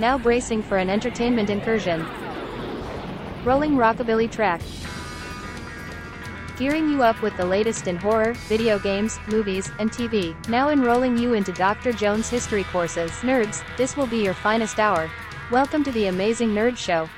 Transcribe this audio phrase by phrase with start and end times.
[0.00, 2.06] now bracing for an entertainment incursion.
[3.44, 4.62] Rolling rockabilly track.
[6.58, 10.34] Gearing you up with the latest in horror, video games, movies, and TV.
[10.48, 11.92] Now enrolling you into Dr.
[11.92, 13.10] Jones history courses.
[13.20, 15.10] Nerds, this will be your finest hour.
[15.50, 17.08] Welcome to the Amazing Nerd Show.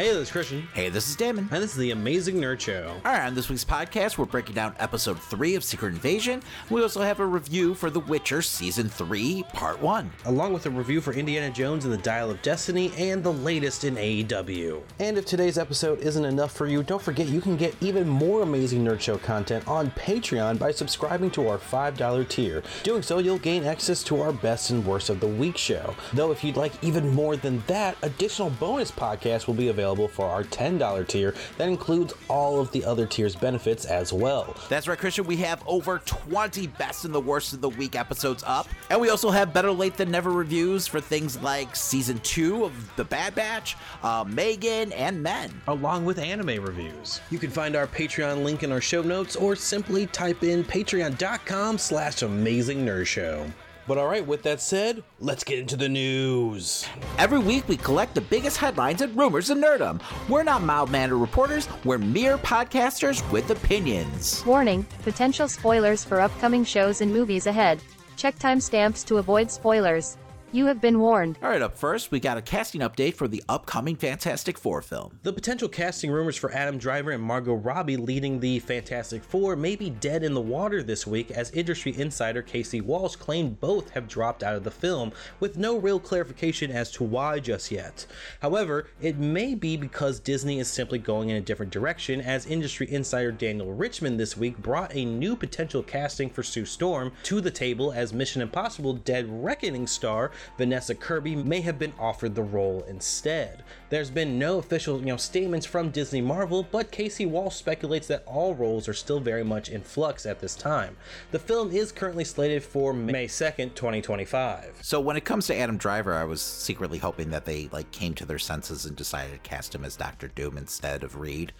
[0.00, 0.66] Hey, this is Christian.
[0.72, 1.46] Hey, this is Damon.
[1.52, 2.98] And this is the Amazing Nerd Show.
[3.04, 6.42] All right, on this week's podcast, we're breaking down episode 3 of Secret Invasion.
[6.70, 10.10] We also have a review for The Witcher Season 3, Part 1.
[10.24, 13.84] Along with a review for Indiana Jones and the Dial of Destiny and the latest
[13.84, 14.80] in AEW.
[15.00, 18.40] And if today's episode isn't enough for you, don't forget you can get even more
[18.40, 22.62] Amazing Nerd Show content on Patreon by subscribing to our $5 tier.
[22.84, 25.94] Doing so, you'll gain access to our best and worst of the week show.
[26.14, 30.08] Though, if you'd like even more than that, additional bonus podcasts will be available available
[30.08, 34.56] for our $10 tier that includes all of the other tiers' benefits as well.
[34.68, 35.26] That's right, Christian.
[35.26, 38.68] We have over 20 best and the worst of the week episodes up.
[38.90, 42.96] And we also have Better Late Than Never reviews for things like season two of
[42.96, 45.60] The Bad Batch, uh, M3GAN, and Men.
[45.68, 47.20] Along with anime reviews.
[47.30, 51.78] You can find our Patreon link in our show notes or simply type in patreon.com
[51.78, 53.46] slash amazing nerd show.
[53.86, 56.86] But all right, with that said, let's get into the news.
[57.18, 60.00] Every week, we collect the biggest headlines and rumors in nerdom.
[60.28, 64.44] We're not mild mannered reporters, we're mere podcasters with opinions.
[64.46, 67.80] Warning potential spoilers for upcoming shows and movies ahead.
[68.16, 70.16] Check timestamps to avoid spoilers.
[70.52, 71.38] You have been warned.
[71.44, 75.16] All right, up first, we got a casting update for the upcoming Fantastic Four film.
[75.22, 79.76] The potential casting rumors for Adam Driver and Margot Robbie leading the Fantastic Four may
[79.76, 84.08] be dead in the water this week, as industry insider Casey Walsh claimed both have
[84.08, 88.04] dropped out of the film, with no real clarification as to why just yet.
[88.40, 92.90] However, it may be because Disney is simply going in a different direction, as industry
[92.90, 97.52] insider Daniel Richtman this week brought a new potential casting for Sue Storm to the
[97.52, 102.84] table as Mission Impossible Dead Reckoning star Vanessa Kirby may have been offered the role
[102.88, 103.62] instead.
[103.88, 108.24] There's been no official, you know, statements from Disney Marvel, but Casey Walsh speculates that
[108.26, 110.96] all roles are still very much in flux at this time.
[111.30, 114.78] The film is currently slated for May 2nd, 2025.
[114.82, 118.14] So when it comes to Adam Driver, I was secretly hoping that they like came
[118.14, 121.52] to their senses and decided to cast him as Doctor Doom instead of Reed.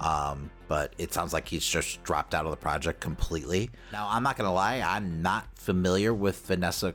[0.00, 3.70] Um, but it sounds like he's just dropped out of the project completely.
[3.92, 6.94] Now, I'm not gonna lie, I'm not familiar with Vanessa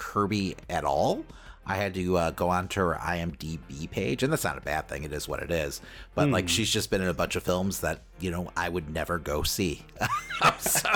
[0.00, 1.24] Kirby at all.
[1.66, 5.04] I had to uh, go onto her IMDb page, and that's not a bad thing.
[5.04, 5.80] It is what it is.
[6.14, 6.32] But mm.
[6.32, 6.48] like, hmm.
[6.48, 9.42] she's just been in a bunch of films that you know I would never go
[9.42, 9.84] see.
[10.58, 10.88] so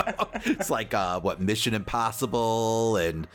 [0.43, 3.27] it's like uh, what Mission Impossible and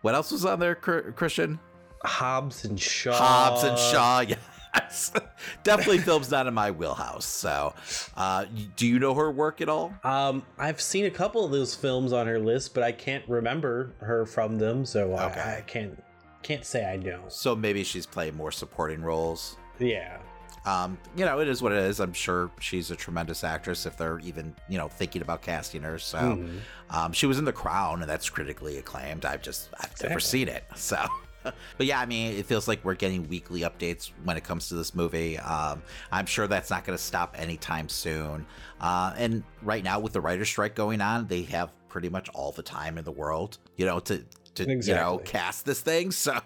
[0.00, 1.60] what else was on there, Christian?
[2.02, 3.12] Hobbs and Shaw.
[3.12, 4.20] Hobbs and Shaw.
[4.20, 4.36] Yeah.
[5.62, 7.26] Definitely films not in my wheelhouse.
[7.26, 7.74] So,
[8.16, 8.46] uh,
[8.76, 9.94] do you know her work at all?
[10.04, 13.94] Um, I've seen a couple of those films on her list, but I can't remember
[14.00, 15.40] her from them, so okay.
[15.40, 16.02] I, I can't
[16.42, 17.24] can't say I know.
[17.28, 19.56] So maybe she's playing more supporting roles.
[19.78, 20.18] Yeah.
[20.64, 21.98] Um, you know, it is what it is.
[22.00, 25.98] I'm sure she's a tremendous actress if they're even, you know, thinking about casting her.
[25.98, 26.58] So, mm-hmm.
[26.90, 29.24] um, she was in The Crown, and that's critically acclaimed.
[29.24, 30.08] I've just, I've exactly.
[30.08, 30.64] never seen it.
[30.74, 31.02] So,
[31.76, 34.74] but yeah, I mean, it feels like we're getting weekly updates when it comes to
[34.74, 35.38] this movie.
[35.38, 38.46] Um, I'm sure that's not going to stop anytime soon.
[38.80, 42.52] Uh, and right now, with the writer's strike going on, they have pretty much all
[42.52, 44.88] the time in the world, you know, to to exactly.
[44.88, 46.12] you know cast this thing.
[46.18, 46.40] So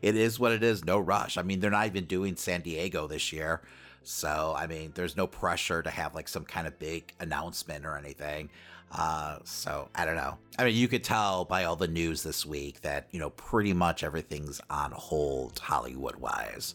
[0.00, 0.84] it is what it is.
[0.84, 1.36] No rush.
[1.36, 3.60] I mean, they're not even doing San Diego this year.
[4.02, 7.96] So I mean, there's no pressure to have like some kind of big announcement or
[7.96, 8.50] anything.
[8.92, 10.36] Uh, so I don't know.
[10.58, 13.72] I mean, you could tell by all the news this week that you know pretty
[13.72, 16.74] much everything's on hold Hollywood wise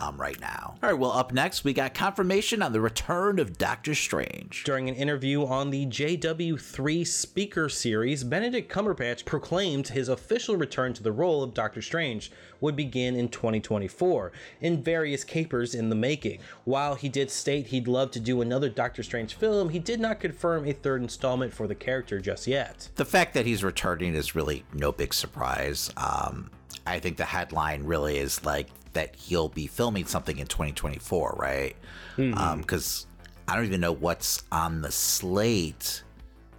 [0.00, 0.74] um, right now.
[0.82, 4.64] All right, well, up next, we got confirmation on the return of Doctor Strange.
[4.64, 11.02] During an interview on the JW3 Speaker Series, Benedict Cumberbatch proclaimed his official return to
[11.02, 16.40] the role of Doctor Strange would begin in 2024, in various capers in the making.
[16.64, 20.20] While he did state he'd love to do another Doctor Strange film, he did not
[20.20, 22.88] confirm a third installment for the character just yet.
[22.96, 25.90] The fact that he's returning is really no big surprise.
[25.96, 26.50] Um,
[26.86, 31.76] I think the headline really is like that he'll be filming something in 2024, right?
[32.16, 32.38] Because mm-hmm.
[32.38, 36.02] um, I don't even know what's on the slate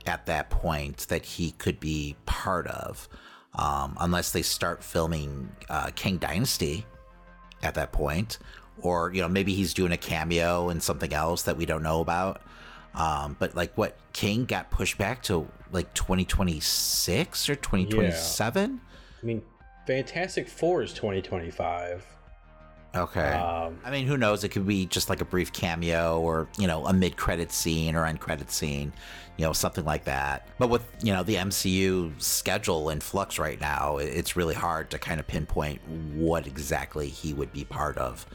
[0.06, 3.08] at that point that he could be part of,
[3.56, 6.86] um, unless they start filming uh, Kang Dynasty
[7.64, 8.40] at that point,
[8.82, 12.02] or you know maybe he's doing a cameo in something else that we don't know
[12.02, 12.42] about.
[12.94, 18.72] Um, but like what King got pushed back to like 2026 or 2027.
[18.72, 18.78] Yeah.
[19.22, 19.42] I mean,
[19.88, 22.06] Fantastic Four is 2025.
[22.94, 23.32] Okay.
[23.32, 24.44] Um, I mean, who knows?
[24.44, 27.96] It could be just like a brief cameo or, you know, a mid credit scene
[27.96, 28.92] or end credit scene,
[29.38, 30.48] you know, something like that.
[30.58, 35.00] But with, you know, the MCU schedule in flux right now, it's really hard to
[35.00, 35.80] kind of pinpoint
[36.14, 38.26] what exactly he would be part of,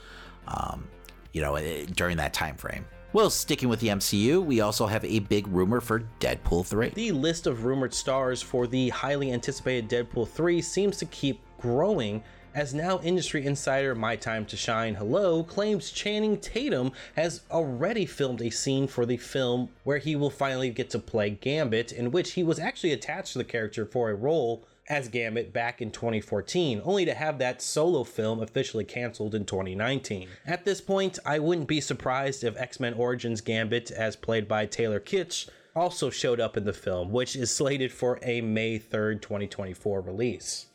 [0.48, 0.88] um,
[1.32, 1.58] you know,
[1.94, 2.86] during that time frame.
[3.12, 6.90] Well, sticking with the MCU, we also have a big rumor for Deadpool 3.
[6.90, 12.22] The list of rumored stars for the highly anticipated Deadpool 3 seems to keep growing
[12.56, 18.40] as now industry insider My Time to Shine Hello claims Channing Tatum has already filmed
[18.40, 22.32] a scene for the film where he will finally get to play Gambit, in which
[22.32, 26.80] he was actually attached to the character for a role as Gambit back in 2014,
[26.82, 30.26] only to have that solo film officially canceled in 2019.
[30.46, 34.64] At this point, I wouldn't be surprised if X Men Origins Gambit, as played by
[34.64, 39.20] Taylor Kitsch, also showed up in the film, which is slated for a May 3rd,
[39.20, 40.66] 2024 release.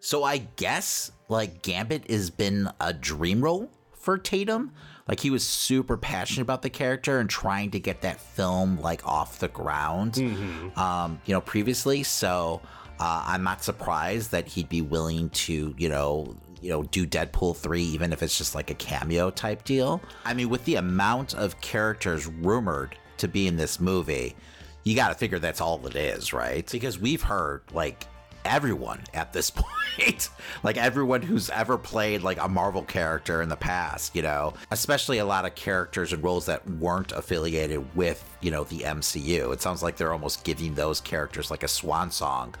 [0.00, 4.72] So I guess like Gambit has been a dream role for Tatum.
[5.06, 9.06] Like he was super passionate about the character and trying to get that film like
[9.06, 10.14] off the ground.
[10.14, 10.78] Mm-hmm.
[10.78, 12.02] Um, you know, previously.
[12.02, 12.60] So
[12.98, 17.56] uh, I'm not surprised that he'd be willing to, you know, you know, do Deadpool
[17.56, 20.00] 3, even if it's just like a cameo type deal.
[20.24, 24.36] I mean, with the amount of characters rumored to be in this movie,
[24.84, 26.70] you got to figure that's all it is, right?
[26.70, 28.06] Because we've heard like
[28.44, 29.50] everyone at this
[29.98, 30.28] point.
[30.62, 35.18] like everyone who's ever played like a Marvel character in the past, you know, especially
[35.18, 39.52] a lot of characters and roles that weren't affiliated with, you know, the MCU.
[39.52, 42.54] It sounds like they're almost giving those characters like a swan song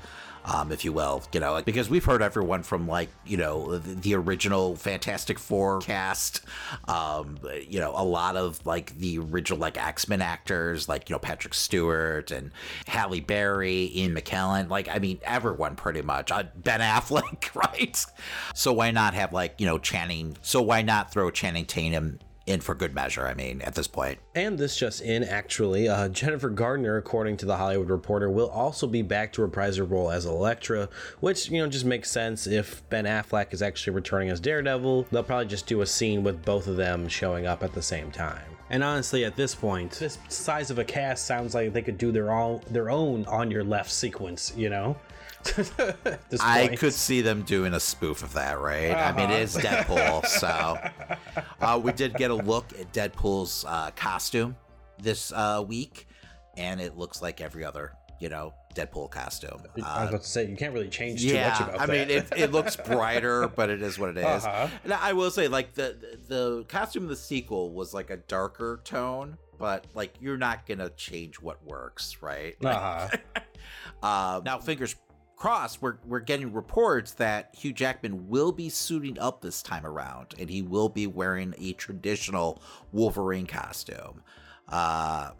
[0.44, 3.94] um, if you will, you know, because we've heard everyone from like, you know, the,
[3.94, 6.40] the original Fantastic Four cast,
[6.88, 7.38] um,
[7.68, 11.18] you know, a lot of like the original like X Men actors, like, you know,
[11.20, 12.50] Patrick Stewart and
[12.86, 18.04] Halle Berry, Ian McKellen, like, I mean, everyone pretty much, uh, Ben Affleck, right?
[18.54, 22.60] So why not have like, you know, Channing, so why not throw Channing Tatum in
[22.60, 24.18] for good measure, I mean, at this point.
[24.34, 28.86] And this just in, actually, uh, Jennifer Garner, according to the Hollywood Reporter, will also
[28.86, 30.88] be back to reprise her role as Elektra,
[31.20, 35.06] which, you know, just makes sense if Ben Affleck is actually returning as Daredevil.
[35.10, 38.10] They'll probably just do a scene with both of them showing up at the same
[38.10, 38.42] time.
[38.70, 42.12] And honestly, at this point, this size of a cast sounds like they could do
[42.12, 44.96] their own their own on your left sequence, you know?
[46.40, 48.90] I could see them doing a spoof of that, right?
[48.90, 49.12] Uh-huh.
[49.12, 49.84] I mean, it is uh-huh.
[49.84, 50.78] Deadpool, so
[51.60, 54.56] uh, we did get a look at Deadpool's uh, costume
[54.98, 56.06] this uh, week,
[56.56, 59.62] and it looks like every other, you know, Deadpool costume.
[59.64, 61.86] I was uh, about to say you can't really change too yeah, much about I
[61.86, 61.92] that.
[61.92, 64.44] I mean, it, it looks brighter, but it is what it is.
[64.44, 64.68] Uh-huh.
[64.84, 68.80] And I will say, like the the costume of the sequel was like a darker
[68.84, 72.54] tone, but like you're not gonna change what works, right?
[72.64, 73.08] Uh-huh.
[74.02, 74.94] uh, now, fingers
[75.80, 80.50] we're we're getting reports that Hugh Jackman will be suiting up this time around, and
[80.50, 84.22] he will be wearing a traditional Wolverine costume.
[84.68, 85.30] Uh,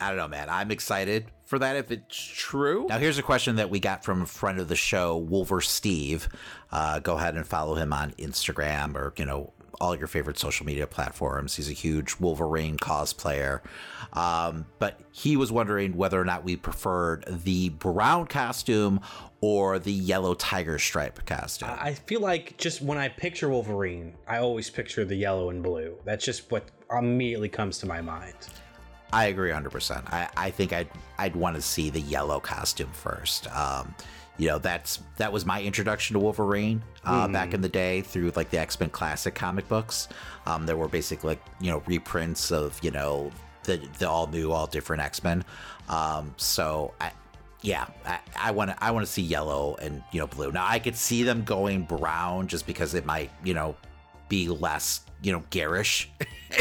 [0.00, 0.48] I don't know, man.
[0.48, 2.86] I'm excited for that if it's true.
[2.88, 6.28] Now, here's a question that we got from a friend of the show, Wolver Steve.
[6.72, 10.66] Uh, go ahead and follow him on Instagram or you know all your favorite social
[10.66, 11.56] media platforms.
[11.56, 13.60] He's a huge Wolverine cosplayer.
[14.12, 19.00] Um, but he was wondering whether or not we preferred the brown costume
[19.40, 21.70] or the yellow tiger stripe costume.
[21.70, 25.96] I feel like just when I picture Wolverine, I always picture the yellow and blue.
[26.04, 28.34] That's just what immediately comes to my mind.
[29.12, 30.12] I agree 100%.
[30.12, 30.88] I, I think I'd,
[31.18, 33.48] I'd want to see the yellow costume first.
[33.54, 33.94] Um,
[34.40, 37.32] you know that's that was my introduction to Wolverine uh, mm.
[37.32, 40.08] back in the day through like the X Men Classic comic books.
[40.46, 43.30] Um, there were basically like you know reprints of you know
[43.64, 45.44] the the all new, all different X Men.
[45.90, 47.12] Um, so I,
[47.60, 47.88] yeah,
[48.34, 50.50] I want to I want to see yellow and you know blue.
[50.50, 53.76] Now I could see them going brown just because it might you know
[54.30, 56.08] be less you know garish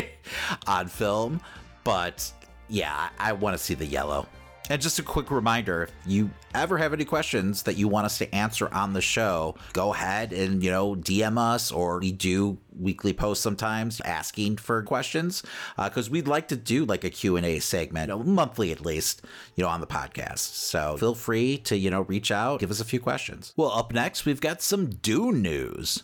[0.68, 1.40] on film,
[1.86, 2.30] but
[2.68, 4.28] yeah, I, I want to see the yellow.
[4.70, 8.18] And just a quick reminder if you ever have any questions that you want us
[8.20, 12.58] to answer on the show, go ahead and, you know, DM us or we do
[12.78, 15.44] weekly posts sometimes asking for questions
[15.76, 19.24] because uh, we'd like to do like a Q&A segment, monthly at least,
[19.56, 20.40] you know, on the podcast.
[20.40, 23.54] So feel free to, you know, reach out, give us a few questions.
[23.56, 26.04] Well, up next, we've got some Dune news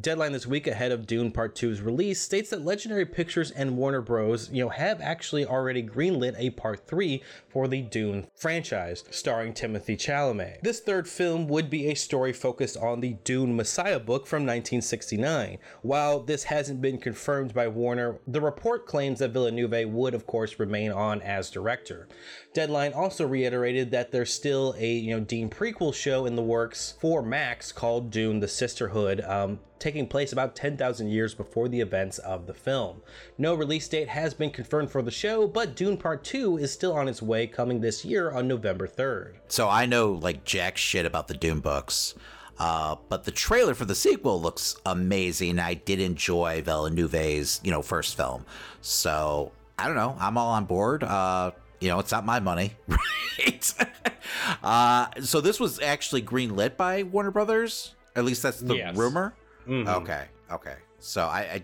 [0.00, 4.00] deadline this week ahead of Dune Part 2's release states that Legendary Pictures and Warner
[4.00, 4.48] Bros.
[4.50, 9.98] you know have actually already greenlit a Part 3 for the Dune franchise starring Timothée
[9.98, 10.62] Chalamet.
[10.62, 15.58] This third film would be a story focused on the Dune Messiah book from 1969.
[15.82, 20.58] While this hasn't been confirmed by Warner, the report claims that Villeneuve would of course
[20.58, 22.08] remain on as director.
[22.54, 26.94] Deadline also reiterated that there's still a you know Dune prequel show in the works
[26.98, 29.20] for Max called Dune: The Sisterhood.
[29.20, 33.02] Um, taking place about 10,000 years before the events of the film.
[33.36, 36.92] No release date has been confirmed for the show, but Dune Part 2 is still
[36.92, 39.34] on its way, coming this year on November 3rd.
[39.48, 42.14] So I know like jack shit about the Dune books.
[42.58, 45.58] Uh, but the trailer for the sequel looks amazing.
[45.58, 48.46] I did enjoy Villeneuve's, you know, first film.
[48.82, 50.16] So I don't know.
[50.20, 51.02] I'm all on board.
[51.02, 53.74] Uh, you know, it's not my money, right?
[54.62, 57.94] uh, so this was actually greenlit by Warner Brothers.
[58.14, 58.96] At least that's the Yes.
[58.96, 59.34] rumor.
[59.66, 59.86] Mhm.
[59.86, 60.76] Okay, okay.
[60.98, 61.62] So I, I,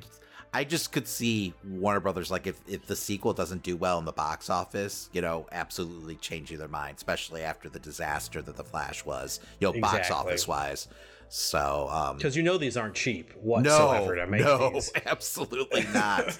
[0.53, 4.05] I just could see Warner Brothers like if if the sequel doesn't do well in
[4.05, 8.65] the box office, you know, absolutely changing their mind, especially after the disaster that the
[8.65, 10.89] Flash was, you know, box office wise.
[11.31, 14.91] So um, Because you know these aren't cheap whatsoever to make no, these.
[15.07, 16.39] absolutely not.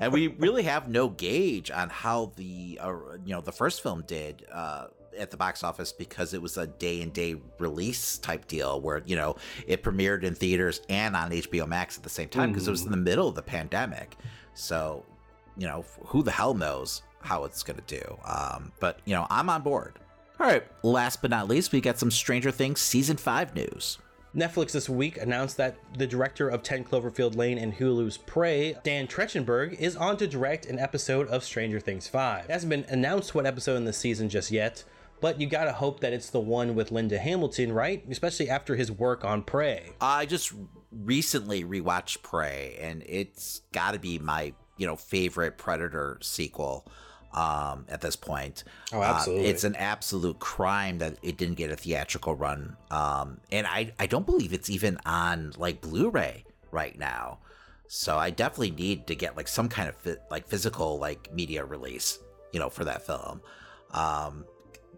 [0.00, 2.92] and we really have no gauge on how the uh,
[3.24, 6.66] you know the first film did uh, at the box office because it was a
[6.66, 11.30] day and day release type deal where you know it premiered in theaters and on
[11.30, 14.16] HBO Max at the same time because it was in the middle of the pandemic.
[14.54, 15.04] So
[15.56, 18.18] you know who the hell knows how it's going to do.
[18.24, 19.98] Um, but you know I'm on board.
[20.38, 20.64] All right.
[20.82, 23.98] Last but not least, we got some Stranger Things season five news.
[24.36, 29.06] Netflix this week announced that the director of 10 Cloverfield Lane and Hulu's Prey, Dan
[29.06, 32.44] Trachtenberg, is on to direct an episode of Stranger Things 5.
[32.44, 34.84] It hasn't been announced what episode in the season just yet,
[35.20, 38.04] but you gotta hope that it's the one with Linda Hamilton, right?
[38.10, 39.92] Especially after his work on Prey.
[40.00, 40.52] I just
[40.92, 46.86] recently rewatched Prey, and it's got to be my you know favorite Predator sequel
[47.32, 48.64] um, at this point.
[48.92, 49.46] Oh, absolutely.
[49.46, 53.92] Uh, it's an absolute crime that it didn't get a theatrical run, um, and I
[53.98, 57.38] I don't believe it's even on like Blu-ray right now.
[57.88, 62.18] So I definitely need to get like some kind of like physical like media release,
[62.52, 63.40] you know, for that film.
[63.92, 64.44] Um,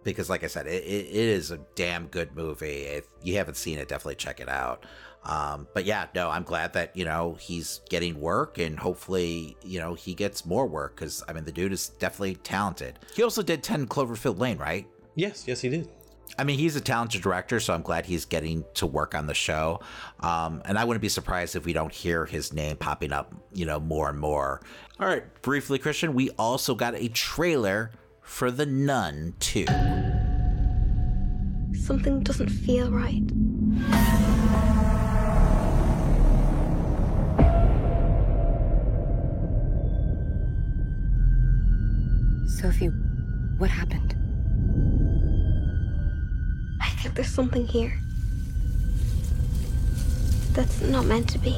[0.05, 2.83] because like I said, it, it, is a damn good movie.
[2.83, 4.85] If you haven't seen it, definitely check it out.
[5.25, 9.79] Um, but yeah, no, I'm glad that you know he's getting work, and hopefully you
[9.79, 12.99] know he gets more work because I mean the dude is definitely talented.
[13.15, 14.87] He also did Ten Cloverfield Lane, right?
[15.15, 15.89] Yes, yes, he did.
[16.39, 19.35] I mean, he's a talented director, so I'm glad he's getting to work on the
[19.35, 19.81] show.
[20.21, 23.65] Um, and I wouldn't be surprised if we don't hear his name popping up, you
[23.65, 24.61] know, more and more.
[25.01, 27.93] All right, briefly, Christian, we also got a trailer
[28.29, 29.65] for The Nun 2.
[31.75, 33.25] Something doesn't feel right.
[42.47, 42.87] Sophie,
[43.57, 44.15] what happened?
[46.81, 47.99] I think there's something here.
[50.53, 51.57] That's not meant to be.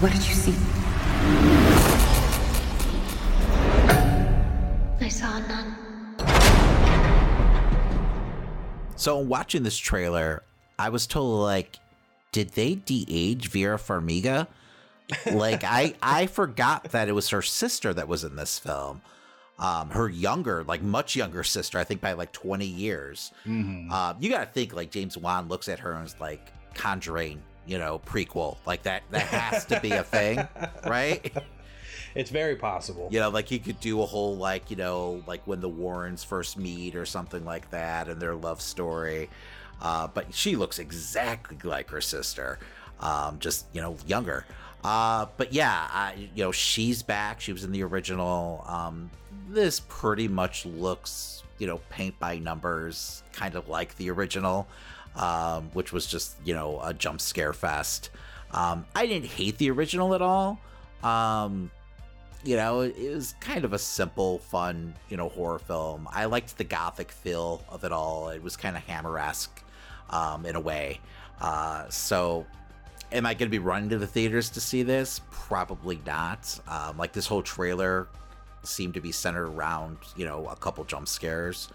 [0.00, 0.54] What did you see?
[5.00, 5.74] I saw a nun.
[8.94, 10.44] So, watching this trailer,
[10.78, 11.80] I was told, like,
[12.30, 14.46] did they de age Vera Farmiga?
[15.32, 19.02] like, I, I forgot that it was her sister that was in this film.
[19.58, 23.32] Um, her younger, like much younger sister, I think by like 20 years.
[23.90, 27.42] Uh, you got to think like James Wan looks at her and is like Conjuring,
[27.68, 28.56] you know, prequel.
[28.66, 30.46] Like that, that has to be a thing,
[30.86, 31.32] right?
[32.14, 33.08] It's very possible.
[33.12, 36.24] You know, like he could do a whole like, you know, like when the Warrens
[36.24, 39.28] first meet or something like that and their love story.
[39.80, 42.58] Uh, but she looks exactly like her sister,
[43.00, 44.44] um, just you know, younger.
[44.82, 47.40] Uh, but yeah, I, you know, she's back.
[47.40, 48.64] She was in the original.
[48.66, 49.10] Um,
[49.48, 54.66] this pretty much looks, you know, paint by numbers, kind of like the original,
[55.18, 58.10] um, which was just you know a jump scare fest.
[58.50, 60.58] Um, I didn't hate the original at all.
[61.02, 61.70] Um,
[62.44, 66.08] you know, it, was kind of a simple, fun, you know, horror film.
[66.10, 68.28] I liked the gothic feel of it all.
[68.30, 69.62] It was kind of Hammer-esque
[70.10, 71.00] um, in a way.
[71.40, 72.46] Uh, so,
[73.12, 75.20] am I going to be running to the theaters to see this?
[75.30, 76.58] Probably not.
[76.68, 78.08] Um, like this whole trailer
[78.62, 81.68] seemed to be centered around, you know, a couple jump scares.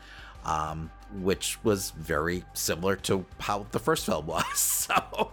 [0.46, 4.44] Um, which was very similar to how the first film was.
[4.84, 5.32] So,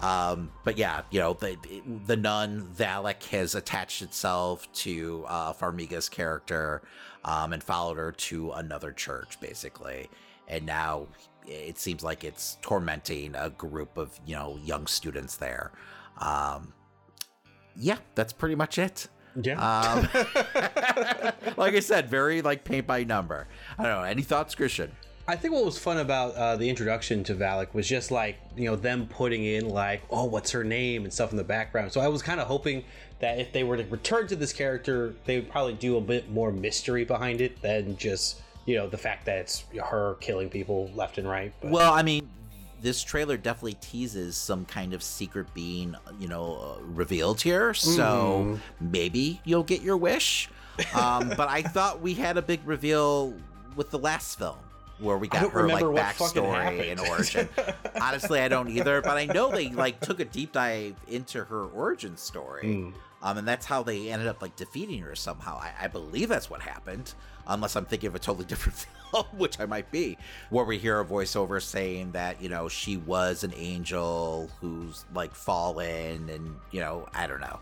[0.00, 1.56] um, but yeah, you know, the
[2.06, 6.82] the nun Valak has attached itself to uh, Farmiga's character
[7.24, 10.08] um, and followed her to another church, basically.
[10.48, 11.08] And now
[11.46, 15.72] it seems like it's tormenting a group of you know young students there.
[16.18, 16.72] Um,
[17.74, 19.08] yeah, that's pretty much it.
[19.42, 19.60] Yeah.
[19.60, 20.08] Um,
[21.56, 23.46] like I said, very like paint by number.
[23.78, 24.02] I don't know.
[24.02, 24.92] Any thoughts, Christian?
[25.28, 28.66] I think what was fun about uh, the introduction to Valak was just like you
[28.66, 31.92] know them putting in like oh what's her name and stuff in the background.
[31.92, 32.84] So I was kind of hoping
[33.18, 36.30] that if they were to return to this character, they would probably do a bit
[36.30, 40.90] more mystery behind it than just you know the fact that it's her killing people
[40.94, 41.52] left and right.
[41.60, 41.72] But.
[41.72, 42.28] Well, I mean,
[42.82, 47.74] this trailer definitely teases some kind of secret being, you know, uh, revealed here.
[47.74, 48.60] So mm.
[48.80, 50.48] maybe you'll get your wish.
[50.94, 53.34] Um, but I thought we had a big reveal
[53.74, 54.56] with the last film
[54.98, 57.48] where we got her like backstory and origin.
[58.00, 61.64] Honestly, I don't either, but I know they like took a deep dive into her
[61.64, 62.64] origin story.
[62.64, 62.92] Mm.
[63.22, 65.58] Um, and that's how they ended up like defeating her somehow.
[65.58, 67.14] I, I believe that's what happened,
[67.46, 70.16] unless I'm thinking of a totally different film, which I might be,
[70.50, 75.34] where we hear a voiceover saying that you know she was an angel who's like
[75.34, 77.60] fallen, and you know I don't know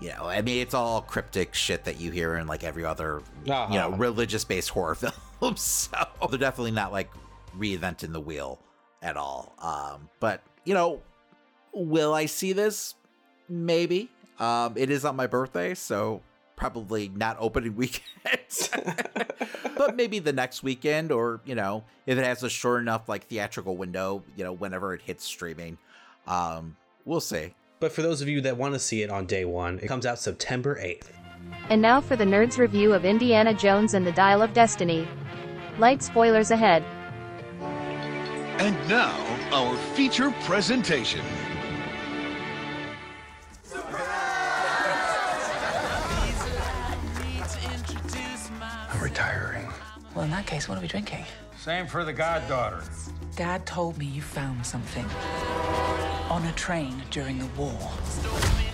[0.00, 3.22] you know, I mean, it's all cryptic shit that you hear in like every other,
[3.48, 3.72] uh-huh.
[3.72, 5.12] you know, religious based horror film.
[5.56, 5.90] so
[6.30, 7.10] they're definitely not like
[7.58, 8.58] reinventing the wheel
[9.02, 9.54] at all.
[9.60, 11.02] Um, but you know,
[11.72, 12.94] will I see this?
[13.48, 14.10] Maybe.
[14.38, 16.22] Um, it is on my birthday, so
[16.56, 18.02] probably not opening weekend,
[19.76, 23.26] but maybe the next weekend, or you know, if it has a short enough like
[23.26, 25.78] theatrical window, you know, whenever it hits streaming.
[26.26, 27.54] Um, we'll see.
[27.80, 30.06] But for those of you that want to see it on day one, it comes
[30.06, 31.08] out September 8th.
[31.68, 35.08] And now for the Nerds review of Indiana Jones and the Dial of Destiny.
[35.78, 36.84] Light spoilers ahead.
[38.60, 39.14] And now,
[39.52, 41.22] our feature presentation.
[48.60, 49.68] I'm retiring.
[50.14, 51.24] Well, in that case, what are we drinking?
[51.56, 52.84] Same for the goddaughter.
[53.36, 55.04] Dad told me you found something
[56.30, 57.90] on a train during the war.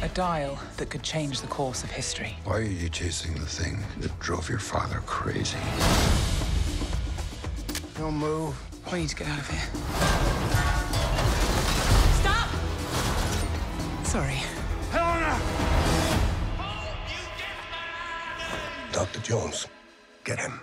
[0.03, 2.35] A dial that could change the course of history.
[2.45, 5.59] Why are you chasing the thing that drove your father crazy?
[7.99, 8.57] Don't move.
[8.91, 9.61] We need to get out of here.
[12.23, 12.49] Stop!
[14.07, 14.41] Sorry.
[14.91, 15.39] Helena!
[18.93, 19.21] Dr.
[19.21, 19.67] Jones,
[20.25, 20.61] get him.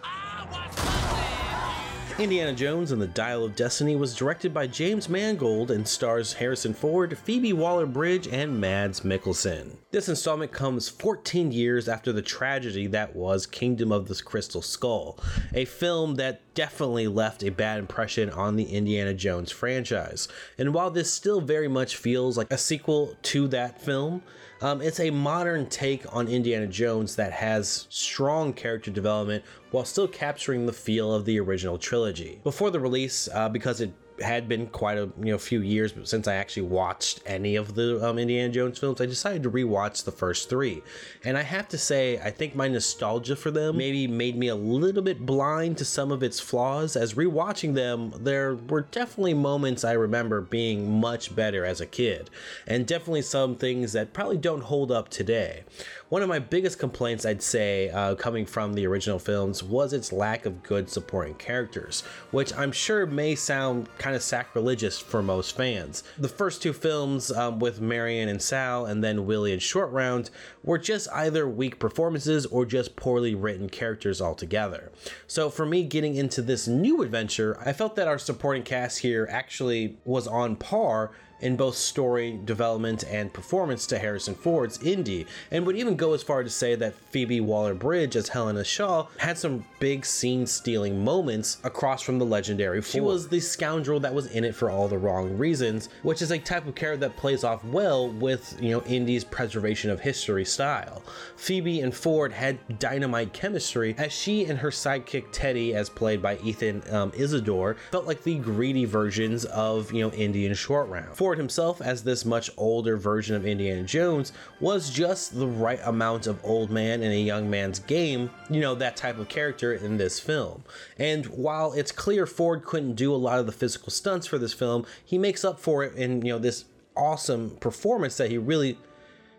[2.19, 6.73] Indiana Jones and the Dial of Destiny was directed by James Mangold and stars Harrison
[6.73, 9.77] Ford, Phoebe Waller-Bridge, and Mads Mikkelsen.
[9.91, 15.19] This installment comes 14 years after the tragedy that was Kingdom of the Crystal Skull,
[15.53, 20.27] a film that definitely left a bad impression on the Indiana Jones franchise.
[20.57, 24.23] And while this still very much feels like a sequel to that film,
[24.61, 30.07] um, it's a modern take on Indiana Jones that has strong character development while still
[30.07, 32.39] capturing the feel of the original trilogy.
[32.43, 36.27] Before the release, uh, because it had been quite a you know few years since
[36.27, 39.01] I actually watched any of the um, Indiana Jones films.
[39.01, 40.83] I decided to rewatch the first three,
[41.23, 44.55] and I have to say I think my nostalgia for them maybe made me a
[44.55, 46.95] little bit blind to some of its flaws.
[46.95, 52.29] As rewatching them, there were definitely moments I remember being much better as a kid,
[52.65, 55.63] and definitely some things that probably don't hold up today.
[56.09, 60.13] One of my biggest complaints, I'd say, uh, coming from the original films, was its
[60.13, 65.57] lack of good supporting characters, which I'm sure may sound kind of sacrilegious for most
[65.57, 66.05] fans.
[66.17, 70.29] The first two films, um, with Marion and Sal, and then Willie and Short Round,
[70.63, 74.93] were just either weak performances or just poorly written characters altogether.
[75.27, 79.27] So for me, getting into this new adventure, I felt that our supporting cast here
[79.29, 85.65] actually was on par in both story development and performance to Harrison Ford's Indy, and
[85.65, 89.37] would even go as far to say that Phoebe Waller Bridge as Helena Shaw had
[89.37, 92.91] some big scene stealing moments across from the legendary Ford.
[92.91, 96.31] She was the scoundrel that was in it for all the wrong reasons, which is
[96.31, 100.45] a type of character that plays off well with, you know, Indy's preservation of history
[100.45, 101.03] style.
[101.35, 106.37] Phoebe and Ford had dynamite chemistry as she and her sidekick Teddy, as played by
[106.37, 111.15] Ethan um, Isidore, felt like the greedy versions of, you know, Indy and Short Round.
[111.15, 116.27] Ford himself, as this much older version of Indiana Jones, was just the right amount
[116.27, 119.97] of old man in a young man's game, you know, that type of character in
[119.97, 120.63] this film.
[120.97, 124.53] And while it's clear Ford couldn't do a lot of the physical stunts for this
[124.53, 128.77] film, he makes up for it in, you know, this awesome performance that he really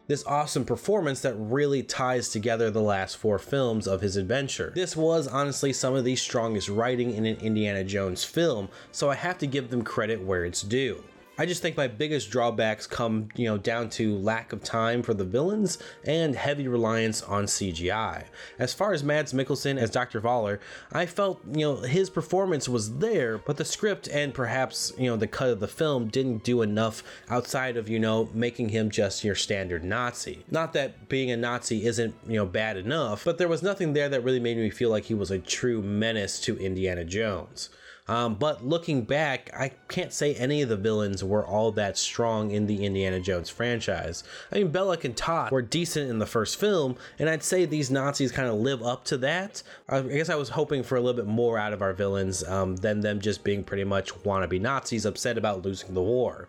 [0.09, 4.73] this awesome performance that really ties together the last four films of his adventure.
[4.75, 9.17] This was honestly some of the strongest writing in an Indiana Jones film, so I
[9.17, 11.05] have to give them credit where it's due.
[11.41, 15.15] I just think my biggest drawbacks come, you know, down to lack of time for
[15.15, 18.25] the villains and heavy reliance on CGI.
[18.59, 20.21] As far as Mads Mikkelsen as Dr.
[20.21, 20.59] Voller,
[20.93, 25.17] I felt, you know, his performance was there, but the script and perhaps, you know,
[25.17, 29.23] the cut of the film didn't do enough outside of, you know, making him just
[29.23, 30.45] your standard Nazi.
[30.51, 34.09] Not that being a Nazi isn't, you know, bad enough, but there was nothing there
[34.09, 37.71] that really made me feel like he was a true menace to Indiana Jones.
[38.09, 42.51] Um, but looking back, I can't say any of the villains were all that strong
[42.51, 44.25] in the Indiana Jones franchise.
[44.51, 47.91] I mean, Belloq and Toht were decent in the first film, and I'd say these
[47.91, 49.63] Nazis kind of live up to that.
[49.89, 52.77] I guess I was hoping for a little bit more out of our villains um,
[52.77, 56.49] than them just being pretty much wannabe Nazis upset about losing the war.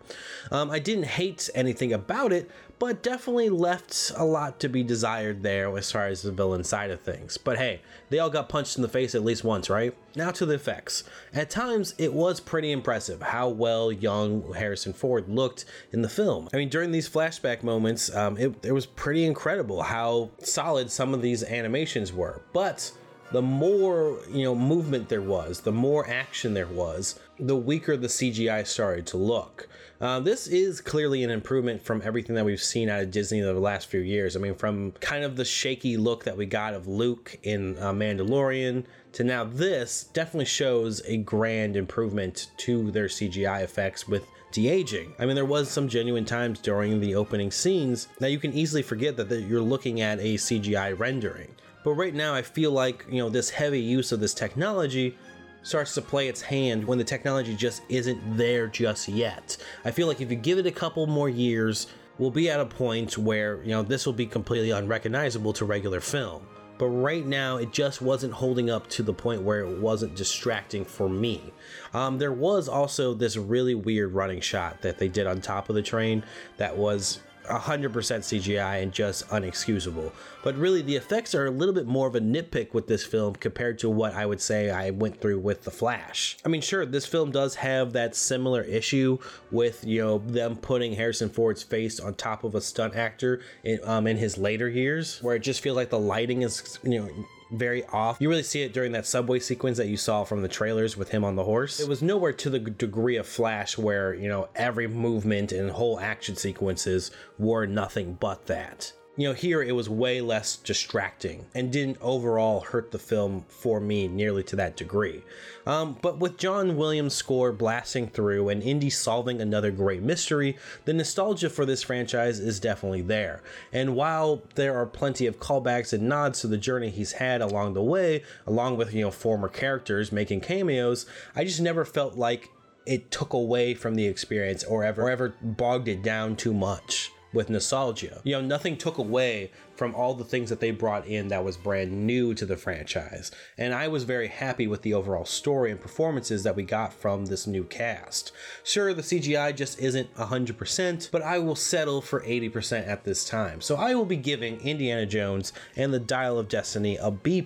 [0.52, 5.44] Um, I didn't hate anything about it, but definitely left a lot to be desired
[5.44, 7.38] there as far as the villain side of things.
[7.38, 9.94] But hey, they all got punched in the face at least once, right?
[10.16, 11.04] Now to the effects.
[11.34, 16.50] At times, it was pretty impressive how well young Harrison Ford looked in the film.
[16.54, 21.14] I mean, during these flashback moments, um, it, it was pretty incredible how solid some
[21.14, 22.42] of these animations were.
[22.54, 22.92] But
[23.32, 28.08] the more you know movement there was, the more action there was, the weaker the
[28.08, 29.68] CGI started to look.
[30.02, 33.54] Uh, this is clearly an improvement from everything that we've seen out of Disney the
[33.54, 34.38] last few years.
[34.38, 37.92] I mean, from kind of the shaky look that we got of Luke in uh,
[37.92, 45.14] Mandalorian to now this definitely shows a grand improvement to their CGI effects with de-aging.
[45.20, 48.82] I mean, there was some genuine times during the opening scenes that you can easily
[48.82, 51.54] forget that you're looking at a CGI rendering.
[51.84, 55.18] But right now, I feel like, you know, this heavy use of this technology
[55.64, 59.58] starts to play its hand when the technology just isn't there just yet.
[59.86, 62.66] I feel like if you give it a couple more years, we'll be at a
[62.66, 66.48] point where, you know, this will be completely unrecognizable to regular film.
[66.78, 70.86] But right now, it just wasn't holding up to the point where it wasn't distracting
[70.86, 71.52] for me.
[71.94, 75.76] Um, there was also this really weird running shot that they did on top of
[75.76, 76.24] the train
[76.56, 77.20] that was
[77.50, 80.12] 100% CGI and just unexcusable.
[80.44, 83.36] But really, the effects are a little bit more of a nitpick with this film
[83.36, 86.38] compared to what I would say I went through with The Flash.
[86.46, 89.18] I mean, sure, this film does have that similar issue
[89.52, 93.80] with, you know, them putting Harrison Ford's face on top of a stunt actor in,
[93.84, 97.10] um, in his later years, where it just feels like the lighting is, you know,
[97.52, 98.18] very off.
[98.20, 101.10] You really see it during that subway sequence that you saw from the trailers with
[101.10, 101.80] him on the horse.
[101.80, 106.00] It was nowhere to the degree of Flash where, you know, every movement and whole
[106.00, 111.74] action sequences were nothing but that you know, here it was way less distracting and
[111.74, 115.22] didn't overall hurt the film for me nearly to that degree.
[115.68, 120.94] Um, but with John Williams' score blasting through and Indy solving another great mystery, the
[120.94, 123.44] nostalgia for this franchise is definitely there.
[123.74, 127.74] And while there are plenty of callbacks and nods to the journey he's had along
[127.74, 131.06] the way, along with, you know, former characters making cameos,
[131.36, 132.48] I just never felt like
[132.86, 137.12] it took away from the experience or ever, or ever bogged it down too much
[137.34, 138.22] with nostalgia.
[138.24, 141.56] You know, nothing took away from all the things that they brought in that was
[141.56, 143.32] brand new to the franchise.
[143.58, 147.28] And I was very happy with the overall story and performances that we got from
[147.28, 148.34] this new cast.
[148.64, 153.62] Sure, the CGI just isn't 100%, but I will settle for 80% at this time.
[153.62, 157.40] So I will be giving Indiana Jones and the Dial of Destiny a B+,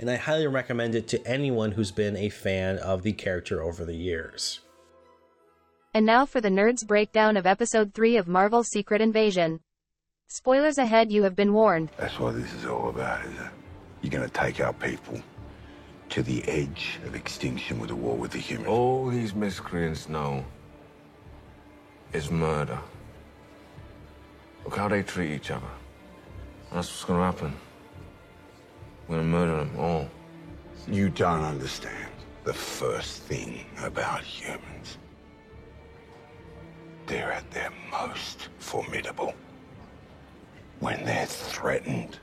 [0.00, 3.84] and I highly recommend it to anyone who's been a fan of the character over
[3.84, 4.61] the years.
[5.94, 9.60] And now for the Nerds breakdown of Episode 3 of Marvel's Secret Invasion.
[10.26, 11.90] Spoilers ahead, you have been warned.
[11.98, 13.50] That's what this is all about, is it?
[14.00, 15.20] You're gonna take our people
[16.08, 18.68] to the edge of extinction with a war with the humans.
[18.68, 20.46] All these miscreants know
[22.14, 22.78] is murder.
[24.64, 25.66] Look how they treat each other.
[26.72, 27.54] That's what's gonna happen.
[29.08, 30.08] We're gonna murder them all.
[30.88, 32.12] You don't understand
[32.44, 34.71] the first thing about humans.
[37.06, 39.34] They're at their most formidable
[40.80, 42.18] when they're threatened.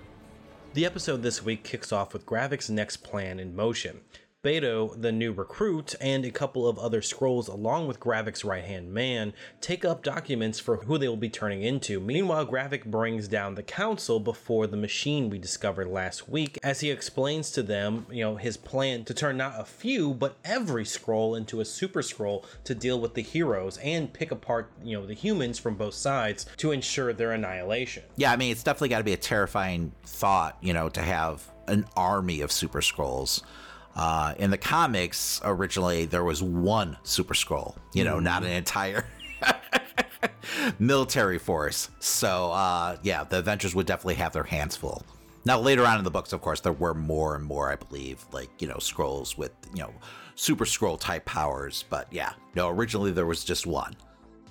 [0.73, 4.01] The episode this week kicks off with Gravik's next plan in motion.
[4.41, 8.93] Beto, the new recruit, and a couple of other Skrulls, along with Gravik's right hand
[8.93, 11.99] man, take up documents for who they will be turning into.
[11.99, 16.89] Meanwhile, Gravik brings down the council before the machine we discovered last week as he
[16.89, 21.35] explains to them, you know, his plan to turn not a few, but every Skrull
[21.35, 25.13] into a super Skrull to deal with the heroes and pick apart, you know, the
[25.13, 28.03] humans from both sides to ensure their annihilation.
[28.15, 31.45] Yeah, I mean, it's definitely got to be a terrifying thought, you know, to have
[31.67, 33.43] an army of super Skrulls.
[33.95, 39.05] Uh, in the comics, originally there was one Super Skrull, you know, not an entire
[40.79, 41.89] military force.
[41.99, 45.03] So, uh, yeah, the Avengers would definitely have their hands full.
[45.45, 48.25] Now, later on in the books, of course, there were more and more, I believe,
[48.31, 49.93] like, you know, Skrulls with, you know,
[50.35, 51.85] Super Skrull type powers.
[51.89, 53.95] But yeah, no, originally there was just one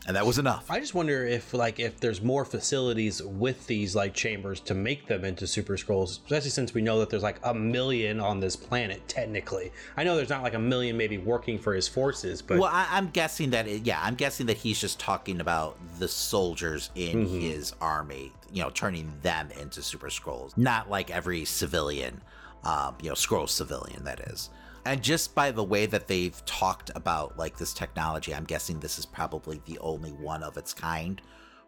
[0.09, 0.71] and that was enough.
[0.71, 5.07] I just wonder if like if there's more facilities with these like chambers to make
[5.07, 8.57] them into super Skrulls, especially since we know that there's like a million on this
[8.57, 9.71] planet technically.
[9.99, 12.97] I know there's not like a million maybe working for his forces, but well, I,
[12.97, 17.27] am guessing that it, yeah, I'm guessing that he's just talking about the soldiers in
[17.27, 17.41] mm-hmm.
[17.41, 22.23] his army, you know, turning them into super Skrulls, not like every civilian,
[22.65, 24.49] um, you know, Skrull civilian that is.
[24.85, 28.99] And just by the way that they've talked about like this technology, I'm guessing this
[28.99, 31.21] is probably the only one of its kind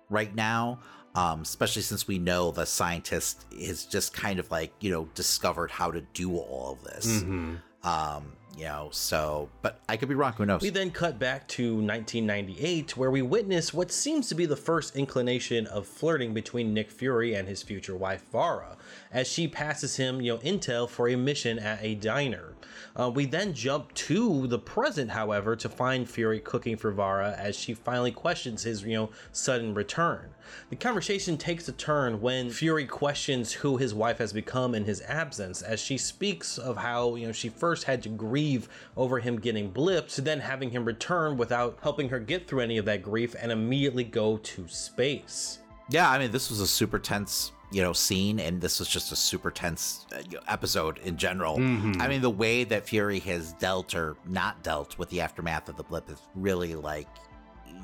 [0.08, 0.80] right now.
[1.14, 5.72] Um, especially since we know the scientist has just kind of like, you know, discovered
[5.72, 7.22] how to do all of this.
[7.22, 7.56] Mm-hmm.
[7.82, 10.32] Um, you know, so, but I could be wrong.
[10.34, 10.60] Who knows?
[10.60, 14.96] We then cut back to 1998, where we witness what seems to be the first
[14.96, 18.76] inclination of flirting between Nick Fury and his future wife, Vara,
[19.12, 22.49] as she passes him, you know, intel for a mission at a diner.
[22.98, 27.56] Uh, we then jump to the present, however, to find Fury cooking for Vara as
[27.56, 30.30] she finally questions his, you know, sudden return.
[30.70, 35.02] The conversation takes a turn when Fury questions who his wife has become in his
[35.02, 39.38] absence, as she speaks of how, you know, she first had to grieve over him
[39.38, 43.34] getting blipped, then having him return without helping her get through any of that grief
[43.40, 45.58] and immediately go to space.
[45.88, 49.12] Yeah, I mean, this was a super tense you know scene and this was just
[49.12, 52.00] a super tense uh, episode in general Mhm.
[52.00, 55.76] i mean the way that fury has dealt or not dealt with the aftermath of
[55.76, 57.06] the blip is really like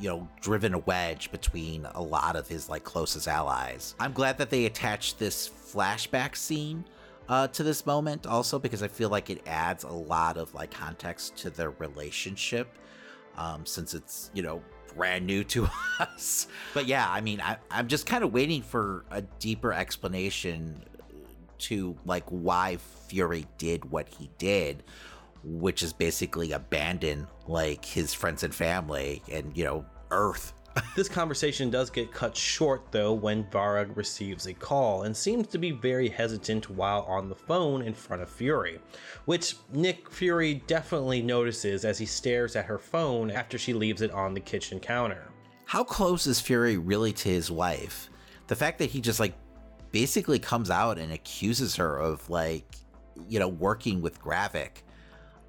[0.01, 4.37] you know driven a wedge between a lot of his like closest allies i'm glad
[4.39, 6.85] that they attached this flashback scene
[7.29, 10.71] uh, to this moment also because i feel like it adds a lot of like
[10.71, 12.77] context to their relationship
[13.37, 14.61] um, since it's you know
[14.97, 15.69] brand new to
[16.01, 16.47] us.
[16.75, 20.83] But yeah, I mean, I, I'm just kind of waiting for a deeper explanation
[21.59, 22.79] to like why
[23.09, 24.83] Fury did what he did,
[25.45, 30.53] which is basically abandon like his friends and family and you know Earth.
[30.95, 35.59] This conversation does get cut short though when Vara receives a call and seems to
[35.59, 38.79] be very hesitant while on the phone in front of Fury,
[39.27, 44.11] which Nick Fury definitely notices as he stares at her phone after she leaves it
[44.11, 45.31] on the kitchen counter.
[45.67, 48.09] How close is Fury really to his wife?
[48.47, 49.35] The fact that he just like
[49.93, 52.77] basically comes out and accuses her of like
[53.29, 54.83] you know working with Gravik.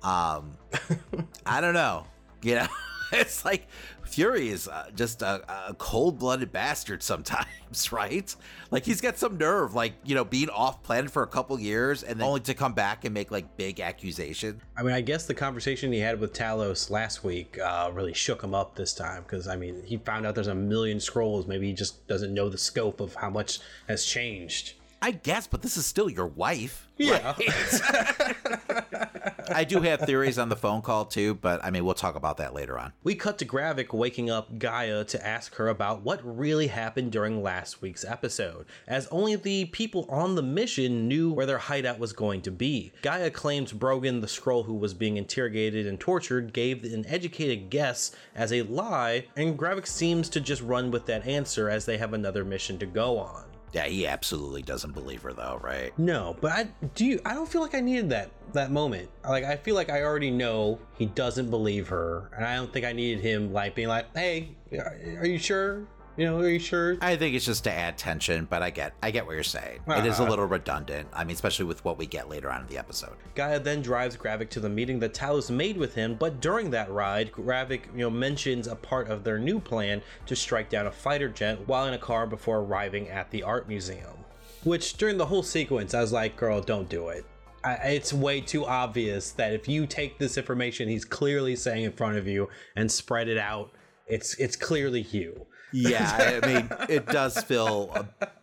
[0.03, 0.57] Um,
[1.45, 2.05] I don't know.
[2.41, 2.67] You know,
[3.11, 3.67] it's like
[4.03, 7.47] Fury is uh, just a, a cold-blooded bastard sometimes,
[7.91, 8.35] right?
[8.71, 12.03] Like he's got some nerve, like you know, being off planet for a couple years
[12.03, 14.61] and then only to come back and make like big accusations.
[14.77, 18.43] I mean, I guess the conversation he had with Talos last week uh, really shook
[18.43, 21.47] him up this time because, I mean, he found out there's a million Skrulls.
[21.47, 24.73] Maybe he just doesn't know the scope of how much has changed.
[25.01, 26.87] I guess, but this is still your wife.
[26.97, 27.35] Yeah.
[29.49, 32.37] I do have theories on the phone call too, but I mean, we'll talk about
[32.37, 32.93] that later on.
[33.03, 37.41] We cut to Gravik waking up Gaia to ask her about what really happened during
[37.41, 42.13] last week's episode, as only the people on the mission knew where their hideout was
[42.13, 42.91] going to be.
[43.01, 48.11] Gaia claims Brogan, the Skrull who was being interrogated and tortured, gave an educated guess
[48.35, 52.13] as a lie, and Gravik seems to just run with that answer as they have
[52.13, 53.45] another mission to go on.
[53.73, 55.97] Yeah, he absolutely doesn't believe her though, right?
[55.99, 57.05] No, but I do.
[57.05, 59.09] You, I don't feel like I needed that that moment.
[59.27, 62.85] Like I feel like I already know he doesn't believe her, and I don't think
[62.85, 65.85] I needed him like being like, "Hey, are you sure?
[66.17, 68.93] You know, are you sure?" I think it's just to add tension, but I get
[69.03, 69.79] I get what you're saying.
[69.87, 70.29] It is a Uh-huh.
[70.31, 71.07] little redundant.
[71.13, 73.15] I mean, especially with what we get later on in the episode.
[73.35, 76.89] Gaia then drives Gravik to the meeting that Talos made with him, but during that
[76.91, 80.91] ride, Gravik, you know, mentions a part of their new plan to strike down a
[80.91, 84.17] fighter jet while in a car before arriving at the art museum.
[84.63, 87.25] Which during the whole sequence, I was like, "Girl, don't do it."
[87.63, 91.91] I, it's way too obvious that if you take this information he's clearly saying in
[91.91, 93.71] front of you and spread it out,
[94.07, 95.45] it's it's clearly you.
[95.71, 97.91] Yeah, I mean, it does feel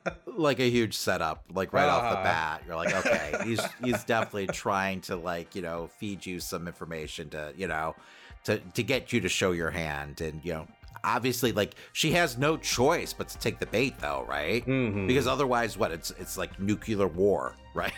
[0.06, 2.24] a, like a huge setup, like right off the Uh-huh.
[2.24, 2.62] bat.
[2.66, 7.30] You're like, okay, he's he's definitely trying to like you know feed you some information
[7.30, 7.96] to you know
[8.44, 10.66] to to get you to show your hand, and you know
[11.04, 14.64] obviously like she has no choice but to take the bait though, right?
[14.66, 15.06] Mhm.
[15.06, 17.92] Because otherwise, what it's it's like nuclear war, right?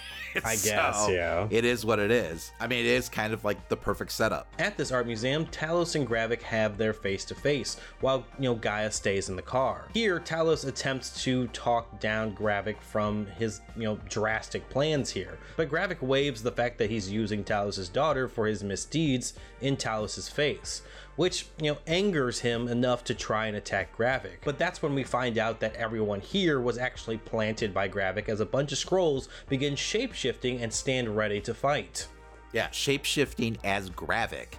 [0.44, 1.48] I guess, So, yeah.
[1.50, 2.52] It is what it is.
[2.60, 4.46] I mean, it is kind of like the perfect setup.
[4.58, 8.54] At this art museum, Talos and Gravik have their face to face, while you know
[8.54, 9.86] Gaia stays in the car.
[9.94, 15.70] Here, Talos attempts to talk down Gravik from his you know drastic plans here, but
[15.70, 20.82] Gravik waves the fact that he's using Talos' daughter for his misdeeds in Talos' face,
[21.16, 24.38] which you know angers him enough to try and attack Gravik.
[24.44, 28.40] But that's when we find out that everyone here was actually planted by Gravik as
[28.40, 32.08] a bunch of Skrulls begin shapeshifting and stand ready to fight.
[32.52, 34.54] Yeah, shape shifting as Gravik.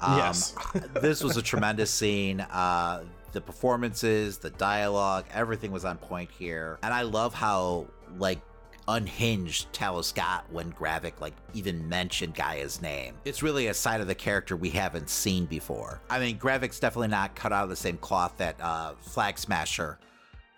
[0.00, 0.54] Um, Yes.
[1.00, 2.40] this was a tremendous scene.
[2.40, 7.86] Uh, the performances, the dialogue, everything was on point here, and I love how
[8.18, 8.40] like
[8.88, 13.14] unhinged Talos got when Gravik like even mentioned Gaia's name.
[13.24, 16.00] It's really a side of the character we haven't seen before.
[16.10, 19.98] I mean, Gravik's definitely not cut out of the same cloth that uh, Flag Smasher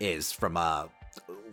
[0.00, 0.86] is from uh,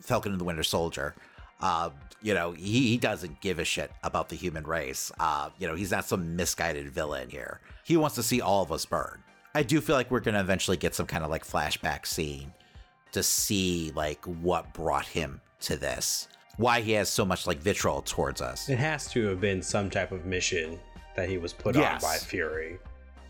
[0.01, 1.15] Falcon and the Winter Soldier.
[1.59, 1.89] Uh,
[2.21, 5.11] you know, he, he doesn't give a shit about the human race.
[5.19, 7.61] Uh, you know, he's not some misguided villain here.
[7.83, 9.23] He wants to see all of us burn.
[9.53, 12.53] I do feel like we're going to eventually get some kind of like flashback scene
[13.11, 18.01] to see like what brought him to this, why he has so much like vitriol
[18.01, 18.69] towards us.
[18.69, 20.79] It has to have been some type of mission
[21.15, 22.03] that he was put Yes.
[22.03, 22.77] on by Fury.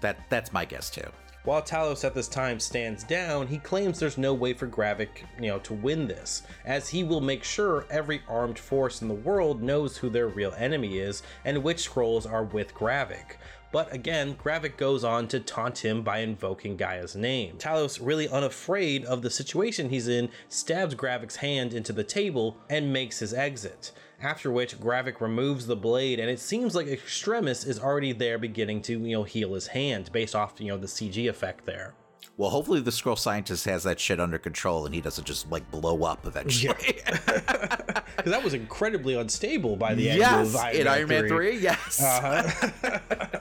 [0.02, 1.08] That that's my guess too.
[1.44, 5.48] While Talos at this time stands down, he claims there's no way for Gravik, you
[5.50, 9.64] know, to win this, as he will make sure every armed force in the world
[9.64, 13.38] knows who their real enemy is and which Skrulls are with Gravik.
[13.72, 17.58] But again, Gravik goes on to taunt him by invoking Gaia's name.
[17.58, 22.92] Talos, really unafraid of the situation he's in, stabs Gravik's hand into the table and
[22.92, 23.94] makes his exit.
[24.22, 28.82] After which, Gravik removes the blade, and it seems like Extremis is already there beginning
[28.84, 31.96] to, you know, heal his hand based off, you know, the CG effect there.
[32.38, 35.70] Well, hopefully the Skrull scientist has that shit under control and he doesn't just like
[35.70, 36.76] blow up eventually.
[37.06, 37.14] Because
[38.26, 41.58] that was incredibly unstable by the end yes, of Iron in Man Iron Man 3,
[41.58, 42.02] yes.
[42.02, 43.30] Uh-huh.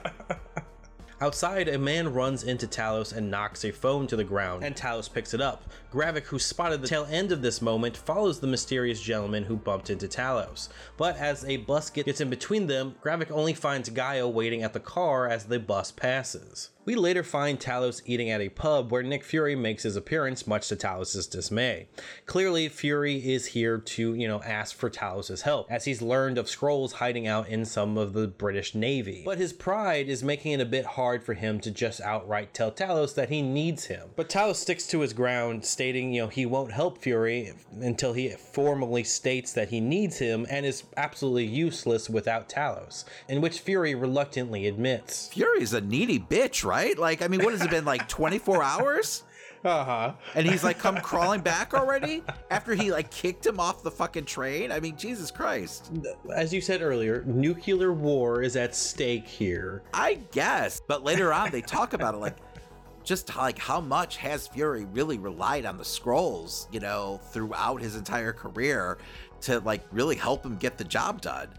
[1.21, 5.07] Outside, a man runs into Talos and knocks a phone to the ground, and Talos
[5.07, 5.69] picks it up.
[5.93, 9.91] Gravik, who spotted the tail end of this moment, follows the mysterious gentleman who bumped
[9.91, 10.69] into Talos.
[10.97, 14.79] But as a bus gets in between them, Gravik only finds Gaia waiting at the
[14.79, 16.69] car as the bus passes.
[16.83, 20.67] We later find Talos eating at a pub where Nick Fury makes his appearance, much
[20.69, 21.87] to Talos' dismay.
[22.25, 26.47] Clearly, Fury is here to, you know, ask for Talos' help, as he's learned of
[26.47, 29.21] Skrulls hiding out in some of the British Navy.
[29.23, 32.71] But his pride is making it a bit hard for him to just outright tell
[32.71, 34.09] Talos that he needs him.
[34.15, 38.29] But Talos sticks to his ground, stating, you know, he won't help Fury until he
[38.29, 43.93] formally states that he needs him and is absolutely useless without Talos, in which Fury
[43.93, 45.27] reluctantly admits.
[45.27, 46.70] Fury's a needy bitch, right?
[46.97, 49.23] Like, I mean, what has it been like 24 hours?
[49.63, 50.13] Uh huh.
[50.33, 54.25] And he's like come crawling back already after he like kicked him off the fucking
[54.25, 54.71] train.
[54.71, 55.91] I mean, Jesus Christ.
[56.33, 59.83] As you said earlier, nuclear war is at stake here.
[59.93, 62.37] I guess, but later on they talk about it like
[63.03, 67.95] just like how much has Fury really relied on the Skrulls, you know, throughout his
[67.95, 68.97] entire career
[69.41, 71.49] to like really help him get the job done.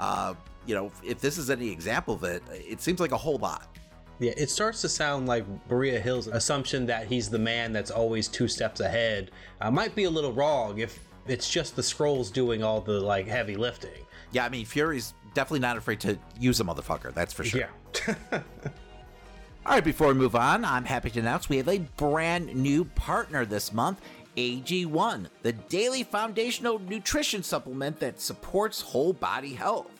[0.00, 0.34] Uh,
[0.66, 3.68] you know, if this is any example of it, it seems like a whole lot.
[4.22, 8.28] Yeah, it starts to sound like Maria Hill's assumption that he's the man that's always
[8.28, 12.62] two steps ahead uh, might be a little wrong if it's just the Skrulls doing
[12.62, 14.06] all the like heavy lifting.
[14.30, 17.68] Yeah, I mean, Fury's definitely not afraid to use a motherfucker, that's for sure.
[18.00, 18.14] Yeah.
[19.64, 22.84] All right, before we move on, I'm happy to announce we have a brand new
[22.84, 24.00] partner this month.
[24.36, 29.90] AG1, the daily foundational nutrition supplement that supports whole body health.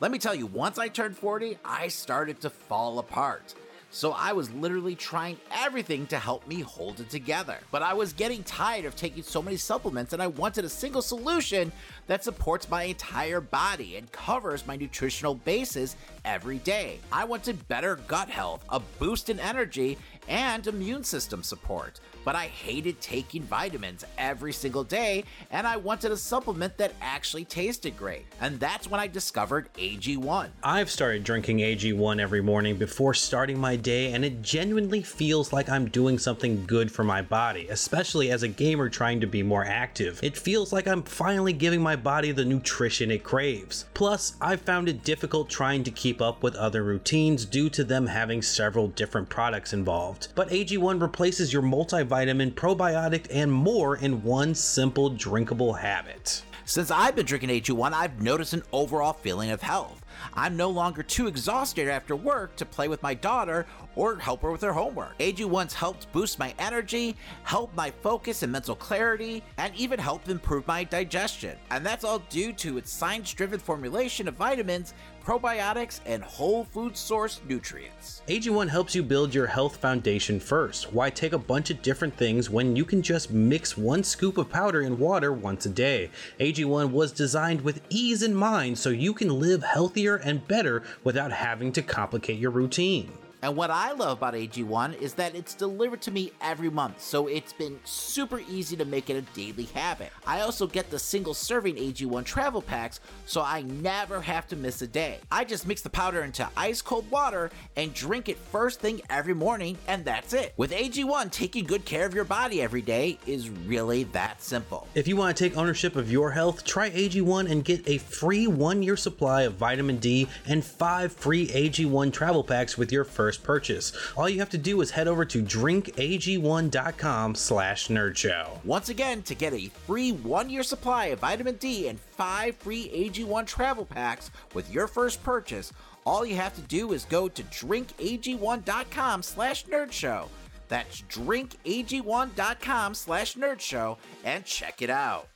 [0.00, 3.54] Let me tell you, once I turned 40, I started to fall apart.
[3.96, 7.56] So I was literally trying everything to help me hold it together.
[7.70, 11.00] But I was getting tired of taking so many supplements and I wanted a single
[11.00, 11.72] solution
[12.06, 16.98] that supports my entire body and covers my nutritional bases every day.
[17.10, 19.96] I wanted better gut health, a boost in energy,
[20.28, 22.00] and immune system support.
[22.24, 27.44] But I hated taking vitamins every single day, and I wanted a supplement that actually
[27.44, 28.26] tasted great.
[28.40, 30.48] And that's when I discovered AG1.
[30.64, 35.68] I've started drinking AG1 every morning before starting my day, and it genuinely feels like
[35.68, 39.64] I'm doing something good for my body, especially as a gamer trying to be more
[39.64, 40.18] active.
[40.22, 43.84] It feels like I'm finally giving my body the nutrition it craves.
[43.94, 48.06] Plus, I've found it difficult trying to keep up with other routines due to them
[48.06, 50.15] having several different products involved.
[50.34, 56.42] But AG1 replaces your multivitamin, probiotic, and more in one simple drinkable habit.
[56.64, 60.04] Since I've been drinking AG1, I've noticed an overall feeling of health.
[60.34, 64.50] I'm no longer too exhausted after work to play with my daughter or help her
[64.50, 65.16] with her homework.
[65.18, 70.66] AG1's helped boost my energy, help my focus and mental clarity, and even help improve
[70.66, 71.56] my digestion.
[71.70, 74.92] And that's all due to its science driven formulation of vitamins,
[75.26, 78.22] probiotics, and whole food source nutrients.
[78.28, 80.92] AG1 helps you build your health foundation first.
[80.92, 84.48] Why take a bunch of different things when you can just mix one scoop of
[84.48, 86.10] powder in water once a day?
[86.38, 91.32] AG1 was designed with ease in mind so you can live healthier and better without
[91.32, 93.12] having to complicate your routine.
[93.46, 97.28] And what I love about AG1 is that it's delivered to me every month, so
[97.28, 100.10] it's been super easy to make it a daily habit.
[100.26, 104.82] I also get the single serving AG1 travel packs, so I never have to miss
[104.82, 105.20] a day.
[105.30, 109.32] I just mix the powder into ice cold water and drink it first thing every
[109.34, 110.52] morning, and that's it.
[110.56, 114.88] With AG1, taking good care of your body every day is really that simple.
[114.96, 118.48] If you want to take ownership of your health, try AG1 and get a free
[118.48, 123.35] one year supply of vitamin D and five free AG1 travel packs with your first
[123.36, 123.92] first purchase.
[124.16, 128.64] All you have to do is head over to drinkag1.com slash nerdshow.
[128.64, 133.46] Once again, to get a free one-year supply of vitamin D and five free AG1
[133.46, 135.72] travel packs with your first purchase,
[136.04, 140.28] all you have to do is go to drinkag1.com slash nerdshow.
[140.68, 145.28] That's drinkag1.com slash nerdshow and check it out.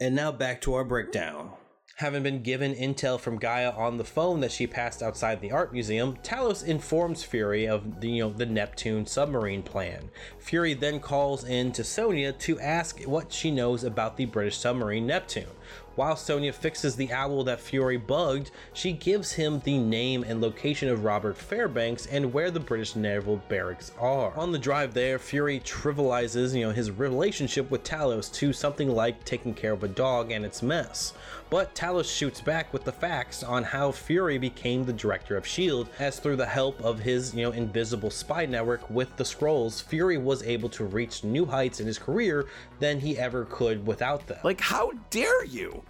[0.00, 1.52] And now back to our breakdown.
[1.98, 5.72] Having been given intel from Gaia on the phone that she passed outside the art
[5.72, 10.10] museum, Talos informs Fury of the, you know, the Neptune submarine plan.
[10.40, 15.06] Fury then calls in to Sonya to ask what she knows about the British submarine
[15.06, 15.46] Neptune.
[15.94, 20.88] While Sonya fixes the owl that Fury bugged, she gives him the name and location
[20.88, 24.36] of Robert Fairbanks and where the British naval barracks are.
[24.36, 29.24] On the drive there, Fury trivializes, you know, his relationship with Talos to something like
[29.24, 31.12] taking care of a dog and its mess.
[31.54, 35.88] But Talos shoots back with the facts on how Fury became the director of S.H.I.E.L.D.,
[36.00, 40.18] as through the help of his, you know, invisible spy network with the Skrulls, Fury
[40.18, 42.48] was able to reach new heights in his career
[42.80, 44.38] than he ever could without them.
[44.42, 45.84] Like, how dare you?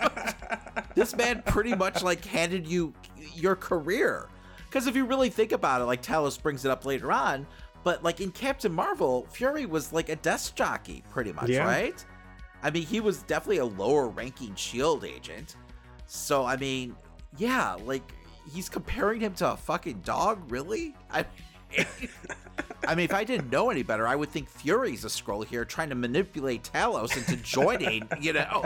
[0.94, 2.94] this man pretty much like handed you
[3.34, 4.30] your career.
[4.70, 7.46] Because if you really think about it, like Talos brings it up later on,
[7.84, 11.66] but like in Captain Marvel, Fury was like a desk jockey, pretty much, Yeah.
[11.66, 12.02] right?
[12.62, 15.56] I mean, he was definitely a lower ranking shield agent.
[16.06, 16.96] So I mean,
[17.38, 18.12] yeah, like
[18.52, 20.94] he's comparing him to a fucking dog, really?
[21.10, 21.24] I
[22.86, 25.64] I mean, if I didn't know any better, I would think Fury's a Skrull here
[25.64, 28.42] trying to manipulate Talos into joining, you know,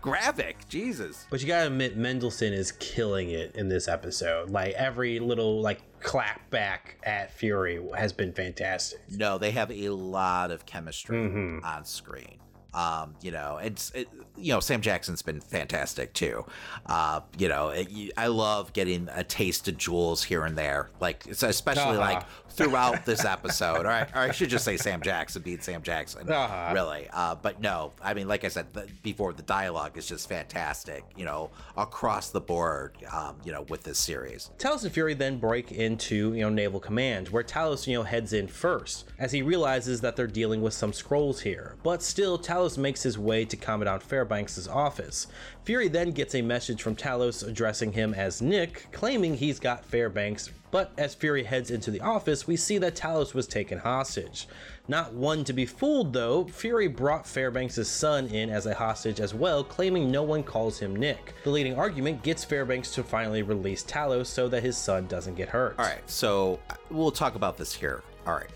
[0.00, 0.66] Gravik.
[0.68, 1.26] Jesus.
[1.30, 4.50] But you gotta admit, Mendelsohn is killing it in this episode.
[4.50, 9.00] Like every little like clap back at Fury has been fantastic.
[9.10, 11.64] No, they have a lot of chemistry mm-hmm.
[11.64, 12.38] on screen.
[12.74, 16.44] Um, you know, it's it, you know Sam Jackson's been fantastic too.
[16.86, 20.88] Uh, you know, it, you, I love getting a taste of Jules here and there,
[21.00, 21.98] like especially Uh-huh.
[21.98, 23.86] like throughout this episode.
[23.86, 26.70] Or I, or I should just say Sam Jackson being Sam Jackson, Uh-huh.
[26.74, 27.08] really.
[27.12, 31.04] Uh, but no, I mean, like I said the, before, the dialogue is just fantastic.
[31.16, 32.96] You know, across the board.
[33.12, 34.50] Um, you know, with this series.
[34.58, 38.32] Talos and Fury then break into, you know, Naval Command, where Talos, you know, heads
[38.32, 41.76] in first, as he realizes that they're dealing with some Skrulls here.
[41.82, 45.26] But still, Talos makes his way to Commandant Fairbanks' office.
[45.64, 50.50] Fury then gets a message from Talos addressing him as Nick, claiming he's got Fairbanks.
[50.70, 54.48] But as Fury heads into the office, we see that Talos was taken hostage.
[54.88, 59.34] Not one to be fooled though, Fury brought Fairbanks' son in as a hostage as
[59.34, 61.34] well, claiming no one calls him Nick.
[61.44, 65.48] The leading argument gets Fairbanks to finally release Talos so that his son doesn't get
[65.48, 65.74] hurt.
[65.78, 68.02] All right, so uh, we'll talk about this here.
[68.26, 68.50] All right.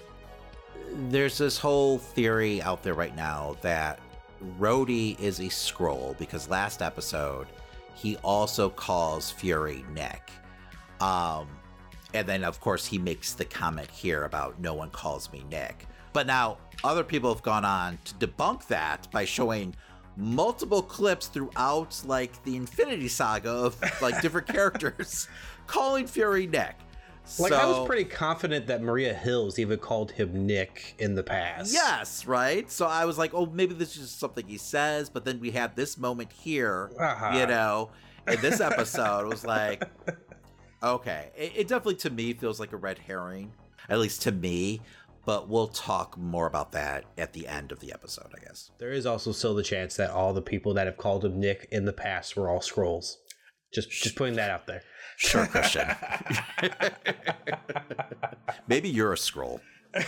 [0.99, 4.01] There's this whole theory out there right now that
[4.59, 7.49] Rhodey is a Skrull because last episode
[7.94, 10.30] he also calls Fury Nick.
[11.01, 11.49] Um
[12.14, 15.86] and then of course he makes the comment here about no one calls me Nick.
[16.14, 19.74] But now other people have gone on to debunk that by showing
[20.16, 25.28] multiple clips throughout like the Infinity Saga of like different characters
[25.66, 26.76] calling Fury Nick.
[27.38, 31.72] Like I was pretty confident that Maria Hills even called him Nick in the past.
[31.72, 32.70] Yes, right.
[32.70, 35.10] So I was like, oh, maybe this is just something he says.
[35.10, 37.38] But then we had this moment here, Uh-huh.
[37.38, 37.90] you know,
[38.28, 39.22] in this episode.
[39.26, 39.82] it was like,
[40.82, 43.52] okay, it, it definitely to me feels like a red herring,
[43.88, 44.80] at least to me.
[45.24, 48.70] But we'll talk more about that at the end of the episode, I guess.
[48.78, 51.66] There is also still the chance that all the people that have called him Nick
[51.72, 53.16] in the past were all Skrulls.
[53.74, 54.82] Just just putting that out there.
[55.16, 55.88] Sure, Christian.
[58.68, 59.60] maybe you're a Skrull.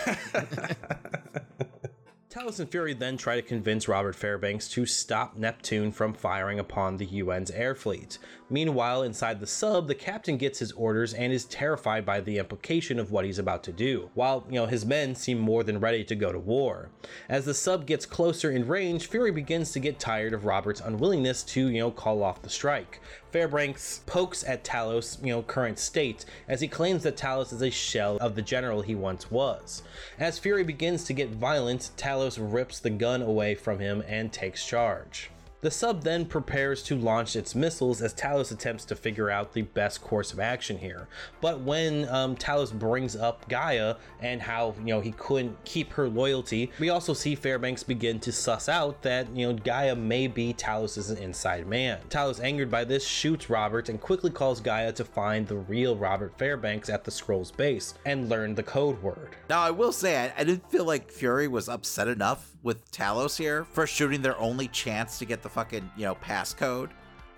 [2.30, 6.98] Talos and Fury then try to convince Robert Fairbanks to stop Neptune from firing upon
[6.98, 8.18] the UN's air fleet.
[8.51, 12.99] Meanwhile, inside the sub, the captain gets his orders and is terrified by the implication
[12.99, 16.03] of what he's about to do, while, you know, his men seem more than ready
[16.05, 16.88] to go to war.
[17.28, 21.42] As the sub gets closer in range, Fury begins to get tired of Robert's unwillingness
[21.44, 23.01] to, you know, call off the strike.
[23.32, 27.70] Fairbanks pokes at Talos' you know, current state as he claims that Talos is a
[27.70, 29.82] shell of the general he once was.
[30.18, 34.66] As Fury begins to get violent, Talos rips the gun away from him and takes
[34.66, 35.30] charge.
[35.61, 39.62] The sub then prepares to launch its missiles as Talos attempts to figure out the
[39.62, 41.09] best course of action here.
[41.40, 46.09] But when um, Talos brings up Gaia and how you know he couldn't keep her
[46.09, 50.54] loyalty, we also see Fairbanks begin to suss out that you know Gaia may be
[50.54, 51.98] Talos' inside man.
[52.09, 56.38] Talos, angered by this, shoots Robert and quickly calls Gaia to find the real Robert
[56.38, 59.34] Fairbanks at the Skrull's base and learn the code word.
[59.50, 63.38] Now, I will say, I, I didn't feel like Fury was upset enough with Talos
[63.38, 66.90] here for shooting their only chance to get the fucking, you know, passcode.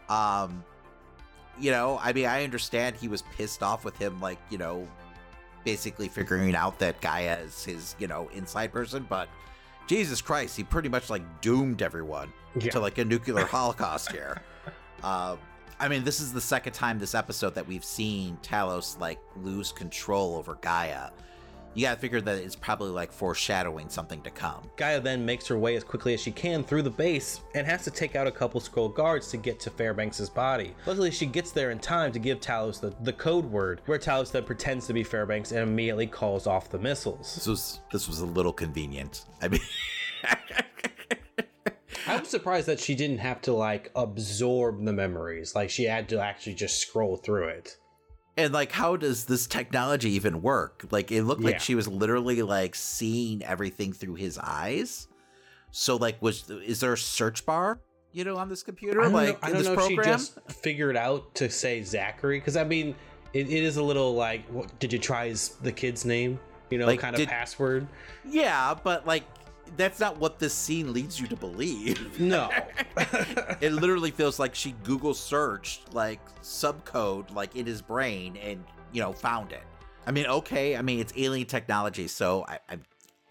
[0.08, 0.64] Um,
[1.58, 4.86] you know, I mean, I understand he was pissed off with him, like, you know,
[5.64, 9.28] basically figuring out that Gaia is his, you know, inside person, but
[9.86, 12.70] Jesus Christ, he pretty much like doomed everyone Yeah.
[12.70, 14.40] to like a nuclear holocaust here.
[15.02, 15.36] Uh,
[15.78, 19.72] I mean, this is the second time this episode that we've seen Talos like lose
[19.72, 21.10] control over Gaia.
[21.74, 24.68] You gotta figure that it's probably like foreshadowing something to come.
[24.76, 27.84] Gaia then makes her way as quickly as she can through the base and has
[27.84, 30.74] to take out a couple Skrull guards to get to Fairbanks' body.
[30.86, 34.32] Luckily, she gets there in time to give Talos the, the code word, where Talos
[34.32, 37.34] then pretends to be Fairbanks and immediately calls off the missiles.
[37.36, 39.26] This was this was a little convenient.
[39.40, 39.60] I mean,
[42.08, 46.20] I'm surprised that she didn't have to like absorb the memories, like she had to
[46.20, 47.76] actually just scroll through it.
[48.40, 50.86] And like, how does this technology even work?
[50.90, 51.48] Like, it looked Yeah.
[51.50, 55.08] like she was literally like seeing everything through his eyes.
[55.70, 57.80] So, like, was is there a search bar?
[58.12, 59.98] You know, on this computer, I like know, I in don't this know program.
[59.98, 62.96] if she just figured out to say Zachary, because I mean,
[63.32, 66.40] it, it is a little like, what, did you try his, the kid's name?
[66.70, 67.86] You know, Like, kind of did- password.
[68.24, 69.22] Yeah, but like,
[69.76, 72.08] that's not what this scene leads you to believe.
[72.20, 72.50] No.
[73.60, 78.62] it literally feels like she Google searched like subcode like in his brain and
[78.92, 79.62] you know found it.
[80.06, 82.78] I mean, okay, I mean it's alien technology, so I I,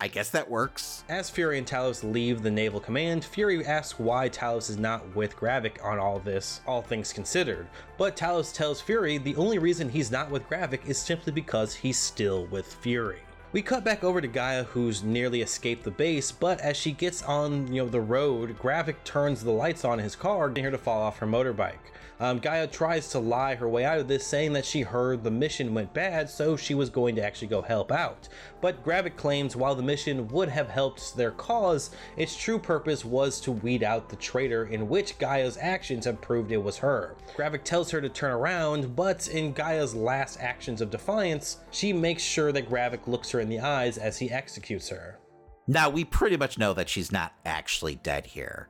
[0.01, 1.03] I guess that works.
[1.09, 5.35] As Fury and Talos leave the Naval Command, Fury asks why Talos is not with
[5.35, 7.67] Gravik on all this, all things considered.
[7.97, 11.99] But Talos tells Fury the only reason he's not with Gravik is simply because he's
[11.99, 13.19] still with Fury.
[13.51, 17.23] We cut back over to Gaia, who's nearly escaped the base, but as she gets
[17.23, 20.77] on, you know, the road, Gravik turns the lights on his car, getting her to
[20.77, 21.89] fall off her motorbike.
[22.20, 25.32] Um, Gaia tries to lie her way out of this, saying that she heard the
[25.32, 28.28] mission went bad, so she was going to actually go help out.
[28.59, 33.39] But Gravik claims while the mission would have helped their cause, its true purpose was
[33.41, 37.15] to weed out the traitor, in which Gaia's actions have proved it was her.
[37.38, 42.22] Gravik tells her to turn around, but in Gaia's last actions of defiance, she makes
[42.22, 45.20] sure that Gravik looks her in the eyes as he executes her.
[45.67, 48.67] Now we pretty much know that she's not actually dead here.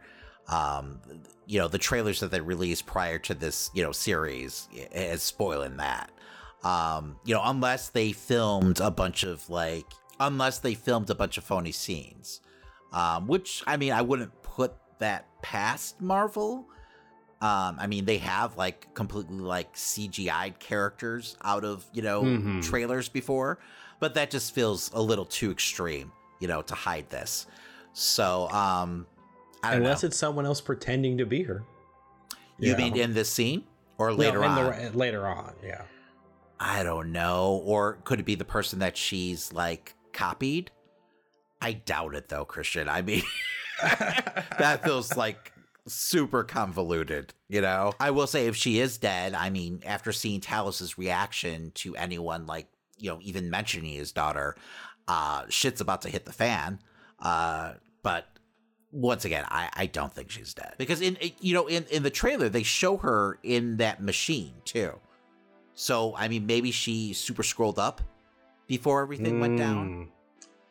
[0.49, 0.99] Um,
[1.49, 5.77] you know, the trailers that they released prior to this, you know, series is spoiling
[5.77, 6.11] that.
[6.63, 9.87] Um, you know, unless they filmed a bunch of like,
[10.19, 12.41] unless they filmed a bunch of phony scenes,
[12.93, 16.67] um, which I mean, I wouldn't put that past Marvel.
[17.41, 22.61] Um, I mean, they have like completely like CGI'd characters out of you know Mhm.
[22.61, 23.57] trailers before,
[23.99, 27.47] but that just feels a little too extreme, you know, to hide this.
[27.93, 29.07] So, um,
[29.63, 30.07] Unless know.
[30.07, 31.63] it's someone else pretending to be her.
[32.57, 32.77] You Yeah.
[32.77, 33.63] mean in this scene
[33.97, 34.81] or later in on?
[34.91, 35.83] the- later on, yeah.
[36.59, 37.61] I don't know.
[37.65, 40.71] Or could it be the person that she's like copied?
[41.61, 42.87] I doubt it though, Christian.
[42.89, 43.23] I mean,
[43.81, 45.53] that feels like
[45.87, 47.93] super convoluted, you know?
[47.99, 52.45] I will say if she is dead, I mean, after seeing Talos's reaction to anyone
[52.45, 54.55] like, you know, even mentioning his daughter,
[55.07, 56.79] uh, shit's about to hit the fan.
[57.19, 58.25] Uh, but
[58.91, 62.09] once again, I, I don't think she's dead because in you know in, in the
[62.09, 64.99] trailer they show her in that machine too.
[65.75, 68.01] So I mean maybe she super Skrulled up
[68.67, 69.87] before everything went down.
[69.87, 70.03] Hmm.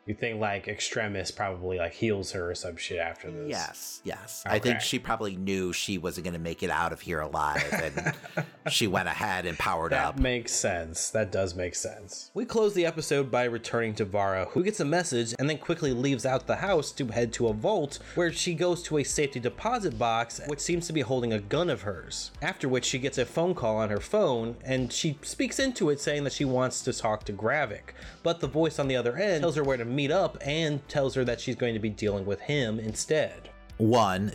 [0.09, 3.51] You think like Extremis probably like heals her or some shit after this?
[3.51, 4.43] Yes, yes.
[4.47, 7.63] I think she probably knew she wasn't going to make it out of here alive,
[7.75, 10.17] and she went ahead and powered That up.
[10.17, 11.11] That makes sense.
[11.11, 12.31] That does make sense.
[12.33, 15.93] We close the episode by returning to Varra, who gets a message and then quickly
[15.93, 19.41] leaves out the house to head to a vault where she goes to a safety
[19.41, 22.31] deposit box, which seems to be holding a gun of hers.
[22.41, 26.01] After which she gets a phone call on her phone and she speaks into it
[26.01, 27.93] saying that she wants to talk to Gravik.
[28.23, 31.13] But the voice on the other end tells her where to meet up and tells
[31.17, 33.51] her that she's going to be dealing with him instead.
[33.79, 34.33] One,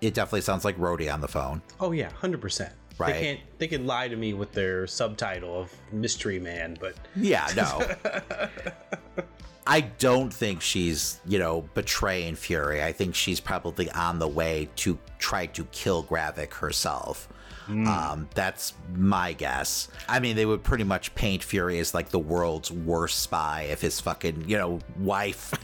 [0.00, 1.62] it definitely sounds like Rhodey on the phone.
[1.78, 2.72] Oh yeah, hundred percent.
[2.98, 3.12] Right.
[3.12, 3.40] They can't.
[3.58, 9.24] They can lie to me with their subtitle of Mystery Man, but Yeah, no.
[9.66, 12.82] I don't think she's, you know, betraying Fury.
[12.82, 17.28] I think she's probably on the way to try to kill Gravik herself.
[17.68, 19.88] Um, that's my guess.
[20.08, 23.80] I mean, they would pretty much paint Fury as like the world's worst spy if
[23.80, 25.54] his fucking, you know, wife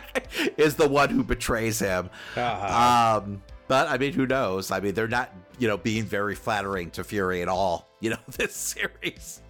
[0.56, 2.10] is the one who betrays him.
[2.36, 3.22] Uh-huh.
[3.22, 4.70] Um, but I mean, who knows?
[4.70, 8.18] I mean, they're not, you know, being very flattering to Fury at all, you know,
[8.36, 9.42] this series.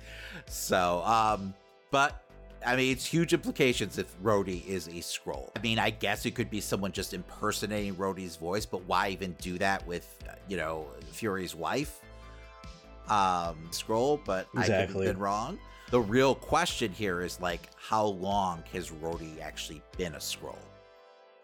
[0.47, 1.55] So, um,
[1.90, 2.22] but
[2.64, 5.51] I mean, it's huge implications if Rhodey is a Skrull.
[5.57, 9.36] I mean, I guess it could be someone just impersonating Rhodey's voice, but why even
[9.40, 10.86] do that with, you know,
[11.17, 12.01] Fury's wife?
[13.09, 15.59] Um, Skrull, but I could have been wrong.
[15.91, 20.59] The real question here is like, how long has Rhodey actually been a Skrull?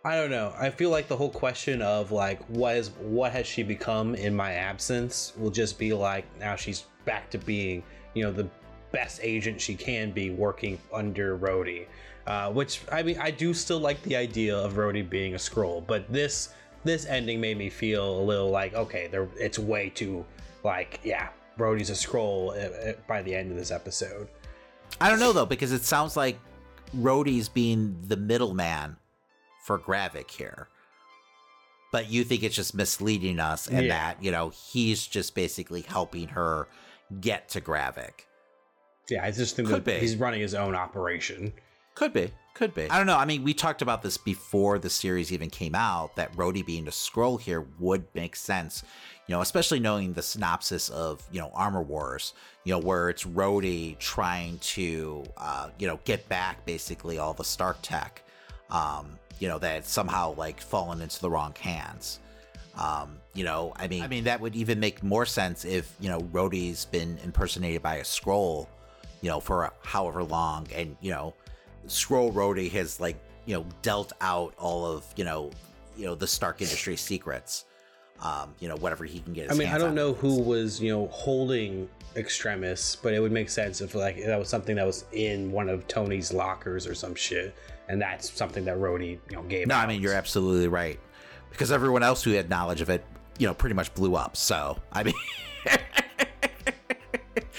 [0.04, 0.52] I don't know.
[0.58, 4.34] I feel like the whole question of like what is what has she become in
[4.34, 8.48] my absence will just be like now she's back to being you know the
[8.90, 11.86] best agent she can be working under Rhodey.
[12.26, 15.86] Uh, which I mean I do still like the idea of Rhodey being a Skrull,
[15.86, 16.48] but this
[16.84, 20.24] this ending made me feel a little like okay, there it's way too
[20.64, 21.28] like yeah,
[21.58, 24.28] Rhodey's a Skrull uh, uh, by the end of this episode.
[25.00, 26.38] I don't know though because it sounds like
[26.96, 28.96] Rhodey's being the middleman
[29.64, 30.68] for Gravik here.
[31.92, 33.92] But you think it's just misleading us and Yeah.
[34.14, 36.66] that, you know, he's just basically helping her
[37.20, 38.26] get to Gravik.
[39.10, 40.00] Yeah, I just think Could that be.
[40.00, 41.52] he's running his own operation.
[41.94, 42.32] Could be.
[42.54, 42.88] Could be.
[42.90, 43.16] I don't know.
[43.16, 46.86] I mean, we talked about this before the series even came out that Rhodey being
[46.86, 48.82] a Skrull here would make sense.
[49.26, 52.34] You know, especially knowing the synopsis of, you know, Armor Wars,
[52.64, 57.44] you know, where it's Rhodey trying to, uh, you know, get back basically all the
[57.44, 58.22] Stark tech,
[58.68, 62.18] um, you know, that somehow like fallen into the wrong hands.
[62.76, 66.08] Um, you know, I mean, I mean, that would even make more sense if, you
[66.08, 68.66] know, Rhodey's been impersonated by a Skrull,
[69.20, 71.34] you know, for however long and, you know,
[71.86, 73.16] Skrull Rhodey has like
[73.46, 75.50] you know dealt out all of you know
[75.96, 77.64] you know the Stark Industries secrets,
[78.20, 79.48] um, you know whatever he can get.
[79.48, 83.32] His I mean, I don't know who was, you know, holding Extremis, but it would
[83.32, 86.94] make sense if like that was something that was in one of Tony's lockers or
[86.94, 87.54] some shit,
[87.88, 89.66] and that's something that Rhodey, you know, gave.
[89.66, 90.98] No, I mean you're absolutely right
[91.50, 93.04] because everyone else who had knowledge of it,
[93.38, 94.36] you know, pretty much blew up.
[94.36, 95.14] So I mean.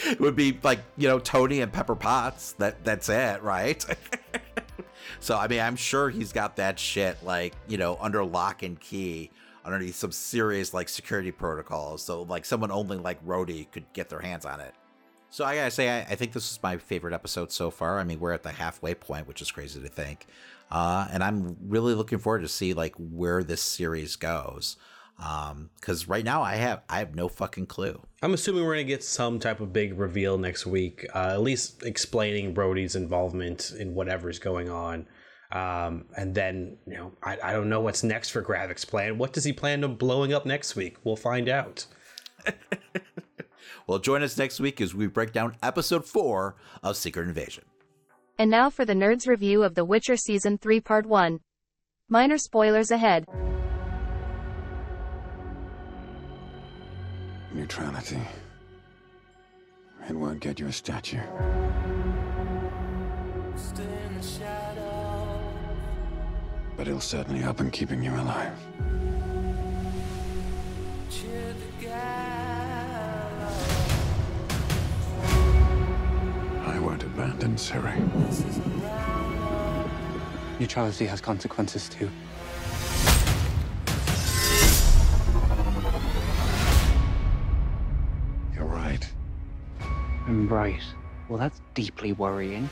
[0.05, 2.53] it would be like you know Tony and Pepper Potts.
[2.53, 3.83] That that's it, right?
[5.19, 8.79] so I mean, I'm sure he's got that shit like you know under lock and
[8.79, 9.31] key
[9.65, 12.03] underneath some serious like security protocols.
[12.03, 14.73] So like someone only like Rhodey could get their hands on it.
[15.29, 17.97] So I gotta say, I, I think this is my favorite episode so far.
[17.97, 20.27] I mean, we're at the halfway point, which is crazy to think,
[20.69, 24.77] uh, and I'm really looking forward to see like where this series goes.
[25.17, 28.01] Because right now, I have I have no fucking clue.
[28.21, 31.83] I'm assuming we're gonna get some type of big reveal next week, uh, at least
[31.83, 35.07] explaining Rhodey's involvement in whatever's going on.
[35.51, 39.19] Um, and then, you know, I, I don't know what's next for Gravik's plan.
[39.19, 40.97] What does he plan on blowing up next week?
[41.03, 41.85] We'll find out.
[43.87, 47.65] Well, join us next week as we break down episode four of Secret Invasion.
[48.37, 51.39] And now for the Nerds review of The Witcher Season 3 Part 1.
[52.09, 53.25] Minor spoilers ahead.
[57.53, 58.19] Neutrality.
[60.09, 61.19] It won't get you a statue.
[66.75, 68.57] But it'll certainly help in keeping you alive.
[76.65, 77.99] I won't abandon Ciri.
[80.59, 82.09] Neutrality has consequences too.
[90.27, 90.81] Right.
[91.29, 92.69] Well, that's deeply worrying.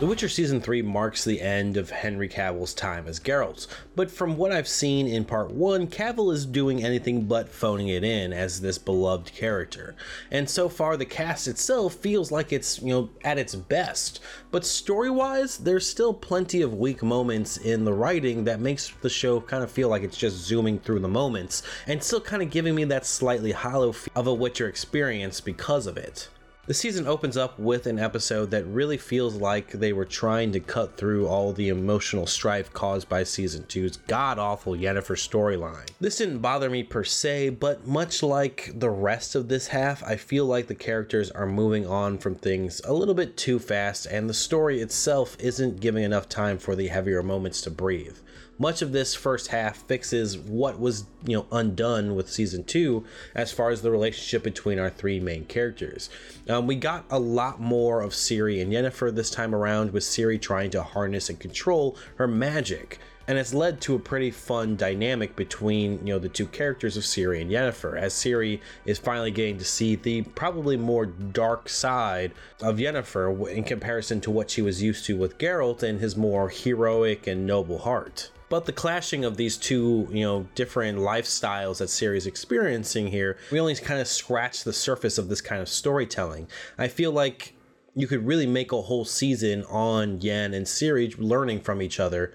[0.00, 4.38] The Witcher Season 3 marks the end of Henry Cavill's time as Geralt, but from
[4.38, 8.62] what I've seen in Part 1, Cavill is doing anything but phoning it in as
[8.62, 9.94] this beloved character.
[10.30, 14.20] And so far, the cast itself feels like it's, you know, at its best.
[14.50, 19.10] But story wise, there's still plenty of weak moments in the writing that makes the
[19.10, 22.48] show kind of feel like it's just zooming through the moments, and still kind of
[22.48, 26.30] giving me that slightly hollow feel of a Witcher experience because of it.
[26.70, 30.60] The season opens up with an episode that really feels like they were trying to
[30.60, 35.90] cut through all the emotional strife caused by season 2's god awful Yennefer storyline.
[35.98, 40.14] This didn't bother me per se, but much like the rest of this half, I
[40.14, 44.30] feel like the characters are moving on from things a little bit too fast, and
[44.30, 48.18] the story itself isn't giving enough time for the heavier moments to breathe
[48.60, 53.02] much of this first half fixes what was you know undone with season two
[53.34, 56.10] as far as the relationship between our three main characters.
[56.48, 60.40] Um, we got a lot more of Ciri and Yennefer this time around with Ciri
[60.40, 62.98] trying to harness and control her magic.
[63.26, 67.04] And it's led to a pretty fun dynamic between you know the two characters of
[67.04, 72.32] Ciri and Yennefer as Ciri is finally getting to see the probably more dark side
[72.60, 76.50] of Yennefer in comparison to what she was used to with Geralt and his more
[76.50, 81.88] heroic and noble heart but the clashing of these two, you know, different lifestyles that
[81.88, 86.48] Ciri's experiencing here, we only kind of scratch the surface of this kind of storytelling.
[86.76, 87.54] I feel like
[87.94, 92.34] you could really make a whole season on Yen and Ciri learning from each other,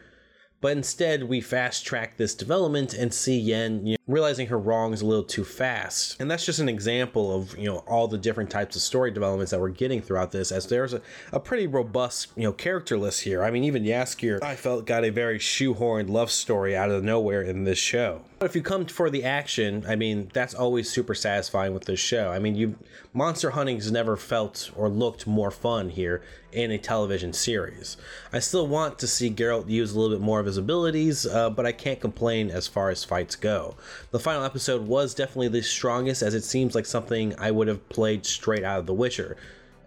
[0.65, 5.03] but instead we fast track this development and see Yen you know, realizing her wrongs
[5.03, 6.19] a little too fast.
[6.19, 9.51] And that's just an example of, you know, all the different types of story developments
[9.51, 13.21] that we're getting throughout this, as there's a, a pretty robust, you know, character list
[13.21, 13.43] here.
[13.43, 17.43] I mean, even Jaskier, I felt, got a very shoehorned love story out of nowhere
[17.43, 18.21] in this show.
[18.39, 21.99] But if you come for the action, I mean, that's always super satisfying with this
[21.99, 22.31] show.
[22.31, 22.75] I mean, you
[23.13, 26.23] monster hunting's never felt or looked more fun here
[26.55, 27.97] in a television series.
[28.33, 31.49] I still want to see Geralt use a little bit more of his abilities, uh,
[31.49, 33.75] but I can't complain as far as fights go.
[34.11, 37.87] The final episode was definitely the strongest, as it seems like something I would have
[37.89, 39.37] played straight out of The Witcher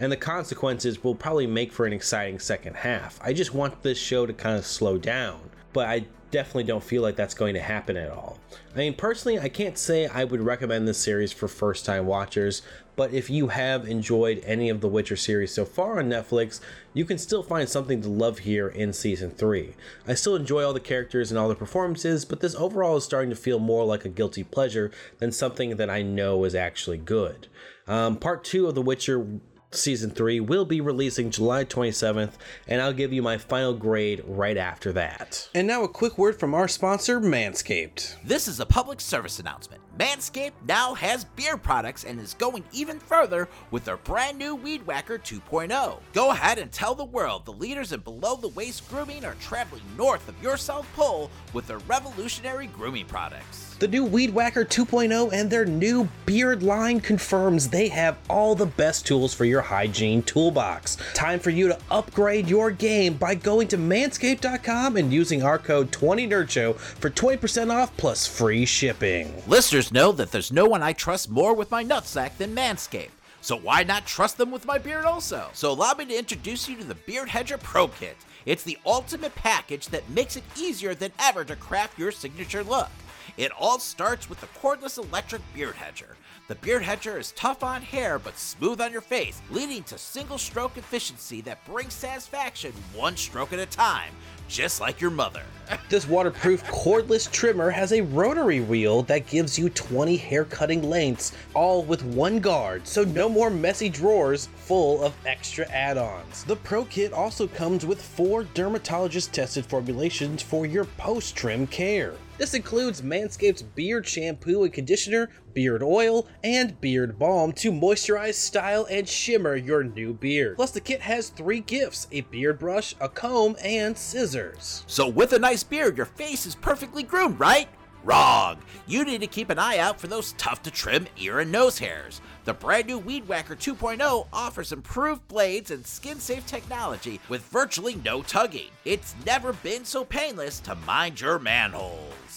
[0.01, 3.19] and the consequences will probably make for an exciting second half.
[3.23, 5.41] I just want this show to kind of slow down,
[5.73, 8.39] but I definitely don't feel like that's going to happen at all.
[8.75, 12.63] I mean, personally, I can't say I would recommend this series for first time watchers,
[12.99, 16.59] but if you have enjoyed any of the Witcher series so far on Netflix,
[16.93, 19.75] you can still find something to love here in season 3.
[20.09, 23.31] I still enjoy all the characters and all the performances, but this overall is starting
[23.31, 27.47] to feel more like a guilty pleasure than something that I know is actually good.
[27.87, 29.25] Um, part 2 of The Witcher
[29.71, 32.33] season 3 will be releasing July 27th,
[32.67, 35.49] and I'll give you my final grade right after that.
[35.55, 38.17] And now a quick word from our sponsor, Manscaped.
[38.25, 39.83] This is a public service announcement.
[39.99, 44.87] Manscaped now has beer products and is going even further with their brand new Weed
[44.87, 45.99] Whacker 2.0.
[46.13, 49.83] Go ahead and tell the world the leaders in below the waist grooming are traveling
[49.97, 53.68] north of your South Pole with their revolutionary grooming products.
[53.79, 58.67] The new Weed Whacker 2.0 and their new beard line confirms they have all the
[58.67, 60.97] best tools for your hygiene toolbox.
[61.15, 65.93] Time for you to upgrade your game by going to manscaped.com and using our code
[65.93, 69.33] 20NerdShow for 20% off plus free shipping.
[69.47, 73.11] Listeners know that there's no one I trust more with my nutsack than Manscaped.
[73.43, 75.51] So why not trust them with my beard also?
[75.53, 78.17] So allow me to introduce you to the Beard Hedger Pro Kit.
[78.45, 82.91] It's the ultimate package that makes it easier than ever to craft your signature look.
[83.37, 86.17] It all starts with the cordless electric beard hedger.
[86.49, 90.39] The beard hedger is tough on hair but smooth on your face, leading to single
[90.39, 94.13] stroke efficiency that brings satisfaction one stroke at a time,
[94.49, 95.43] just like your mother.
[95.91, 101.33] this waterproof cordless trimmer has a rotary wheel that gives you 20 hair cutting lengths,
[101.53, 106.45] all with one guard, so no more messy drawers full of extra add ons.
[106.45, 112.15] The Pro Kit also comes with four dermatologist tested formulations for your post trim care.
[112.39, 118.87] This includes Manscaped's beard shampoo and conditioner, beard oil, and beard balm to moisturize, style,
[118.89, 120.55] and shimmer your new beard.
[120.55, 124.85] Plus, the kit has three gifts a beard brush, a comb, and scissors.
[124.87, 127.69] So, with a nice beard, your face is perfectly groomed, right?
[128.05, 128.59] Wrong!
[128.87, 131.79] You need to keep an eye out for those tough to trim ear and nose
[131.79, 132.21] hairs.
[132.45, 137.97] The brand new Weed Whacker 2.0 offers improved blades and skin safe technology with virtually
[137.97, 138.71] no tugging.
[138.85, 141.39] It's never been so painless to mind your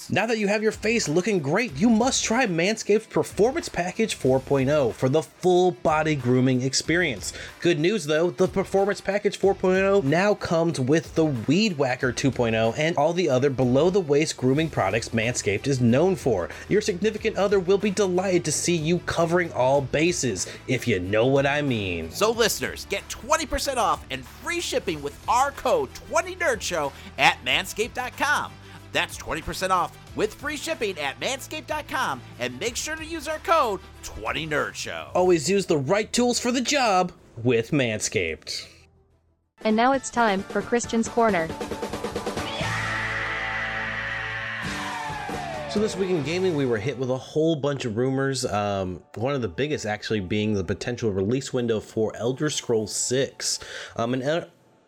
[0.09, 4.93] Now that you have your face looking great, you must try Manscaped's Performance Package 4.0
[4.93, 7.33] for the full body grooming experience.
[7.59, 12.97] Good news though, the Performance Package 4.0 now comes with the Weed Whacker 2.0 and
[12.97, 16.49] all the other below the waist grooming products Manscaped is known for.
[16.69, 21.27] Your significant other will be delighted to see you covering all bases, if you know
[21.27, 22.11] what I mean.
[22.11, 28.51] So, listeners, get 20% off and free shipping with our code 20NerdShow at manscaped.com.
[28.91, 33.79] That's 20% off with free shipping at manscaped.com and make sure to use our code
[34.03, 35.09] 20NerdShow.
[35.13, 37.11] Always use the right tools for the job
[37.43, 38.67] with Manscaped.
[39.63, 41.47] And now it's time for Christian's Corner.
[45.71, 48.43] So this week in gaming, we were hit with a whole bunch of rumors.
[48.43, 53.59] Um, one of the biggest actually being the potential release window for Elder Scrolls 6.
[53.95, 54.47] Um, an,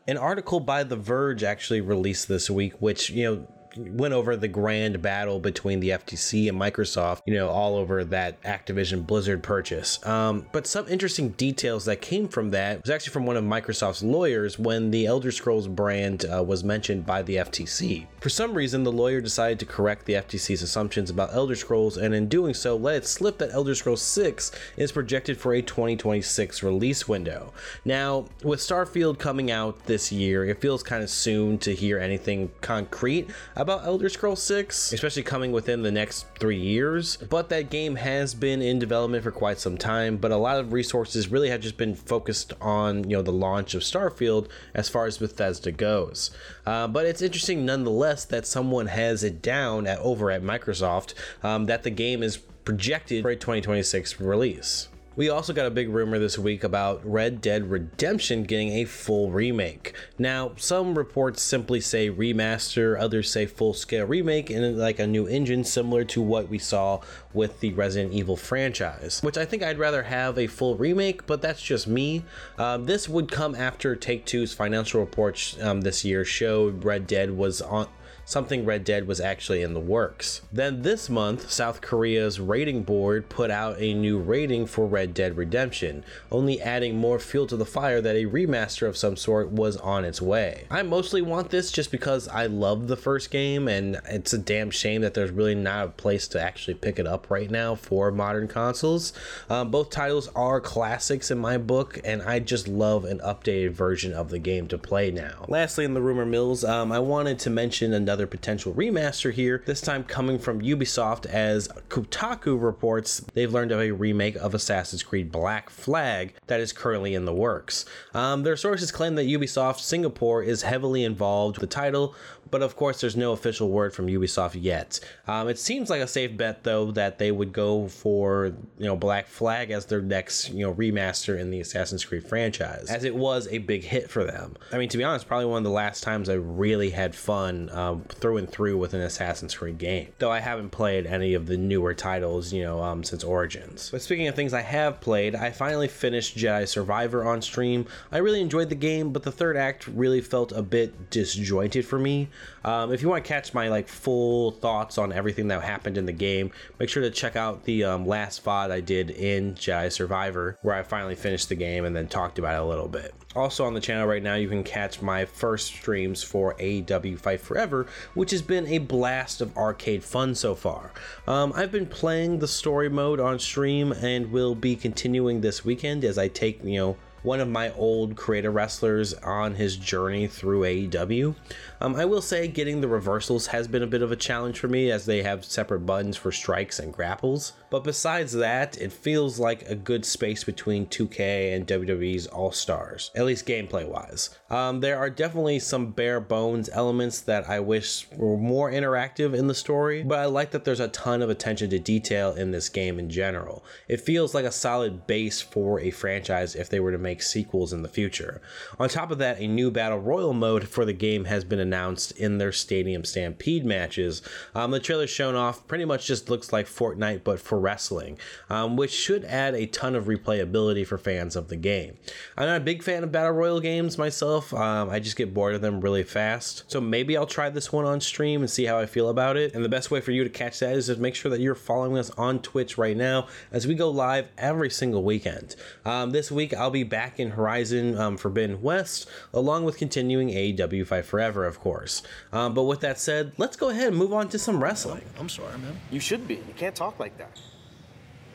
[0.10, 3.48] an article by The Verge actually released this week, which you know
[3.78, 8.42] went over the grand battle between the FTC and Microsoft, you know, all over that
[8.44, 10.06] Activision Blizzard purchase.
[10.06, 14.04] Um, but some interesting details that came from that was actually from one of Microsoft's
[14.04, 18.08] lawyers when the Elder Scrolls brand uh, was mentioned by the FTC.
[18.20, 22.14] For some reason, the lawyer decided to correct the FTC's assumptions about Elder Scrolls, and
[22.14, 26.64] in doing so, let it slip that Elder Scrolls 6 is projected for a 2026
[26.64, 27.54] release window.
[27.84, 32.52] Now, with Starfield coming out this year, it feels kind of soon to hear anything
[32.62, 33.30] concrete
[33.64, 37.18] about Elder Scrolls 6, especially coming within the next three years.
[37.18, 40.74] But that game has been in development for quite some time, but a lot of
[40.74, 45.06] resources really have just been focused on, you know, the launch of Starfield as far
[45.06, 46.30] as Bethesda goes.
[46.66, 51.66] Uh, but it's interesting nonetheless that someone has it down at over at Microsoft um,
[51.66, 54.90] that the game is projected for a 2026 release.
[55.16, 59.30] We also got a big rumor this week about Red Dead Redemption getting a full
[59.30, 59.94] remake.
[60.18, 65.28] Now, some reports simply say remaster, others say full scale remake and like a new
[65.28, 67.02] engine similar to what we saw
[67.32, 71.44] with the Resident Evil franchise, which I think I'd rather have a full remake, but
[71.44, 72.26] that's just me.
[72.58, 77.38] Um, this would come after Take Two's financial reports um, this year showed Red Dead
[77.38, 77.88] was on
[78.26, 80.42] something Red Dead was actually in the works.
[80.52, 85.38] Then this month, South Korea's rating board put out a new rating for Red Dead
[85.38, 89.78] Redemption, only adding more fuel to the fire that a remaster of some sort was
[89.78, 90.66] on its way.
[90.72, 94.72] I mostly want this just because I love the first game and it's a damn
[94.72, 98.12] shame that there's really not a place to actually pick it up right now for
[98.12, 99.14] modern consoles.
[99.50, 104.14] Um, both titles are classics in my book and I just love an updated version
[104.14, 105.46] of the game to play now.
[105.48, 109.64] Lastly, in the rumor mills, um, I wanted to mention another another potential remaster here,
[109.66, 115.02] this time coming from Ubisoft as Kotaku reports they've learned of a remake of Assassin's
[115.02, 117.86] Creed Black Flag that is currently in the works.
[118.14, 122.14] Um, their sources claim that Ubisoft Singapore is heavily involved with the title,
[122.54, 125.00] but of course, there's no official word from Ubisoft yet.
[125.28, 128.96] Um, it seems like a safe bet, though, that they would go for you know
[128.96, 133.16] Black Flag as their next you know remaster in the Assassin's Creed franchise, as it
[133.16, 134.56] was a big hit for them.
[134.72, 137.72] I mean, to be honest, probably one of the last times I really had fun
[137.72, 140.10] um, through and through with an Assassin's Creed game.
[140.20, 143.90] Though I haven't played any of the newer titles, you know, um, since Origins.
[143.90, 147.88] But speaking of things I have played, I finally finished Jedi Survivor on stream.
[148.12, 151.98] I really enjoyed the game, but the third act really felt a bit disjointed for
[151.98, 152.30] me.
[152.66, 156.06] Um, if you want to catch my like full thoughts on everything that happened in
[156.06, 159.92] the game, make sure to check out the um, last VOD I did in Jedi
[159.92, 163.14] Survivor, where I finally finished the game and then talked about it a little bit.
[163.36, 167.42] Also on the channel right now, you can catch my first streams for AEW Fight
[167.42, 170.92] Forever, which has been a blast of arcade fun so far.
[171.28, 176.04] Um, I've been playing the story mode on stream and will be continuing this weekend
[176.04, 180.62] as I take, you know, one of my old creator wrestlers on his journey through
[180.62, 181.36] AEW.
[181.82, 184.68] Um, I will say getting the reversals has been a bit of a challenge for
[184.68, 187.54] me as they have separate buttons for strikes and grapples.
[187.70, 193.10] But besides that, it feels like a good space between 2K and WWE's All Stars,
[193.16, 194.38] at least gameplay wise.
[194.50, 199.48] Um, there are definitely some bare bones elements that I wish were more interactive in
[199.48, 202.70] the story, but I like that there's a ton of attention to detail in this
[202.70, 203.64] game in general.
[203.88, 207.22] It feels like a solid base for a franchise if they were to make make
[207.22, 208.42] sequels in the future.
[208.80, 212.12] On top of that, a new Battle Royal mode for the game has been announced
[212.14, 214.24] in their Stadium Stampede matches.
[214.56, 218.18] Um, the trailer shown off pretty much just looks like Fortnite but for wrestling,
[218.50, 221.98] um, which should add a ton of replayability for fans of the game.
[222.36, 225.54] I'm not a big fan of Battle Royal games myself, um, I just get bored
[225.54, 226.64] of them really fast.
[226.68, 229.54] So maybe I'll try this one on stream and see how I feel about it.
[229.54, 231.54] And the best way for you to catch that is to make sure that you're
[231.54, 235.56] following us on Twitch right now as we go live every single weekend.
[235.86, 240.30] Um, this week I'll be back back in Horizon um, Forbidden West, along with continuing
[240.30, 242.02] AEW Fight Forever, of course.
[242.32, 245.04] Um, but with that said, let's go ahead and move on to some wrestling.
[245.20, 245.78] I'm sorry, man.
[245.92, 246.36] You should be.
[246.36, 247.42] You can't talk like that.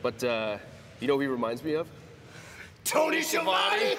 [0.03, 0.57] But, uh,
[0.99, 1.87] you know who he reminds me of?
[2.83, 3.95] Tony Schiavone!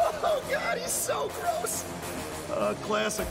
[0.00, 1.84] oh, God, he's so gross.
[2.50, 3.28] Uh, classic.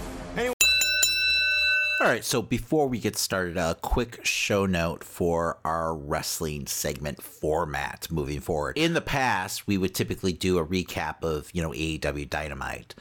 [1.99, 7.23] All right, so before we get started, a quick show note for our wrestling segment
[7.23, 8.77] format moving forward.
[8.77, 12.93] In the past, we would typically do a recap of, you know, AEW Dynamite.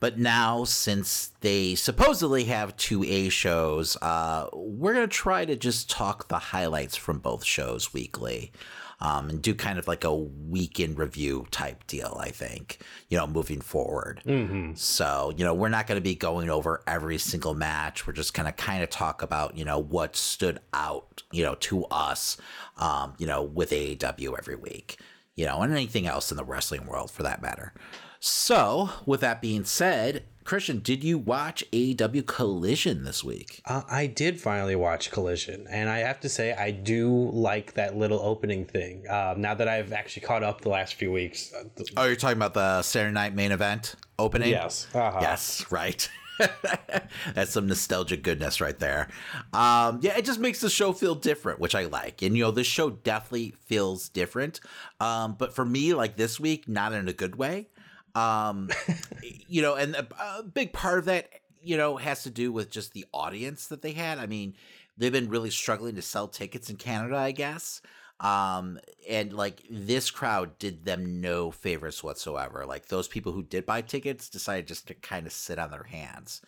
[0.00, 5.54] But now, since they supposedly have two A shows, uh, we're going to try to
[5.54, 8.52] just talk the highlights from both shows weekly
[9.00, 12.78] um, and do kind of like a weekend review type deal, I think,
[13.08, 14.22] you know, moving forward.
[14.26, 14.74] Mm-hmm.
[14.74, 18.06] So, you know, we're not going to be going over every single match.
[18.06, 21.54] We're just going to kind of talk about, you know, what stood out, you know,
[21.56, 22.36] to us,
[22.76, 24.98] um, you know, with AEW every week,
[25.34, 27.72] you know, and anything else in the wrestling world for that matter.
[28.20, 33.62] So, with that being said, Christian, did you watch AEW Collision this week?
[33.66, 37.96] Uh, I did finally watch Collision, and I have to say I do like that
[37.96, 39.08] little opening thing.
[39.08, 41.54] Um, now that I've actually caught up the last few weeks.
[41.96, 44.50] Oh, you're talking about the Saturday Night Main Event opening?
[44.50, 44.88] Yes.
[44.92, 45.20] Uh-huh.
[45.20, 45.70] Yes.
[45.70, 46.10] Right.
[47.34, 49.06] That's some nostalgic goodness right there.
[49.52, 52.22] Um, yeah, it just makes the show feel different, which I like.
[52.22, 54.58] And you know, this show definitely feels different.
[54.98, 57.68] Um, but for me, like this week, not in a good way.
[58.14, 58.70] Um,
[59.48, 60.06] you know, and a,
[60.38, 61.28] a big part of that,
[61.62, 64.18] you know, has to do with just the audience that they had.
[64.18, 64.54] I mean,
[64.96, 67.82] they've been really struggling to sell tickets in Canada, I guess.
[68.20, 72.66] Um, and like this crowd did them no favors whatsoever.
[72.66, 75.84] Like those people who did buy tickets decided just to kind of sit on their
[75.84, 76.42] hands.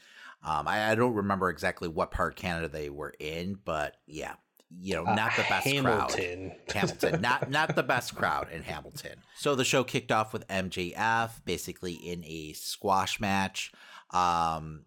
[0.45, 4.35] Um, I, I don't remember exactly what part of Canada they were in, but yeah,
[4.81, 6.53] you know, not the best Hamilton.
[6.69, 6.75] crowd.
[6.77, 9.19] Hamilton, not not the best crowd in Hamilton.
[9.37, 13.73] So the show kicked off with MJF basically in a squash match.
[14.11, 14.85] Um,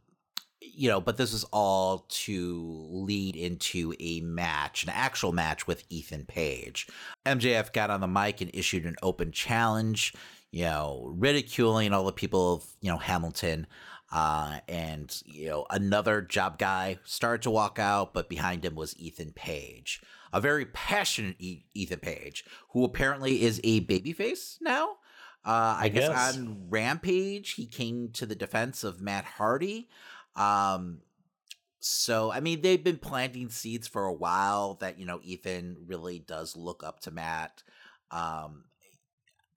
[0.74, 5.84] you know, but this was all to lead into a match, an actual match with
[5.90, 6.88] Ethan Page.
[7.26, 10.14] MJF got on the mic and issued an open challenge,
[10.52, 13.68] you know, ridiculing all the people of, you know, Hamilton.
[14.16, 18.98] Uh, and, you know, another job guy started to walk out, but behind him was
[18.98, 20.02] Ethan Page,
[20.32, 24.92] a very passionate e- Ethan Page, who apparently is a babyface now.
[25.46, 26.08] Uh, I, I guess.
[26.08, 26.38] guess.
[26.38, 29.90] on Rampage, he came to the defense of Matt Hardy.
[30.38, 31.02] Um,
[31.82, 36.20] so I mean, they've been planting seeds for a while that you know Ethan really
[36.20, 37.64] does look up to Matt.
[38.12, 38.64] Um,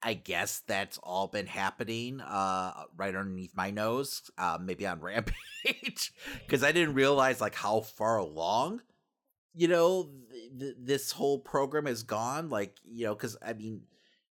[0.02, 5.00] I guess that's all been happening uh, right underneath my nose, uh, maybe on
[5.64, 6.12] Rampage,
[6.46, 8.82] because I didn't realize like how far along,
[9.54, 12.48] you know, th- th- this whole program has gone.
[12.48, 13.82] Like you know, because I mean,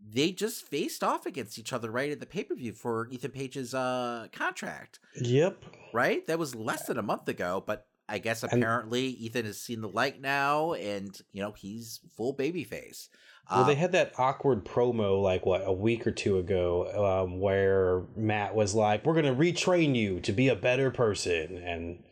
[0.00, 3.32] they just faced off against each other right at the pay per view for Ethan
[3.32, 5.64] Page's uh, contract Yep.
[5.92, 6.24] right?
[6.28, 9.88] That was less than a month ago, but I guess apparently Ethan has seen the
[9.88, 13.08] light now, and you know he's full babyface.
[13.50, 17.40] Well, they Um, had that awkward promo like what a week or two ago, um,
[17.40, 22.02] where Matt was like, "We're gonna retrain you to be a better person," and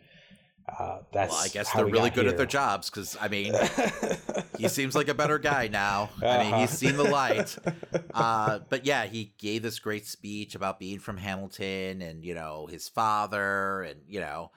[0.66, 1.32] uh, that's.
[1.32, 3.55] well, I guess they're really good at their jobs because I mean,
[4.59, 6.11] he seems like a better guy now.
[6.22, 6.76] I mean, he's Uh-huh.
[6.76, 7.57] seen the light.
[8.14, 12.66] Uh, but yeah, he gave this great speech about being from Hamilton and you know
[12.66, 14.53] his father, and you know,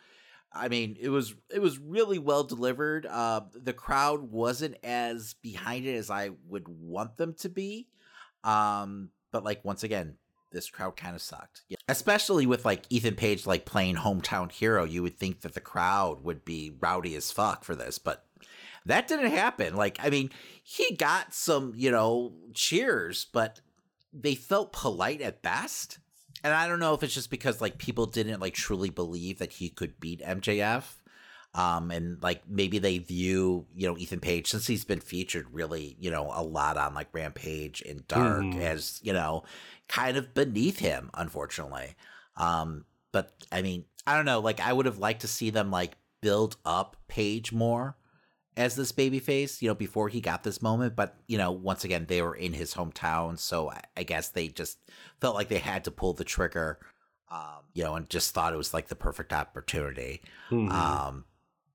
[0.51, 3.05] I mean, it was it was really well delivered.
[3.05, 7.87] Uh, the crowd wasn't as behind it as I would want them to be.
[8.43, 10.15] Um, but like once again,
[10.51, 11.63] this crowd kind of sucked.
[11.69, 11.77] Yeah.
[11.87, 16.23] Especially with like Ethan Page like playing hometown hero, you would think that the crowd
[16.23, 18.25] would be rowdy as fuck for this, but
[18.85, 19.75] that didn't happen.
[19.75, 20.31] Like, I mean,
[20.63, 23.61] he got some, you know, cheers, but
[24.11, 25.99] they felt polite at best.
[26.43, 29.53] And I don't know if it's just because like people didn't like truly believe that
[29.53, 30.95] he could beat MJF.
[31.55, 35.95] Um, and like maybe they view, you know, Ethan Page since he's been featured really,
[35.99, 38.61] you know, a lot on like Rampage and Dark Mhm.
[38.61, 39.43] as, you know,
[39.87, 41.95] kind of beneath him, unfortunately.
[42.37, 45.71] Um, but I mean, I don't know, like I would have liked to see them
[45.71, 47.95] like build up Page more
[48.59, 50.95] as this baby face, you know, before he got this moment.
[50.95, 53.39] But, you know, once again, they were in his hometown.
[53.39, 54.77] So I, I guess they just
[55.21, 56.77] felt like they had to pull the trigger,
[57.31, 60.21] um, you know, and just thought it was like the perfect opportunity.
[60.51, 60.69] Mhm.
[60.69, 61.25] Um,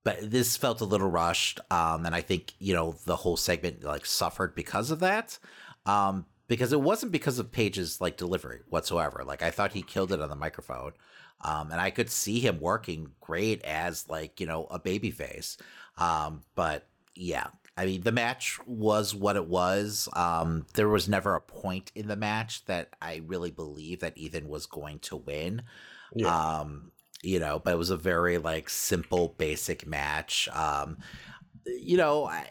[0.04, 1.58] but this felt a little rushed.
[1.70, 5.38] Um, and I think, you know, the whole segment like suffered because of that.
[5.86, 9.24] Um, because it wasn't because of Page's like delivery whatsoever.
[9.24, 10.92] Like I thought he killed it on the microphone.
[11.40, 15.56] Um, and I could see him working great as like, you know, a baby face.
[15.98, 20.08] Um, but yeah, I mean, the match was what it was.
[20.14, 24.48] Um, there was never a point in the match that I really believe that Ethan
[24.48, 25.62] was going to win.
[26.14, 26.28] Yeah.
[26.28, 26.92] Um,
[27.22, 30.48] you know, but it was a very like simple, basic match.
[30.52, 30.98] Um,
[31.66, 32.46] you know, I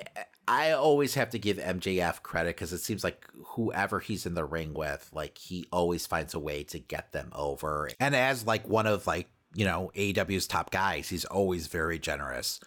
[0.47, 4.43] I always have to give MJF credit because it seems like whoever he's in the
[4.43, 7.89] ring with, like he always finds a way to get them over.
[7.99, 12.59] And as like one of like you know AEW's top guys, he's always very generous.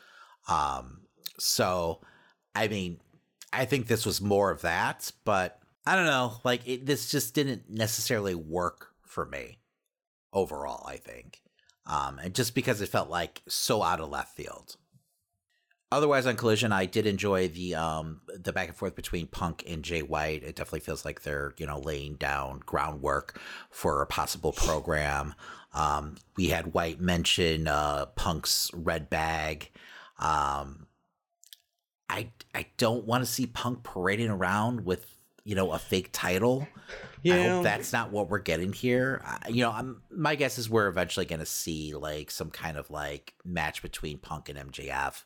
[0.48, 1.02] Um,
[1.38, 2.00] so
[2.54, 3.00] I mean,
[3.52, 6.40] I think this was more of that, but I don't know.
[6.44, 9.58] Like it, this just didn't necessarily work for me
[10.32, 10.86] overall.
[10.86, 11.42] I think,
[11.86, 14.76] um, and just because it felt like so out of left field.
[15.92, 19.84] Otherwise, on Collision, I did enjoy the um the back and forth between Punk and
[19.84, 20.42] Jay White.
[20.42, 23.40] It definitely feels like they're you know laying down groundwork
[23.70, 25.34] for a possible program.
[25.74, 29.70] Um, we had White mention uh, Punk's red bag.
[30.18, 30.86] Um,
[32.08, 35.06] I I don't want to see Punk parading around with
[35.44, 36.66] you know a fake title.
[36.70, 36.76] I
[37.22, 37.54] Yeah.
[37.54, 39.20] hope that's not what we're getting here.
[39.24, 42.76] I, you know, I'm my guess is we're eventually going to see like some kind
[42.76, 45.24] of like match between Punk and MJF.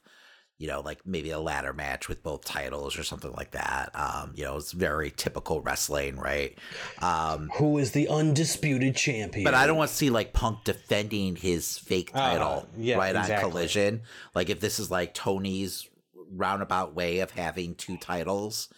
[0.60, 3.90] You know, like maybe a ladder match with both titles or something like that.
[3.94, 6.56] Um, you know, it's very typical wrestling, right?
[7.00, 9.42] Um, Who is the undisputed champion?
[9.44, 13.16] but I don't want to see like Punk defending his fake Uh, title yeah, right
[13.16, 13.40] on.
[13.40, 14.02] Collision.
[14.34, 15.88] Like if this is like Tony's
[16.30, 18.68] roundabout way of having two titles.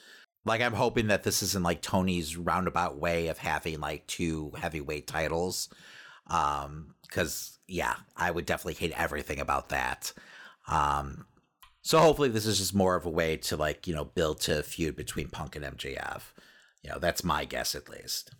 [0.44, 5.06] Like I'm hoping that this isn't like Tony's roundabout way of having like two heavyweight
[5.08, 5.68] titles.
[6.28, 10.12] Um cuz yeah, I would definitely hate everything about that.
[10.68, 11.26] Um
[11.82, 14.60] so hopefully this is just more of a way to like, you know, build to
[14.60, 16.22] a feud between Punk and MJF.
[16.82, 18.30] You know, that's my guess at least.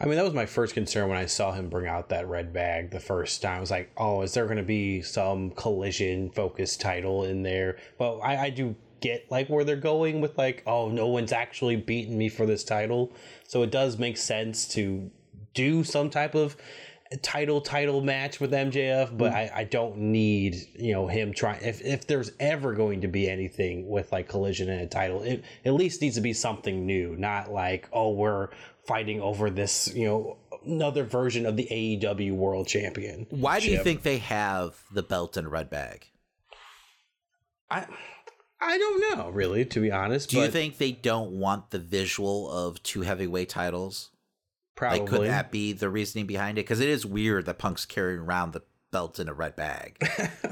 [0.00, 2.52] I mean, that was my first concern when I saw him bring out that red
[2.52, 3.56] bag the first time.
[3.56, 7.78] I was like, oh, is there going to be some collision focused title in there?
[7.98, 11.76] But I, I do get like where they're going with like, oh, no one's actually
[11.76, 13.12] beaten me for this title.
[13.48, 15.10] So it does make sense to
[15.54, 16.56] do some type of
[17.16, 19.36] title title match with MJF, but hmm.
[19.36, 21.62] I, I don't need you know him trying.
[21.62, 25.42] If if there's ever going to be anything with like collision and a title, it
[25.64, 28.48] at least needs to be something new, not like oh we're
[28.86, 30.36] fighting over this you know
[30.66, 33.26] another version of the AEW World Champion.
[33.30, 36.06] Why do you think they have the belt in red bag?
[37.70, 37.86] I
[38.60, 40.30] I don't know really, to be honest.
[40.30, 44.10] Do you think they don't want the visual of two heavyweight titles?
[44.78, 45.00] Probably.
[45.00, 46.62] Like, could that be the reasoning behind it?
[46.62, 48.62] Because it is weird that Punk's carrying around the
[48.92, 50.00] belt in a red bag.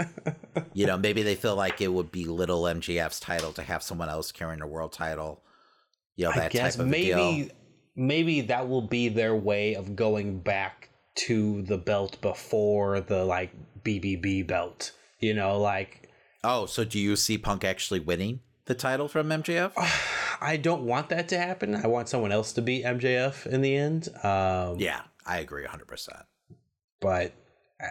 [0.74, 4.08] you know, maybe they feel like it would be little MJF's title to have someone
[4.08, 5.44] else carrying a world title.
[6.16, 7.48] You know, that I guess type of maybe deal.
[7.94, 10.88] maybe that will be their way of going back
[11.26, 13.52] to the belt before the like
[13.84, 14.90] BBB belt.
[15.20, 16.10] You know, like
[16.42, 19.72] Oh, so do you see Punk actually winning the title from MJF?
[20.40, 21.74] I don't want that to happen.
[21.74, 24.08] I want someone else to beat MJF in the end.
[24.22, 26.08] Um, yeah, I agree 100%.
[27.00, 27.32] but
[27.82, 27.86] uh,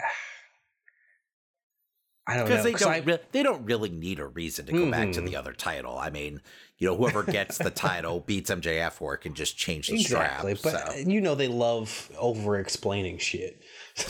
[2.28, 4.66] I don't know Because they 'cause don't, I- re- they don't really need a reason
[4.66, 5.26] to go back to Mhm.
[5.28, 5.98] the other title.
[5.98, 6.42] I mean,
[6.80, 10.56] you know, whoever gets the title beats MJF for it can just change the exactly.
[10.56, 10.74] strap.
[10.88, 11.00] But so.
[11.10, 13.62] you know they love over explaining shit.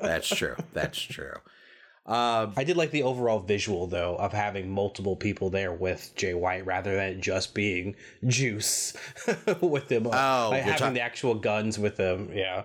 [0.00, 0.56] That's true.
[0.72, 1.34] That's true.
[2.06, 6.34] Um, I did like the overall visual though of having multiple people there with Jay
[6.34, 7.94] White rather than just being
[8.26, 8.96] Juice
[9.60, 10.06] with them.
[10.06, 12.30] Oh, like having talk- the actual Gunns with them.
[12.32, 12.64] Yeah.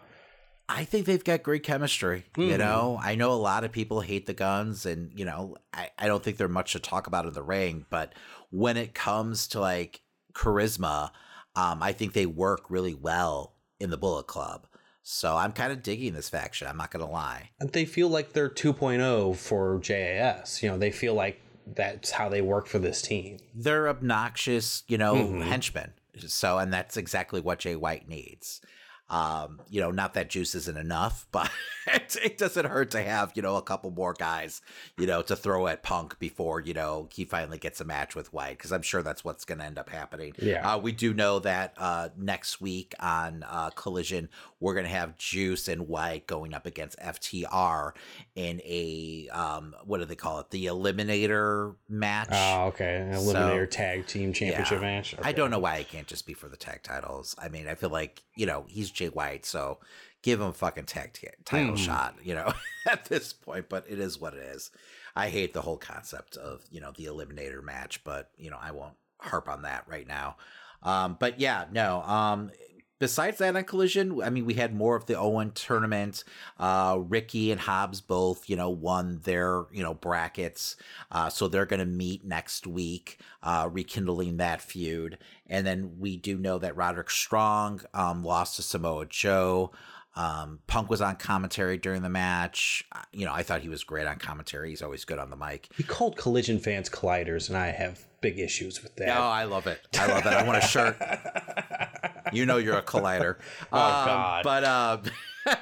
[0.68, 2.26] I think they've got great chemistry.
[2.38, 2.58] You Mhm.
[2.58, 6.08] know, I know a lot of people hate the Gunns, and you know, I, I
[6.08, 7.86] don't think they're much to talk about in the ring.
[7.92, 8.14] But
[8.50, 10.02] when it comes to like
[10.34, 11.12] charisma,
[11.56, 14.66] um, I think they work really well in the Bullet Club.
[15.08, 16.68] So I'm kind of digging this faction.
[16.68, 17.52] I'm not gonna lie.
[17.60, 20.64] And they feel like they're 2.0 for JAS.
[20.64, 21.40] You know, they feel like
[21.76, 23.38] that's how they work for this team.
[23.54, 25.44] They're obnoxious, you know, Mhm.
[25.44, 25.94] henchmen.
[26.26, 28.62] So, and that's exactly what Jay White needs.
[29.08, 31.52] Um, you know, not that juice isn't enough, but
[31.88, 34.62] it, it doesn't hurt to have, you know, a couple more guys,
[34.98, 38.34] you know, to throw at Punk before, you know, he finally gets a match with
[38.34, 40.34] White, because I'm sure that's what's going to end up happening.
[40.40, 40.74] Yeah.
[40.74, 44.28] Uh, we do know that uh, next week on uh, Collision,
[44.60, 47.92] we're going to have Juice and White going up against FTR
[48.36, 50.50] in a, um, what do they call it?
[50.50, 52.30] The Eliminator match.
[52.32, 52.96] Oh, okay.
[53.12, 54.88] An So- Eliminator Tag Team Championship Yeah.
[54.88, 55.16] match.
[55.22, 57.36] I don't know why it can't just be for the tag titles.
[57.38, 59.80] I mean, I feel like you know he's Jay White, so
[60.24, 61.78] give him a fucking tag t- title Mhm.
[61.78, 62.16] shot.
[62.24, 62.54] You know,
[62.88, 64.72] at this point, but it is what it is.
[65.16, 68.72] I hate the whole concept of you know the eliminator match, but you know I
[68.72, 70.38] won't harp on that right now.
[70.82, 72.02] Um, but yeah, no.
[72.04, 72.52] Um,
[73.00, 76.24] besides that on Collision, I mean, we had more of the Owen tournament.
[76.60, 80.76] Uh, Ricky and Hobbs both, you know, won their, you know, brackets.
[81.12, 85.18] Uh, so they're going to meet next week, uh, rekindling that feud.
[85.48, 89.72] And then we do know that Roderick Strong um, lost to Samoa Joe.
[90.18, 92.86] Um, Punk was on commentary during the match.
[92.94, 94.70] Uh, You know, I thought he was great on commentary.
[94.70, 95.68] He's always good on the mic.
[95.76, 99.10] He called collision fans colliders, and I have big issues with that.
[99.18, 99.82] Oh, I love it.
[100.00, 100.32] I love it.
[100.32, 100.96] I want a shirt.
[102.34, 103.38] You know you're a collider.
[103.72, 104.44] Oh, Um, God.
[104.44, 105.02] But um,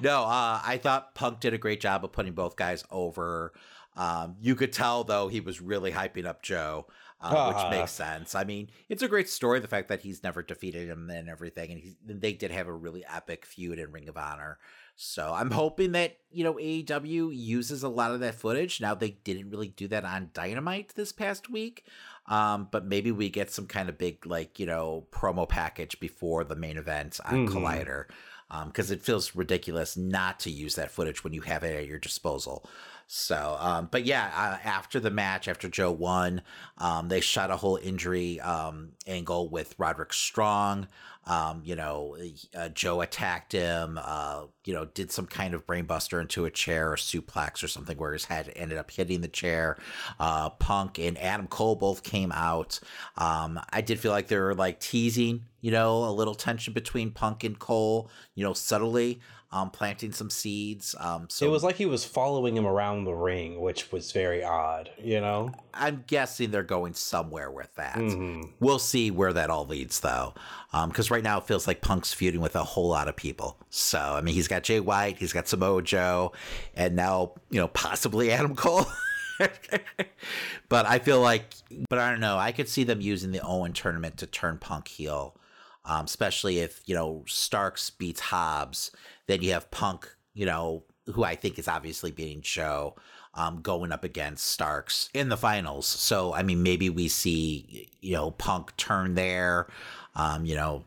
[0.00, 3.52] no, uh, I thought Punk did a great job of putting both guys over.
[3.96, 6.86] Um, you could tell though he was really hyping up Joe,
[7.20, 7.48] uh, Ah.
[7.48, 8.34] which makes sense.
[8.34, 11.94] I mean, it's a great story the fact that he's never defeated him and everything,
[12.08, 14.58] and they did have a really epic feud in Ring of Honor.
[14.96, 18.80] So I'm hoping that you know AEW uses a lot of that footage.
[18.80, 21.84] Now they didn't really do that on Dynamite this past week,
[22.32, 26.42] um, but maybe we get some kind of big like you know promo package before
[26.44, 27.52] the main event on Mhm.
[27.52, 31.86] Collider, because it feels ridiculous not to use that footage when you have it at
[31.86, 32.64] your disposal.
[33.14, 36.40] So, um, but yeah, uh, after the match, after Joe won,
[36.78, 40.88] um, they shot a whole injury um, angle with Roderick Strong.
[41.26, 42.16] Um, you know,
[42.56, 44.00] uh, Joe attacked him.
[44.02, 47.98] Uh, you know, did some kind of brainbuster into a chair or suplex or something
[47.98, 49.76] where his head ended up hitting the chair.
[50.18, 52.80] Uh, Punk and Adam Cole both came out.
[53.18, 57.10] Um, I did feel like they were like teasing, you know, a little tension between
[57.10, 58.10] Punk and Cole.
[58.34, 59.20] You know, subtly
[59.52, 60.94] um, planting some seeds.
[60.98, 64.42] Um, so it was like he was following him around the ring, which was very
[64.42, 65.52] odd, you know?
[65.74, 67.96] I'm guessing they're going somewhere with that.
[67.96, 68.50] Mhm.
[68.60, 70.32] We'll see where that all leads, though,
[70.88, 73.58] because right now it feels like Punk's feuding with a whole lot of people.
[73.68, 76.32] So, I mean, he's got Jay White, he's got Samoa Joe,
[76.74, 78.86] and now you know possibly Adam Cole.
[80.68, 81.54] but I feel like,
[81.88, 82.38] but I don't know.
[82.38, 85.36] I could see them using the Owen tournament to turn Punk heel,
[85.84, 88.90] um, especially if you know Starks beats Hobbs.
[89.26, 92.96] Then you have Punk, you know, who I think is obviously beating Joe,
[93.34, 95.86] um, going up against Starks in the finals.
[95.86, 99.68] So I mean, maybe we see you know Punk turn there,
[100.14, 100.84] um, you know.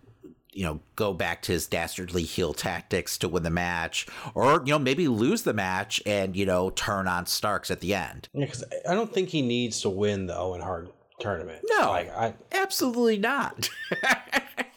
[0.57, 4.71] You know, go back to his dastardly heel tactics to win the match, or you
[4.71, 8.29] know, maybe lose the match and you know turn on Starks at the end.
[8.31, 11.59] Yeah, because I don't think he needs to win the Owen Hart tournament.
[11.69, 13.69] No, like I, absolutely not.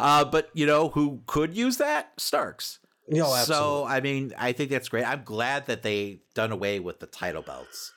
[0.00, 2.12] uh, but you know who could use that?
[2.18, 2.78] Starks.
[3.08, 3.54] No, absolutely.
[3.66, 3.84] so.
[3.86, 5.04] I mean, I think that's great.
[5.04, 7.92] I'm glad that they done away with the title belts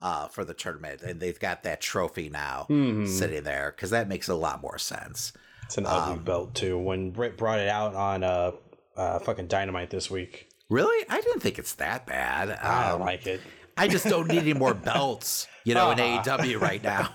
[0.00, 3.08] uh, for the tournament, and they've got that trophy now Mhm.
[3.08, 5.32] sitting there because that makes a lot more sense.
[5.64, 6.78] It's an ugly Um, belt too.
[6.78, 8.52] When Britt brought it out on uh,
[8.96, 12.48] uh fucking Dynamite this week, Really, I didn't think it's that bad.
[12.50, 13.42] I don't Um, like it.
[13.76, 16.22] I just don't need any more belts, you know, in Uh-huh.
[16.38, 17.10] AEW right now.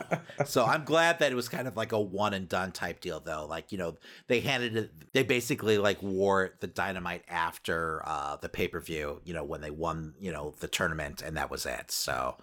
[0.46, 3.20] So I'm glad that it was kind of like a one and done type deal,
[3.20, 3.46] though.
[3.46, 3.96] Like, you know,
[4.28, 9.22] they handed it, they basically like wore the dynamite after uh, the pay per view,
[9.24, 11.92] you know, when they won, you know, the tournament, and that was it.
[11.92, 12.38] So,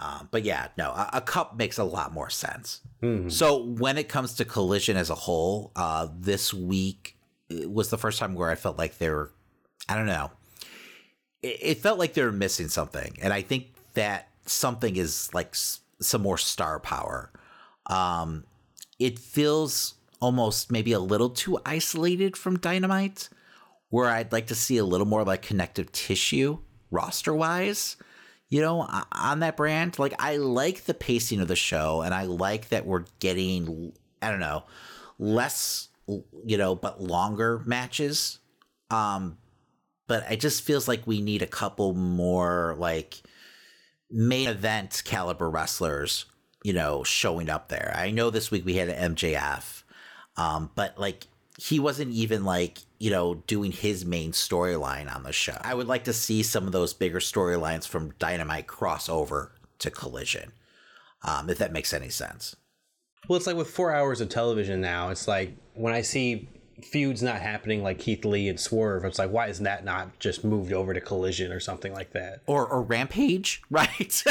[0.00, 2.80] um, but yeah, no, a, a cup makes a lot more sense.
[3.28, 7.16] So when it comes to Collision as a whole, uh, this week
[7.48, 9.32] it was the first time where I felt like they were,
[9.88, 10.30] I don't know,
[11.42, 15.80] it, felt like they were missing something, and I think that something is like s-
[16.00, 17.30] some more star power.
[17.86, 18.44] Um,
[18.98, 23.28] it feels almost maybe a little too isolated from Dynamite,
[23.88, 26.58] where I'd like to see a little more like connective tissue
[26.90, 27.96] roster wise.
[28.48, 28.80] You know,
[29.12, 32.84] on that brand, like I like the pacing of the show, and I like that
[32.84, 34.64] we're getting, I don't know,
[35.20, 35.88] less,
[36.44, 38.40] you know, but longer matches.
[38.90, 39.38] Um,
[40.10, 43.22] but it just feels like we need a couple more like
[44.10, 46.24] main event caliber wrestlers,
[46.64, 47.94] you know, showing up there.
[47.96, 49.84] I know this week we had an MJF,
[50.36, 51.28] um, but like
[51.58, 55.56] he wasn't even like you know doing his main storyline on the show.
[55.60, 59.92] I would like to see some of those bigger storylines from Dynamite cross over to
[59.92, 60.50] Collision,
[61.22, 62.56] um, if that makes any sense.
[63.28, 65.10] Well, it's like with four hours of television now.
[65.10, 66.48] It's like when I see
[66.84, 69.04] feuds not happening, like Keith Lee and Swerve.
[69.04, 72.42] It's like why isn't that not just moved over to Collision or something like that?
[72.46, 74.22] Or or Rampage, right?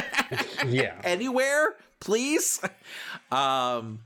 [0.68, 1.00] yeah.
[1.04, 2.62] Anywhere, please.
[3.32, 4.02] Um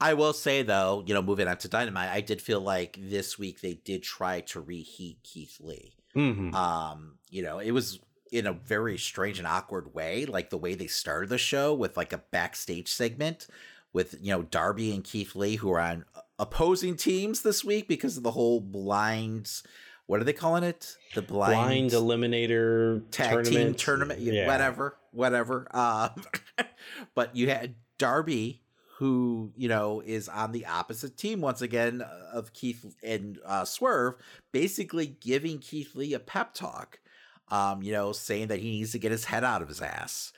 [0.00, 3.38] I will say though, you know, moving on to Dynamite, I did feel like this
[3.38, 5.94] week they did try to reheat Keith Lee.
[6.14, 6.54] Mhm.
[6.54, 7.98] Um, you know, it was
[8.32, 11.96] in a very strange and awkward way, like the way they started the show with
[11.96, 13.46] like a backstage segment
[13.92, 16.04] with, you know, Darby and Keith Lee who are on
[16.38, 19.62] opposing teams this week because of the whole blinds
[20.06, 20.96] what are they calling it?
[21.14, 23.78] The Blind blind, Eliminator tag team tournament.
[23.78, 25.66] tournament, yeah, whatever, whatever.
[25.76, 26.10] Um,
[27.14, 28.62] but you had Darby,
[28.98, 33.64] who you know is on the opposite team once again uh, of Keith and uh,
[33.64, 34.14] Swerve,
[34.52, 37.00] basically giving Keith Lee a pep talk.
[37.48, 40.32] Um, you know, saying that he needs to get his head out of his ass.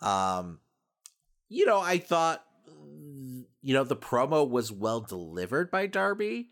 [0.00, 0.60] Um,
[1.48, 2.44] you know, I thought,
[3.60, 6.50] you know, the promo was well delivered by Darby,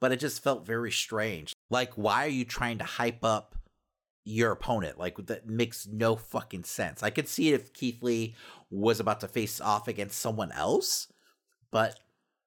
[0.00, 1.52] but it just felt very strange.
[1.70, 3.56] Like, why are you trying to hype up
[4.24, 4.98] your opponent?
[4.98, 7.02] Like, that makes no fucking sense.
[7.02, 8.34] I could see it if Keith Lee
[8.70, 11.08] was about to face off against someone else,
[11.70, 12.00] but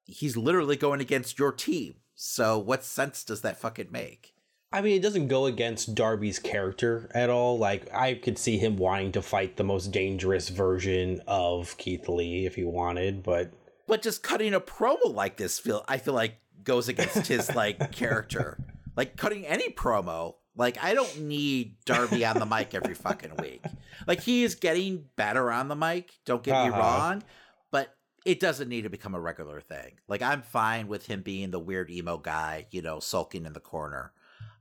[0.05, 1.95] he's literally going against your team.
[2.13, 4.34] So, what sense does that fucking make?
[4.75, 7.57] I mean, it doesn't go against Darby's character at all.
[7.57, 12.45] Like, I could see him wanting to fight the most dangerous version of Keith Lee
[12.45, 13.51] if he wanted, but
[13.87, 17.91] But just cutting a promo like this feel I feel like goes against his like
[17.91, 18.57] character.
[18.97, 20.35] Like cutting any promo.
[20.57, 23.63] Like I don't need Darby on the mic every fucking week.
[24.07, 26.79] Like he is getting better on the mic, don't get me Uh-huh.
[26.81, 27.23] wrong,
[27.71, 27.95] but
[28.25, 29.99] it doesn't need to become a regular thing.
[30.07, 33.59] Like I'm fine with him being the weird emo guy, you know, sulking in the
[33.59, 34.11] corner.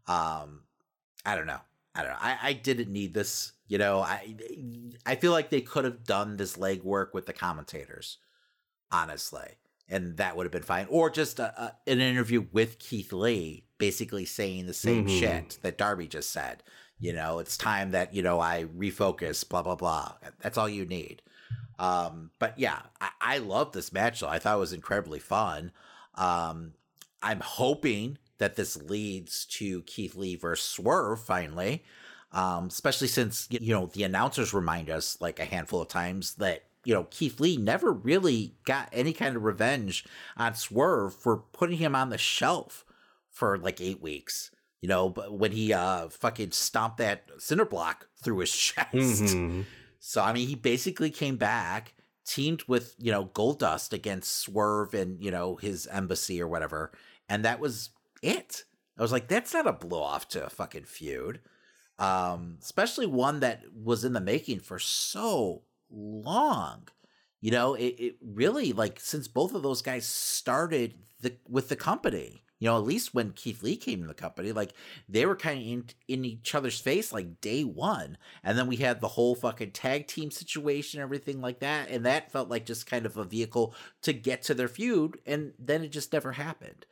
[0.07, 0.63] Um
[1.25, 1.61] I don't know.
[1.95, 2.19] I don't know.
[2.21, 3.53] I, I didn't need this.
[3.69, 4.37] You know, I
[5.07, 8.19] I feel like they could have done this legwork with the commentators
[8.91, 9.49] honestly.
[9.89, 10.87] And that would have been fine.
[10.89, 15.19] Or just a, a, an interview with Keith Lee, basically saying the same Mhm.
[15.19, 16.63] shit that Darby just said.
[16.99, 20.15] You know, it's time that, you know, I refocus, blah, blah, blah.
[20.41, 21.21] That's all you need.
[21.79, 24.29] Um, but yeah, I, I love this match though.
[24.29, 25.73] I thought it was incredibly fun.
[26.15, 26.75] Um,
[27.23, 31.83] I'm hoping that this leads to Keith Lee versus Swerve finally.
[32.31, 36.65] Um, especially since you know the announcers remind us like a handful of times that
[36.85, 40.05] you know Keith Lee never really got any kind of revenge
[40.37, 42.85] on Swerve for putting him on the shelf
[43.31, 44.51] for like eight weeks.
[44.83, 48.91] You know, but when he uh fucking stomped that cinder block through his chest.
[48.93, 49.65] Mhm.
[50.01, 51.95] So I mean, he basically came back,
[52.27, 56.93] teamed with you know Goldust against Swerve and you know his embassy or whatever,
[57.29, 57.91] and that was
[58.25, 58.65] it.
[58.99, 61.41] I was like, that's not a blow off to a fucking feud.
[61.99, 66.89] um, especially one that was in the making for so long.
[67.41, 71.77] You know, it, it really like since both of those guys started the with the
[71.77, 72.43] company.
[72.61, 74.73] You know, at least when Keith Lee came in the company, like
[75.09, 78.17] they were kind of in, in each other's face like day one.
[78.43, 81.91] And then we had the whole fucking tag team situation, everything like that.
[81.91, 85.19] And that felt like just kind of a vehicle to get to their feud.
[85.27, 86.87] And then it just never happened.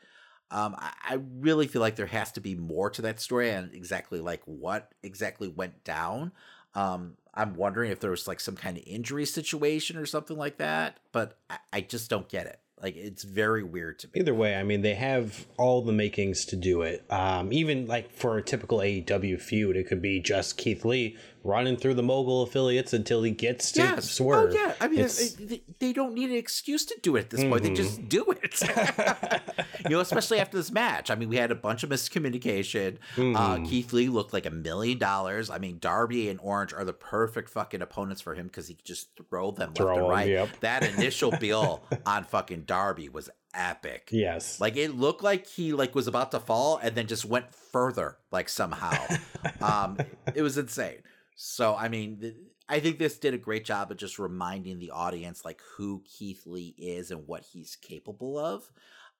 [0.53, 3.73] Um, I, I really feel like there has to be more to that story and
[3.73, 6.33] exactly like what exactly went down.
[6.75, 10.59] Um, I'm wondering if there was like some kind of injury situation or something like
[10.59, 12.61] that, but I, I just don't get it.
[12.83, 14.21] Like it's very weird to me.
[14.21, 17.05] Either way, I mean, they have all the makings to do it.
[17.11, 21.77] Um, even like for a typical AEW feud, it could be just Keith Lee running
[21.77, 24.11] through the mogul affiliates until he gets to yes.
[24.11, 24.53] swerve.
[24.53, 27.41] Oh yeah, I mean, it, they don't need an excuse to do it at this
[27.41, 27.51] mm-hmm.
[27.51, 27.63] point.
[27.65, 28.63] They just do it.
[29.85, 31.11] you know, especially after this match.
[31.11, 32.97] I mean, we had a bunch of miscommunication.
[33.17, 33.37] Uh, mm-hmm.
[33.37, 35.51] Uh, Keith Lee looked like a million dollars.
[35.51, 38.85] I mean, Darby and Orange are the perfect fucking opponents for him because he could
[38.85, 40.29] just throw them throw left and right.
[40.29, 40.49] Yep.
[40.61, 44.09] That initial bill on fucking Darby was epic.
[44.13, 44.61] Yes.
[44.61, 48.19] Like it looked like he like was about to fall and then just went further
[48.31, 48.97] like somehow.
[49.61, 49.99] um
[50.35, 51.03] it was insane.
[51.35, 52.37] So I mean, th-
[52.69, 56.43] I think this did a great job of just reminding the audience like who Keith
[56.47, 58.71] Lee is and what he's capable of.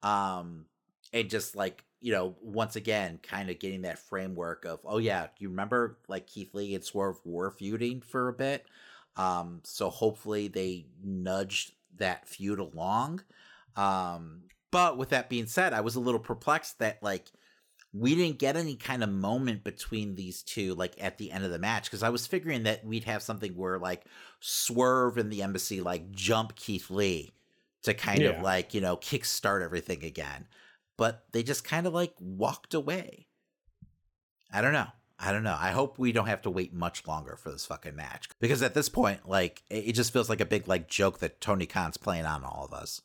[0.03, 0.67] Um
[1.13, 5.29] and just like, you know, once again, kind of getting that framework of, oh yeah,
[5.39, 8.67] you remember like Keith Lee and Swerve were feuding for a bit.
[9.17, 13.23] Um, so hopefully they nudged that feud along.
[13.77, 17.31] Um, but with that being said, I was a little perplexed that like
[17.93, 21.51] we didn't get any kind of moment between these two like at the end of
[21.51, 24.05] the match because I was figuring that we'd have something where like
[24.41, 27.33] Swerve and the embassy like jump Keith Lee
[27.83, 28.31] to kind yeah.
[28.31, 30.47] of like, you know, kickstart everything again.
[30.97, 33.27] But they just kind of like walked away.
[34.53, 34.89] I don't know.
[35.19, 35.57] I don't know.
[35.59, 38.75] I hope we don't have to wait much longer for this fucking match because at
[38.75, 42.27] this point, like, it just feels like a big like joke that Tony Khan's playing
[42.27, 43.01] on all of us.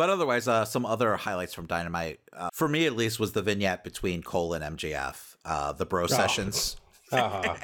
[0.00, 3.42] But otherwise, uh, some other highlights from Dynamite, uh, for me at least, was the
[3.42, 6.06] vignette between Cole and MJF, uh, the bro oh.
[6.06, 6.78] sessions.
[7.12, 7.56] Uh-huh.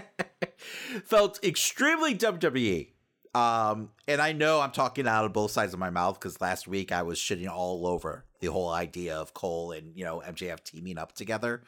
[1.04, 2.88] Felt extremely WWE.
[3.32, 6.66] Um, and I know I'm talking out of both sides of my mouth because last
[6.66, 10.64] week I was shitting all over the whole idea of Cole and you know MJF
[10.64, 11.62] teaming up together.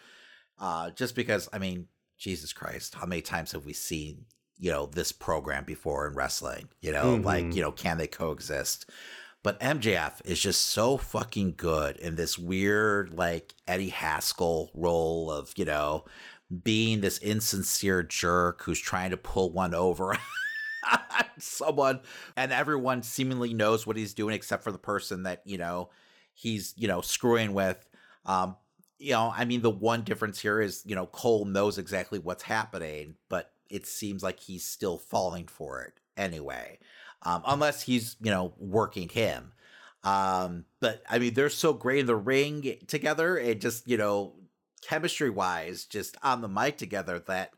[0.58, 1.86] Uh, just because I mean,
[2.18, 4.26] Jesus Christ, how many times have we seen
[4.58, 6.68] you know this program before in wrestling?
[6.80, 7.24] You know, mm-hmm.
[7.24, 8.90] like you know, can they coexist?
[9.46, 15.52] But MJF is just so fucking good in this weird, like Eddie Haskell role of,
[15.54, 16.04] you know,
[16.64, 20.16] being this insincere jerk who's trying to pull one over
[21.38, 22.00] someone
[22.36, 25.90] and everyone seemingly knows what he's doing except for the person that, you know,
[26.34, 27.88] he's, you know, screwing with.
[28.24, 28.56] Um,
[28.98, 32.42] you know, I mean, the one difference here is, you know, Cole knows exactly what's
[32.42, 36.80] happening, but it seems like he's still falling for it anyway
[37.22, 39.52] um, unless he's you know working him.
[40.04, 44.34] Um, but I mean, they're so great in the ring together, and just you know,
[44.82, 47.52] chemistry wise, just on the mic together that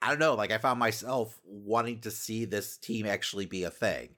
[0.00, 0.34] I don't know.
[0.34, 4.10] Like I found myself wanting to see this team actually be a thing.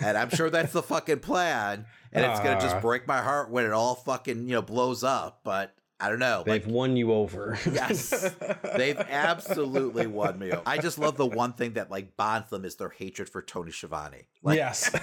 [0.00, 1.86] and I'm sure that's the fucking plan.
[2.12, 5.40] And it's gonna just break my heart when it all fucking you know blows up.
[5.44, 6.42] But I don't know.
[6.44, 7.56] They've like, won you over.
[7.72, 8.34] yes,
[8.76, 10.62] they've absolutely won me over.
[10.66, 13.70] I just love the one thing that like bonds them is their hatred for Tony
[13.70, 14.26] Schiavone.
[14.42, 14.90] Like, yes.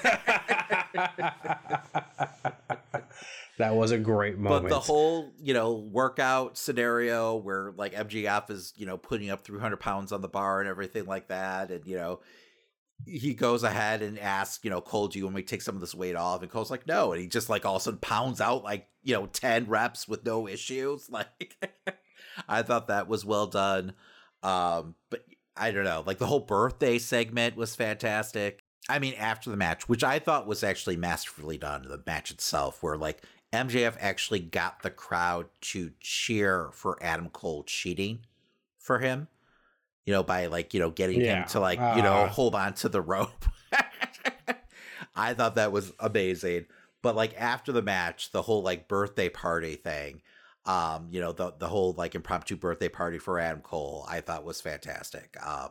[3.58, 4.64] that was a great moment.
[4.64, 9.46] But the whole, you know, workout scenario where like MJF is, you know, putting up
[9.46, 11.72] 300 pounds on the bar and everything like that.
[11.72, 12.20] And, you know,
[13.06, 15.76] he goes ahead and asks, you know, Cole, do you want me to take some
[15.76, 16.42] of this weight off?
[16.42, 17.12] And Cole's like, no.
[17.12, 20.08] And he just like all of a sudden pounds out like, you know, 10 reps
[20.08, 21.10] with no issues.
[21.20, 21.58] Like,
[22.48, 23.94] I thought that was well done.
[24.44, 25.26] Um, but
[25.58, 28.64] I don't know, like the whole birthday segment was fantastic.
[28.88, 32.82] I mean, after the match, which I thought was actually masterfully done, the match itself,
[32.82, 38.20] where like MJF actually got the crowd to cheer for Adam Cole cheating
[38.78, 39.28] for him
[40.10, 41.44] you know, by like, you know, getting yeah.
[41.44, 41.94] him to like, uh.
[41.96, 42.28] you know, ah.
[42.28, 43.46] hold on to the rope.
[45.16, 46.66] I thought that was amazing.
[47.04, 50.24] But like after the match, the whole like birthday party thing,
[50.66, 54.44] um, you know, the the whole like impromptu birthday party for Adam Cole, I thought
[54.44, 55.38] was fantastic.
[55.46, 55.70] Um,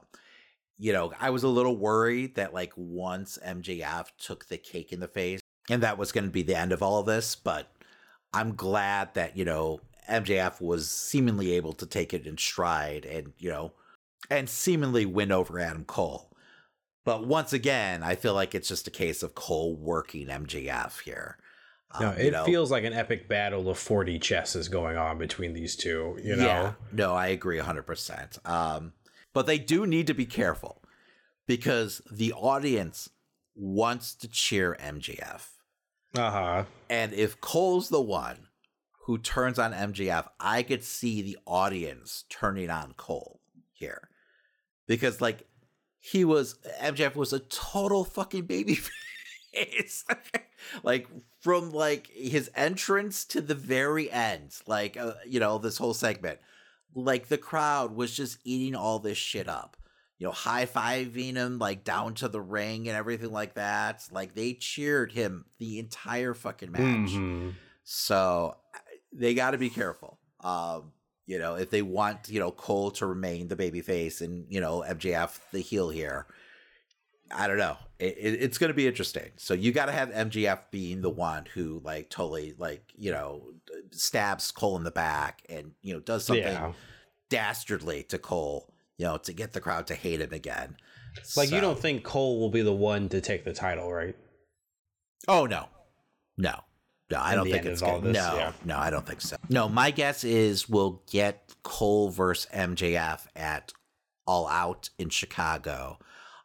[0.78, 5.00] you know, I was a little worried that like once MJF took the cake in
[5.00, 7.72] the face, and that was going to be the end of all of this, but
[8.32, 13.32] I'm glad that, you know, MJF was seemingly able to take it in stride and,
[13.40, 13.72] you know,
[14.30, 16.30] and seemingly win over Adam Cole.
[17.04, 21.38] But once again, I feel like it's just a case of Cole working MJF here.
[21.98, 24.98] No, Um, it you know, feels like an epic battle of 4D chess is going
[24.98, 26.44] on between these two, you know?
[26.44, 28.46] Yeah, no, I agree 100%.
[28.46, 28.92] Um,
[29.32, 30.82] but they do need to be careful
[31.46, 33.08] because the audience
[33.54, 35.46] wants to cheer MJF.
[36.14, 36.64] Uh huh.
[36.90, 38.48] And if Cole's the one
[39.06, 43.37] who turns on MJF, I could see the audience turning on Cole
[43.78, 44.08] here.
[44.86, 45.46] Because, like,
[45.98, 48.74] he was, MJF was a total fucking baby
[49.54, 50.04] face.
[50.82, 51.08] like,
[51.40, 56.38] from like his entrance to the very end, like, uh, you know, this whole segment,
[56.94, 59.76] like, the crowd was just eating all this shit up.
[60.18, 64.02] You know, high fiving him like down to the ring and everything like that.
[64.10, 66.82] Like they cheered him the entire fucking match.
[67.12, 67.54] Mhm.
[67.84, 68.56] So
[69.12, 70.18] they got to be careful.
[70.40, 70.90] Um,
[71.28, 74.82] you know, if they want, you know, Cole to remain the babyface and, you know,
[74.88, 76.26] MJF the heel here,
[77.30, 77.76] I don't know.
[77.98, 79.30] It, it, it's going to be interesting.
[79.36, 83.42] So you got to have MJF being the one who, like, totally, like, you know,
[83.90, 86.72] stabs Cole in the back and, you know, does something Yeah.
[87.28, 90.78] dastardly to Cole, you know, to get the crowd to hate him again.
[91.36, 94.16] Like, you don't think Cole will be the one to take the title, right?
[95.26, 95.66] Oh no,
[96.38, 96.60] no,
[97.10, 97.18] no.
[97.20, 98.02] I don't think it's good.
[98.02, 98.52] this, no, yeah.
[98.64, 99.36] no, I don't think so.
[99.48, 103.72] No, my guess is we'll get Cole versus MJF at
[104.26, 105.98] All Out in Chicago,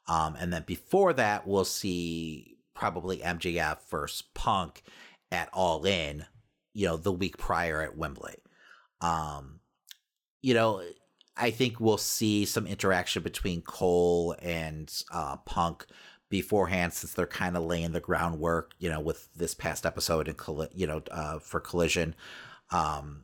[0.08, 4.84] um, and then before that, we'll see probably MJF versus Punk
[5.32, 6.26] at All In.
[6.74, 8.36] You know, the week prior at Wembley.
[9.00, 9.60] Um,
[10.42, 10.82] you know,
[11.36, 15.86] I think we'll see some interaction between Cole and uh, Punk
[16.30, 18.74] beforehand, since they're kind of laying the groundwork.
[18.80, 22.16] You know, with this past episode and you know uh, for Collision,
[22.72, 23.24] um,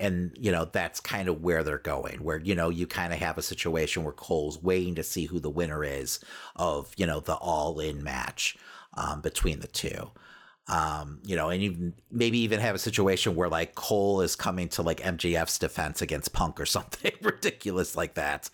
[0.00, 2.18] and you know that's kind of where they're going.
[2.18, 5.40] Where you know you kind of have a situation where Cole's waiting to see who
[5.40, 6.20] the winner is
[6.56, 8.56] of you know the All In match
[8.94, 10.10] um, between the two
[10.68, 14.68] um, you know, and even maybe even have a situation where like Cole is coming
[14.70, 18.50] to like MJF's defense against Punk or something ridiculous like that.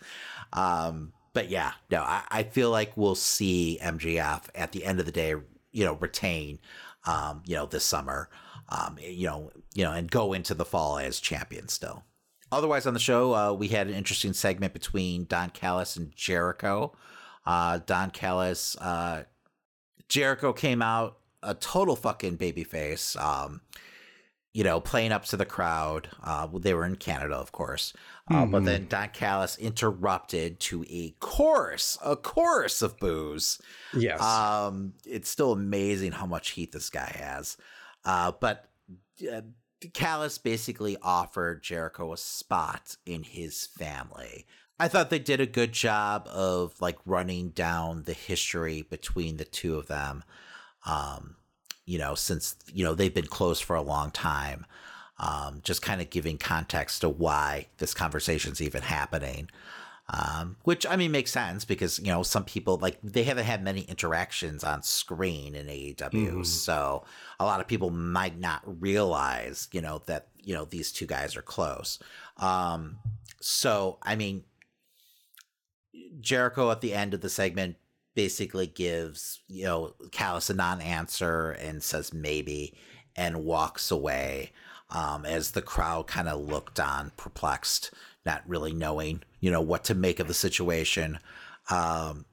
[0.53, 5.07] Um, but yeah, no, I, I feel like we'll see MJF at the end of
[5.07, 5.35] the day,
[5.73, 6.61] you know, retain,
[7.07, 8.31] um, you know, this summer,
[8.71, 12.05] um, you know, you know, and go into the fall as champion still.
[12.53, 16.97] Otherwise, on the show, uh, we had an interesting segment between Don Callis and Jericho.
[17.45, 19.25] Uh, Don Callis, uh,
[20.09, 23.21] Jericho came out a total fucking babyface.
[23.21, 23.61] Um,
[24.55, 26.09] you know, playing up to the crowd.
[26.23, 27.93] Uh, they were in Canada, of course.
[28.31, 28.65] Uh, But Mhm.
[28.65, 33.61] then Don Callis interrupted to a chorus, a chorus of boos.
[33.93, 34.21] Yes.
[34.21, 37.57] Um, it's still amazing how much heat this guy has.
[38.05, 38.71] Uh, but
[39.31, 39.43] uh,
[39.93, 44.47] Callis basically offered Jericho a spot in his family.
[44.81, 49.45] I thought they did a good job of like running down the history between the
[49.45, 50.25] two of them.
[50.87, 51.37] Um,
[51.85, 54.65] you know, since you know they've been close for a long time.
[55.19, 59.49] Um, just kind of giving context to why this conversation's even happening.
[60.09, 63.63] Um, which I mean makes sense because you know some people like they haven't had
[63.65, 65.97] many interactions on screen in AEW,
[66.41, 66.45] Mhm.
[66.47, 67.05] so
[67.41, 71.37] a lot of people might not realize you know that you know these two guys
[71.39, 71.99] are close.
[72.37, 72.99] Um,
[73.41, 74.45] so I mean,
[76.21, 77.77] Jericho at the end of the segment
[78.15, 82.75] basically gives you know Callis a non-answer and says maybe
[83.17, 84.53] and walks away
[84.95, 87.91] um, as the crowd kind of looked on perplexed
[88.25, 91.19] not really knowing you know what to make of the situation
[91.71, 92.25] um,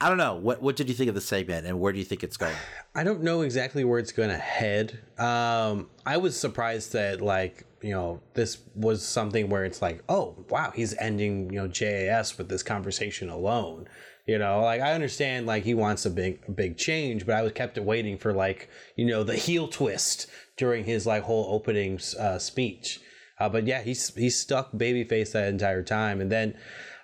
[0.00, 2.04] I don't know what what did you think of the segment and where do you
[2.04, 2.54] think it's going
[2.94, 5.00] I don't know exactly where it's going to head.
[5.18, 10.44] Um, I was surprised that like you know this was something where it's like, oh
[10.48, 13.88] wow, he's ending you know JAS with this conversation alone.
[14.26, 17.42] You know, like I understand like he wants a big a big change, but I
[17.42, 20.26] was kept waiting for like you know the heel twist
[20.56, 23.00] during his like whole opening uh, speech.
[23.38, 26.56] Uh, but yeah, he's he's stuck babyface that entire time, and then.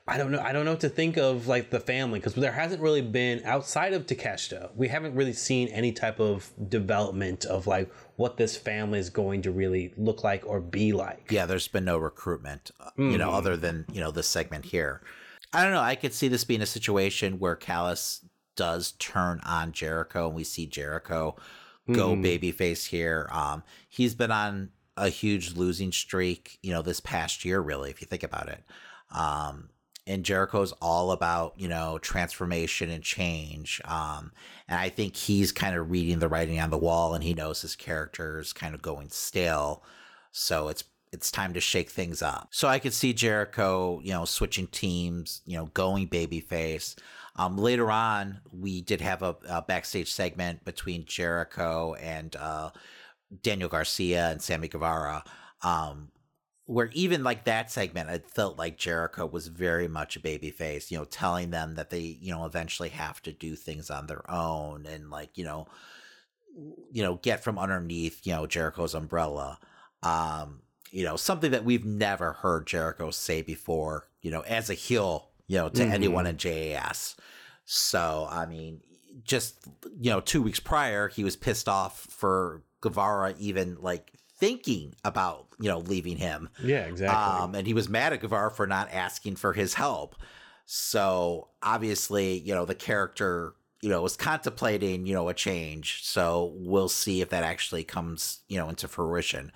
[0.09, 0.41] I don't know.
[0.41, 3.43] I don't know what to think of like the family because there hasn't really been
[3.45, 4.71] outside of Takeshita.
[4.75, 9.43] We haven't really seen any type of development of like what this family is going
[9.43, 11.31] to really look like or be like.
[11.31, 13.35] yeah there's been no recruitment uh, you know Mhm.
[13.39, 15.01] other than you know this segment here
[15.53, 18.25] I don't know I could see this being a situation where Callis
[18.57, 21.37] does turn on Jericho and we see Jericho
[21.93, 22.23] go Mhm.
[22.23, 23.29] babyface here.
[23.33, 28.01] Um he's been on a huge losing streak you know this past year really if
[28.01, 28.65] you think about it.
[29.11, 29.71] Um
[30.07, 33.81] and Jericho's all about you know transformation and change.
[33.85, 34.33] Um
[34.69, 37.63] and I think he's kind of reading the writing on the wall and he knows
[37.63, 39.83] his character is kind of going stale.
[40.33, 42.49] So it's it's time to shake things up.
[42.51, 46.97] So I could see Jericho, you know, switching teams, you know, going babyface.
[47.37, 52.71] Um, later on, we did have a, a backstage segment between Jericho and uh,
[53.43, 55.25] Daniel Garcia and Sammy Guevara,
[55.63, 56.11] um,
[56.67, 60.99] where even like that segment, it felt like Jericho was very much a babyface, you
[60.99, 64.87] know, telling them that they, you know, eventually have to do things on their own
[64.87, 65.67] and like, you know,
[66.93, 69.59] you know, get from underneath, you know, Jericho's umbrella.
[70.03, 74.75] Um, you know, something that we've never heard Jericho say before, you know, as a
[74.75, 75.93] heel, you know, to mm-hmm.
[75.93, 77.17] anyone in JAS.
[77.65, 78.81] So, I mean,
[79.25, 79.59] just,
[80.01, 85.47] you know, two weeks prior, he was pissed off for Guevara even like thinking about,
[85.59, 86.49] you know, leaving him.
[86.63, 87.43] Yeah, exactly.
[87.43, 90.17] Um, and he was mad at Guevara for not asking for his help.
[90.67, 96.05] So obviously, you know, the character you know, was contemplating, you know, a change.
[96.05, 99.53] So we'll see if that actually comes, you know, into fruition.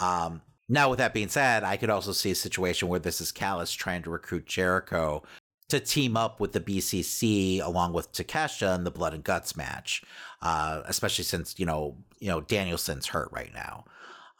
[0.00, 3.32] Um, now, with that being said, I could also see a situation where this is
[3.32, 5.22] Callis trying to recruit Jericho
[5.68, 10.02] to team up with the BCC along with Takeshita in the Blood and Guts match,
[10.42, 13.84] uh, especially since you know you know Danielson's hurt right now.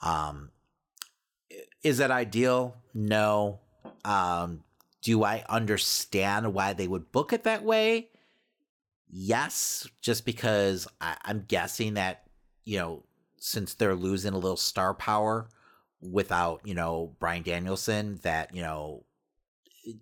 [0.03, 0.51] Um,
[1.83, 2.77] is that ideal?
[2.95, 3.61] No.
[4.05, 4.65] Um,
[5.03, 8.09] do I understand why they would book it that way?
[9.11, 12.25] yes, just because I, I'm guessing that,
[12.65, 13.05] you know,
[13.39, 15.49] since they're losing a little star power
[16.01, 19.05] without, you know, Bryan Danielson, that, you know,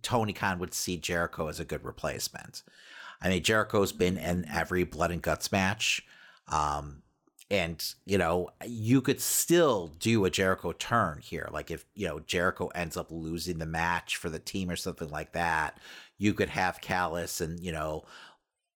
[0.02, 2.62] Tony Khan would see Jericho as a good replacement.
[3.20, 6.02] I mean, Jericho's been in every blood and guts match.
[6.48, 7.02] Um,
[7.50, 11.48] and you know, you could still do a Jericho turn here.
[11.52, 15.08] Like if, you know, Jericho ends up losing the match for the team or something
[15.10, 15.78] like that,
[16.18, 18.04] you could have Callis and, you know,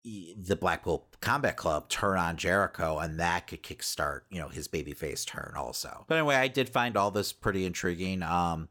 [0.04, 5.26] the Blackpool Combat Club turn on Jericho, and that could kickstart, you know, his babyface
[5.26, 6.04] turn also.
[6.08, 8.22] But anyway, I did find all this pretty intriguing.
[8.22, 8.68] Um,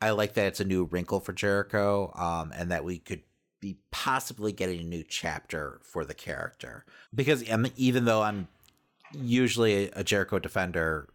[0.00, 3.22] I like that it's a new wrinkle for Jericho, um, and that we could
[3.60, 6.84] be possibly getting a new chapter for the character.
[7.14, 7.42] Because
[7.76, 8.48] even though I'm
[9.12, 11.08] usually a Jericho defender,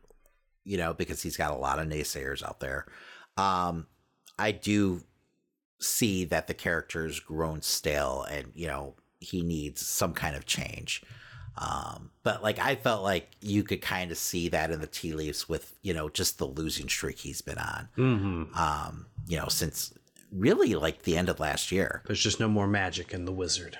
[0.63, 2.85] you know, because he's got a lot of naysayers out there,
[3.37, 3.87] um,
[4.37, 5.01] I do
[5.81, 11.03] see that the character's grown stale and you know he needs some kind of change.
[11.57, 15.11] Um, but like i felt like you could kind of see that in the tea
[15.11, 18.57] leaves with you know just the losing streak he's been on mm-hmm.
[18.57, 19.93] um, you know since
[20.31, 22.01] really like the end of last year.
[22.05, 23.77] There's just no more magic in the wizard.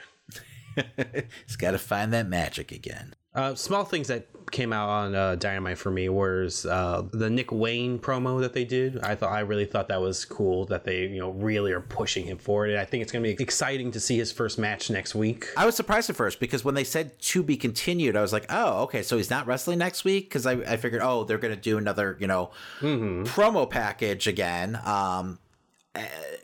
[1.45, 5.35] He's got to find that magic again uh, small things that came out on uh,
[5.35, 8.99] Dynamite for me was uh, the Nick Wayne promo that they did.
[8.99, 12.25] I thought I really thought that was cool that they you know really are pushing
[12.25, 12.71] him forward.
[12.71, 15.47] And I think it's going to be exciting to see his first match next week.
[15.55, 18.45] I was surprised at first because when they said to be continued, I was like,
[18.49, 21.55] oh, okay, so he's not wrestling next week because I, I figured, oh, they're going
[21.55, 23.23] to do another you know mm-hmm.
[23.23, 24.79] promo package again.
[24.83, 25.39] Um,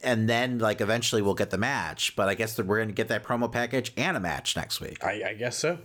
[0.03, 2.15] and then like eventually we'll get the match.
[2.15, 4.79] But I guess that we're going to get that promo package and a match next
[4.81, 5.03] week.
[5.03, 5.79] I, I guess so.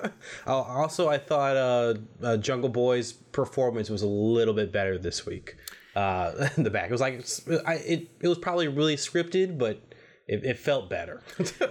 [0.46, 5.56] also, I thought uh, uh, Jungle Boy's performance was a little bit better this week.
[5.94, 7.24] Uh, in the back, it was like
[7.66, 8.10] I, it.
[8.20, 9.82] It was probably really scripted, but
[10.26, 11.22] it, it felt better.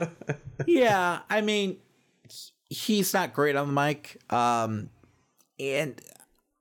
[0.67, 1.77] yeah, I mean,
[2.69, 4.91] he's not great on the mic, um,
[5.59, 5.99] and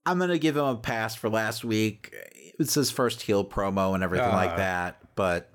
[0.07, 2.15] I'm gonna give him a pass for last week
[2.61, 5.51] it's his first heel promo and everything uh, like that, but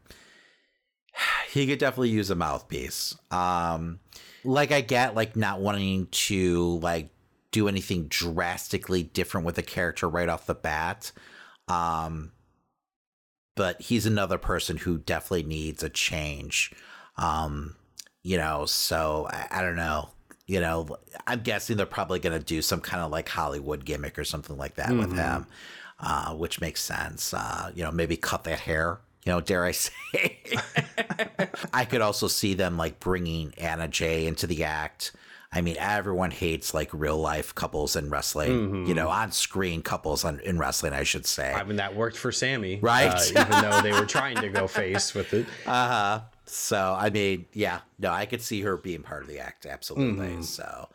[1.52, 3.16] he could definitely use a mouthpiece.
[3.32, 4.00] Um,
[4.44, 7.10] like I get like not wanting to like
[7.52, 11.12] do anything drastically different with the character right off the bat.
[11.68, 12.32] Um,
[13.56, 16.74] but he's another person who definitely needs a change.
[17.18, 17.76] Um,
[18.24, 20.10] you know, so I, I don't know.
[20.48, 24.20] You know, I'm guessing they're probably going to do some kind of like Hollywood gimmick
[24.20, 25.00] or something like that mm-hmm.
[25.00, 25.48] with him
[26.00, 27.34] uh, which makes sense.
[27.34, 29.00] Uh, you know, maybe cut that hair.
[29.26, 30.40] You know, dare I say?
[31.74, 35.14] I could also see them like bringing Anna Jay into the act.
[35.52, 38.52] I mean, everyone hates like real life couples in wrestling.
[38.52, 38.86] Mm-hmm.
[38.88, 41.54] You know, on screen couples on, in wrestling, I should say.
[41.54, 43.08] I mean, that worked for Sammy, right?
[43.08, 45.48] Uh, even though they were trying to go face with it.
[45.66, 46.22] Uh huh.
[46.46, 50.28] So, I mean, yeah, no, I could see her being part of the act, absolutely.
[50.28, 50.42] Mm-hmm.
[50.42, 50.90] So,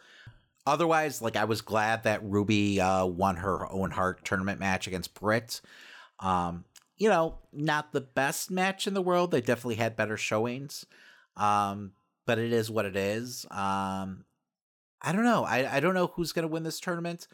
[0.66, 5.15] otherwise, like I was glad that Ruby uh, won her Owen Hart tournament match against
[5.15, 5.61] Britt.
[6.19, 6.65] Um,
[6.97, 9.31] you know, not the best match in the world.
[9.31, 10.85] They definitely had better showings.
[11.37, 11.93] Um,
[12.27, 13.47] but it is what it is.
[13.51, 14.24] Um,
[15.03, 15.45] I don't know.
[15.45, 17.27] I, I don't know who's going to win this tournament.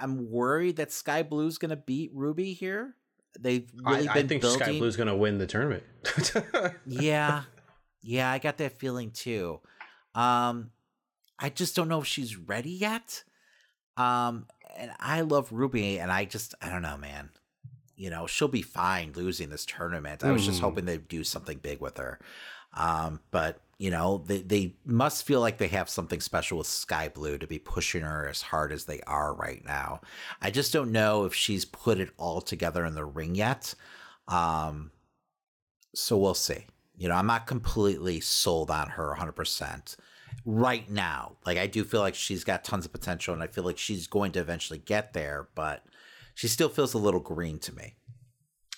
[0.00, 2.94] I'm worried that Skye Blue's going to beat Ruby here.
[3.38, 4.60] They've really I, been I think building...
[4.60, 5.82] Skye Blue's going to win the tournament.
[6.86, 7.42] yeah.
[8.02, 9.60] Yeah, I got that feeling too.
[10.14, 10.70] Um,
[11.40, 13.24] I just don't know if she's ready yet.
[13.96, 14.46] Um,
[14.76, 17.30] and I love Ruby, and I just I don't know, man.
[17.96, 20.24] You know, she'll be fine losing this tournament.
[20.24, 20.66] I was just mm-hmm.
[20.66, 22.18] hoping they'd do something big with her.
[22.74, 27.08] Um, but you know, they, they must feel like they have something special with Skye
[27.08, 30.02] Blue to be pushing her as hard as they are right now.
[30.40, 33.74] I just don't know if she's put it all together in the ring yet.
[34.28, 34.90] Um,
[35.94, 36.66] so we'll see.
[36.96, 39.96] You know, I'm not completely sold on her 100%
[40.44, 41.36] right now.
[41.44, 44.06] Like, I do feel like she's got tons of potential and I feel like she's
[44.06, 45.84] going to eventually get there, but
[46.34, 47.94] she still feels a little green to me.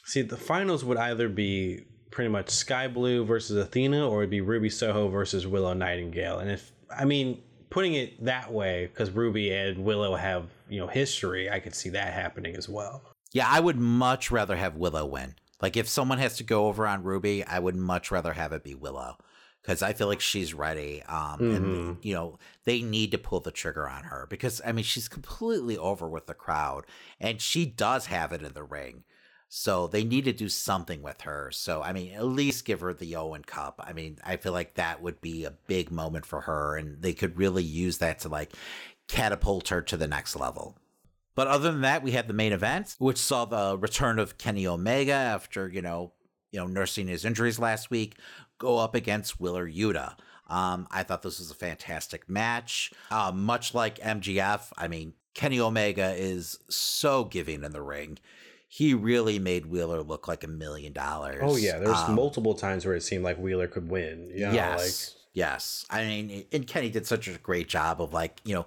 [0.04, 4.40] See, the finals would either be pretty much Skye Blue versus Athena, or it'd be
[4.40, 6.38] Ruby Soho versus Willow Nightingale.
[6.38, 10.86] And if I mean putting it that way, because Ruby and Willow have you know
[10.86, 13.02] history, I could see that happening as well.
[13.32, 15.34] Yeah, I would much rather have Willow win.
[15.60, 18.62] Like if someone has to go over on Ruby, I would much rather have it
[18.62, 19.16] be Willow
[19.62, 21.02] because I feel like she's ready.
[21.08, 21.54] Um, mm-hmm.
[21.54, 25.08] and you know they need to pull the trigger on her because I mean she's
[25.08, 26.84] completely over with the crowd,
[27.20, 29.04] and she does have it in the ring.
[29.54, 31.50] So they need to do something with her.
[31.52, 33.80] So I mean, at least give her the Owen Cup.
[33.84, 37.12] I mean, I feel like that would be a big moment for her, and they
[37.12, 38.52] could really use that to like
[39.08, 40.76] catapult her to the next level.
[41.34, 44.66] But other than that, we had the main event, which saw the return of Kenny
[44.66, 46.12] Omega after you know,
[46.50, 48.16] you know, nursing his injuries last week,
[48.62, 50.14] go up against Wheeler Yuta.
[50.48, 52.92] Um, I thought this was a fantastic match.
[53.10, 58.18] Uh, much like MJF, I mean, Kenny Omega is so giving in the ring
[58.74, 61.42] he really made Wheeler look like a million dollars.
[61.42, 64.30] Oh yeah, there's um, multiple times where it seemed like Wheeler could win.
[64.34, 65.22] You know, yes, like...
[65.34, 65.84] yes.
[65.90, 68.64] I mean, and Kenny did such a great job of like you know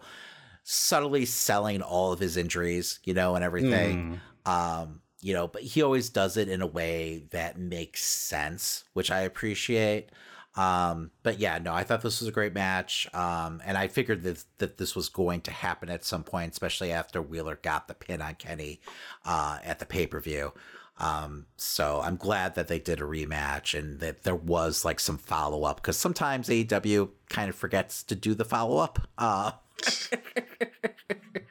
[0.64, 4.22] subtly selling all of his injuries, you know, and everything.
[4.46, 4.52] Mm.
[4.52, 9.10] Um, you know, but he always does it in a way that makes sense, which
[9.10, 10.12] I appreciate.
[10.56, 13.08] Um, but yeah, no, I thought this was a great match.
[13.12, 16.92] Um, and I figured that, that this was going to happen at some point, especially
[16.92, 18.82] after Wheeler got the pin on Kenny,
[19.26, 20.54] uh, at the pay per view.
[21.00, 25.18] Um, so I'm glad that they did a rematch and that there was like some
[25.18, 29.00] follow up because sometimes AEW kind of forgets to do the follow up.
[29.18, 29.54] Uh,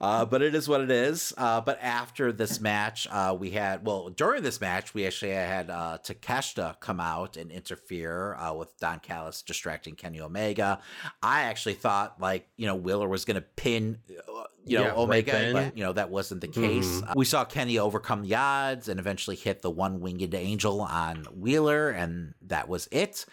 [0.00, 1.34] Uh, but it is what it is.
[1.36, 5.68] Uh, but after this match, uh, we had, well, during this match, we actually had
[5.68, 10.80] uh, Takeshita come out and interfere uh, with Don Callis distracting Kenny Omega.
[11.22, 14.94] I actually thought, like, you know, Wheeler was going to pin, uh, you know, yeah,
[14.94, 16.86] Omega, right but, you know, that wasn't the case.
[16.86, 17.12] Mm-hmm.
[17.16, 21.90] we saw Kenny overcome the odds and eventually hit the one winged angel on Wheeler,
[21.90, 23.26] and that was it.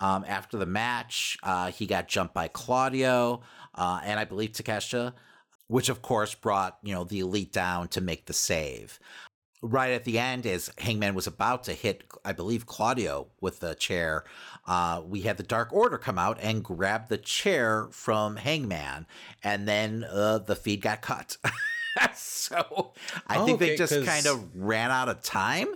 [0.00, 3.42] Um, after the match, uh, he got jumped by Claudio
[3.74, 5.12] uh, and I believe Takeshita
[5.70, 8.98] which of course brought, you know, the elite down to make the save.
[9.62, 13.74] Right at the end, as Hangman was about to hit, I believe, Claudio with the
[13.76, 14.24] chair,
[14.66, 19.06] uh, we had the Dark Order come out and grab the chair from Hangman,
[19.44, 21.36] and then uh, the feed got cut.
[22.14, 22.92] so
[23.28, 24.04] I oh, think okay, they just cause...
[24.04, 25.68] kind of ran out of time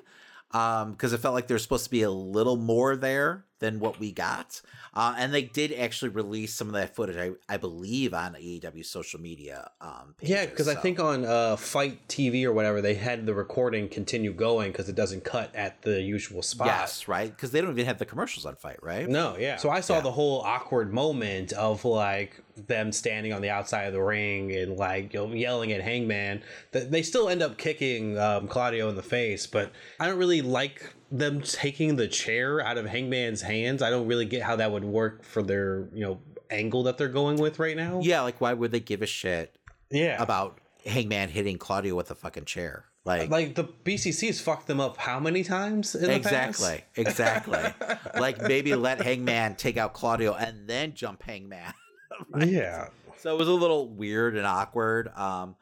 [0.50, 3.98] because um, it felt like there's supposed to be a little more there than what
[3.98, 4.60] we got.
[4.94, 8.84] Uh, and they did actually release some of that footage, I, I believe, on AEW
[8.84, 9.70] social media.
[9.80, 10.72] Um, pages, yeah, because so.
[10.72, 14.88] I think on uh, FITE TV or whatever, they had the recording continue going because
[14.88, 16.68] it doesn't cut at the usual spot.
[16.68, 17.30] Yes, right?
[17.30, 19.08] Because they don't even have the commercials on FITE, right?
[19.08, 19.56] No, yeah.
[19.56, 20.02] So I saw yeah.
[20.02, 24.76] the whole awkward moment of like them standing on the outside of the ring and
[24.76, 26.42] like yelling at Hangman.
[26.70, 30.94] They still end up kicking um, Claudio in the face, but I don't really like
[31.18, 33.82] them taking the chair out of Hangman's hands.
[33.82, 36.20] I don't really get how that would work for their, you know,
[36.50, 38.00] angle that they're going with right now.
[38.02, 39.56] Yeah, like why would they give a shit?
[39.90, 40.20] Yeah.
[40.20, 42.86] About Hangman hitting Claudio with a fucking chair.
[43.04, 45.94] Like, like the BCC's fucked them up how many times?
[45.94, 47.62] exactly, exactly.
[48.18, 51.74] like maybe let Hangman take out Claudio and then jump Hangman.
[52.30, 52.48] right?
[52.48, 52.88] Yeah.
[53.18, 55.08] So it was a little weird and awkward.
[55.16, 55.54] Um,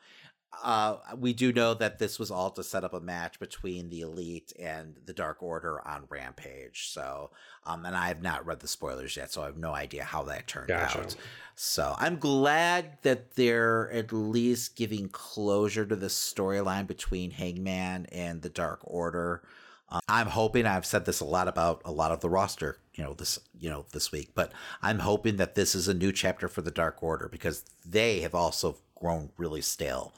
[0.62, 4.00] uh, we do know that this was all to set up a match between the
[4.00, 6.88] Elite and the Dark Order on Rampage.
[6.88, 7.30] So,
[7.66, 10.22] um, and I have not read the spoilers yet, so I have no idea how
[10.24, 11.00] that turned gotcha.
[11.00, 11.16] out.
[11.56, 18.40] So I'm glad that they're at least giving closure to the storyline between Hangman and
[18.40, 19.42] the Dark Order.
[19.88, 23.04] Um, I'm hoping I've said this a lot about a lot of the roster, you
[23.04, 26.48] know, this you know this week, but I'm hoping that this is a new chapter
[26.48, 30.14] for the Dark Order because they have also grown really stale.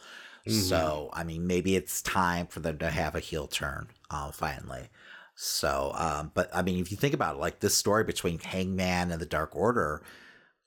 [0.47, 0.61] Mm-hmm.
[0.61, 4.89] So, I mean, maybe it's time for them to have a heel turn uh, finally.
[5.35, 9.11] So, um, but I mean, if you think about it, like this story between Hangman
[9.11, 10.03] and the Dark Order,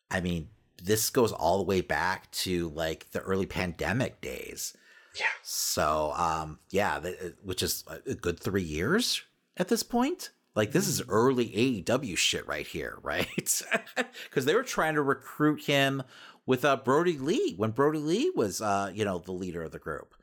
[0.10, 0.50] I mean,
[0.82, 4.76] this goes all the way back to like the early pandemic days.
[5.16, 5.26] Yeah.
[5.44, 7.00] So, um, yeah,
[7.44, 9.22] which is a good three years
[9.56, 10.32] at this point.
[10.56, 13.28] Like this is early AEW shit right here, right?
[13.36, 16.04] Because they were trying to recruit him
[16.48, 19.78] with uh, Brodie Lee when Brodie Lee was, uh, you know, the leader of the
[19.80, 20.16] group.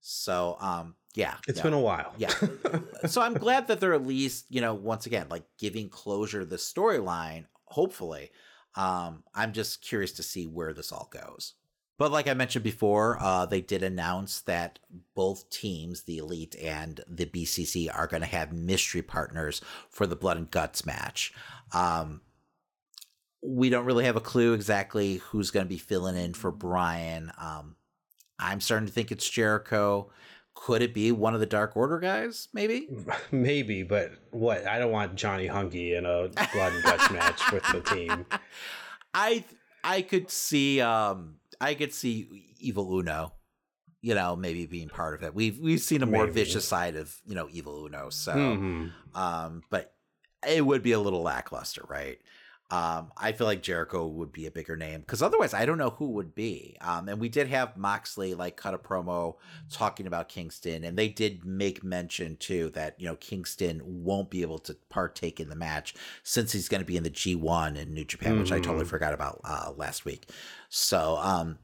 [0.00, 1.36] So, um, Yeah.
[1.48, 1.62] It's yeah.
[1.62, 2.12] been a while.
[2.18, 2.34] Yeah.
[3.06, 6.46] so I'm glad that they're at least, you know, once again, like giving closure to
[6.46, 8.30] the storyline, hopefully.
[8.74, 11.54] Um, I'm just curious to see where this all goes.
[11.98, 14.78] But like I mentioned before, uh, they did announce that
[15.14, 19.60] both teams, the Elite and the BCC, are going to have mystery partners
[19.90, 21.34] for the Blood and Guts match.
[21.74, 22.22] Um,
[23.42, 27.32] we don't really have a clue exactly who's going to be filling in for Bryan.
[27.38, 27.76] Um,
[28.38, 30.10] I'm starting to think it's Jericho.
[30.54, 32.48] Could it be one of the Dark Order guys?
[32.52, 32.88] Maybe.
[33.30, 34.66] Maybe, but what?
[34.66, 38.26] I don't want Johnny Hungee in a blood and guts match with the team.
[39.14, 39.44] I
[39.82, 43.32] I could see um I could see Evil Uno,
[44.02, 45.34] you know, maybe being part of it.
[45.34, 46.34] We've we've seen a more Maybe.
[46.34, 48.92] vicious side of you know Evil Uno, so Mhm.
[49.14, 49.94] um, but
[50.46, 52.18] it would be a little lackluster, right?
[52.72, 55.90] Um, I feel like Jericho would be a bigger name because otherwise I don't know
[55.90, 56.76] who would be.
[56.80, 59.36] Um, and we did have Moxley like cut a promo
[59.68, 64.42] talking about Kingston, and they did make mention too that you know Kingston won't be
[64.42, 67.92] able to partake in the match since he's going to be in the G1 in
[67.92, 68.88] New Japan, which I totally Mhm.
[68.88, 70.30] forgot about uh, last week.
[70.68, 71.58] So um,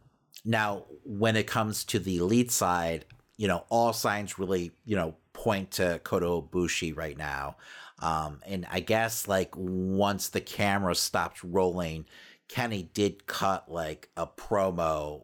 [0.44, 3.04] now when it comes to the elite side,
[3.36, 7.56] you know all signs really you know point to Kota Ibushi right now.
[8.00, 12.06] Um, and I guess like once the camera stopped rolling,
[12.48, 15.22] Kenny did cut like a promo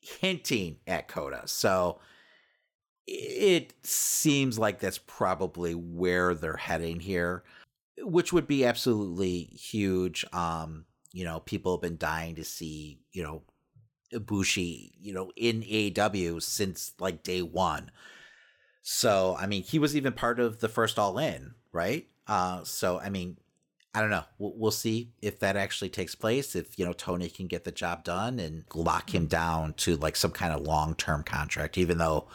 [0.00, 1.42] hinting at Kota.
[1.46, 2.00] So
[3.06, 7.44] it seems like that's probably where they're heading here,
[7.98, 10.24] which would be absolutely huge.
[10.32, 13.42] Um, you know, people have been dying to see, you know,
[14.12, 17.90] Ibushi, you know, in AEW since like day one.
[18.82, 22.06] So, I mean, he was even part of the first All In, right?
[22.26, 23.38] Uh, so, I mean,
[23.94, 24.24] I don't know.
[24.38, 26.54] We'll, we'll see if that actually takes place.
[26.54, 30.16] If you know Tony can get the job done and lock him down to like
[30.16, 32.28] some kind of long term contract, even though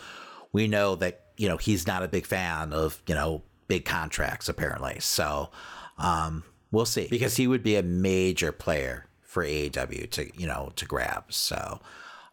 [0.52, 4.50] we know that you know he's not a big fan of you know big contracts
[4.50, 5.00] apparently.
[5.00, 5.52] So,
[5.98, 10.72] um, we'll see because he would be a major player for AEW to you know
[10.76, 11.32] to grab.
[11.32, 11.80] So,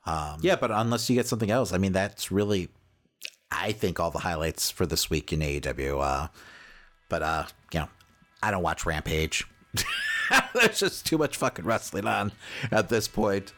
[0.06, 2.70] um, yeah, but unless you get something else, I mean, that's really
[3.52, 6.02] I think all the highlights for this week in AEW.
[6.02, 6.28] Uh,
[7.10, 7.88] but uh, you know,
[8.42, 9.46] I don't watch Rampage.
[10.54, 12.32] There's just too much fucking wrestling on
[12.70, 13.52] at this point.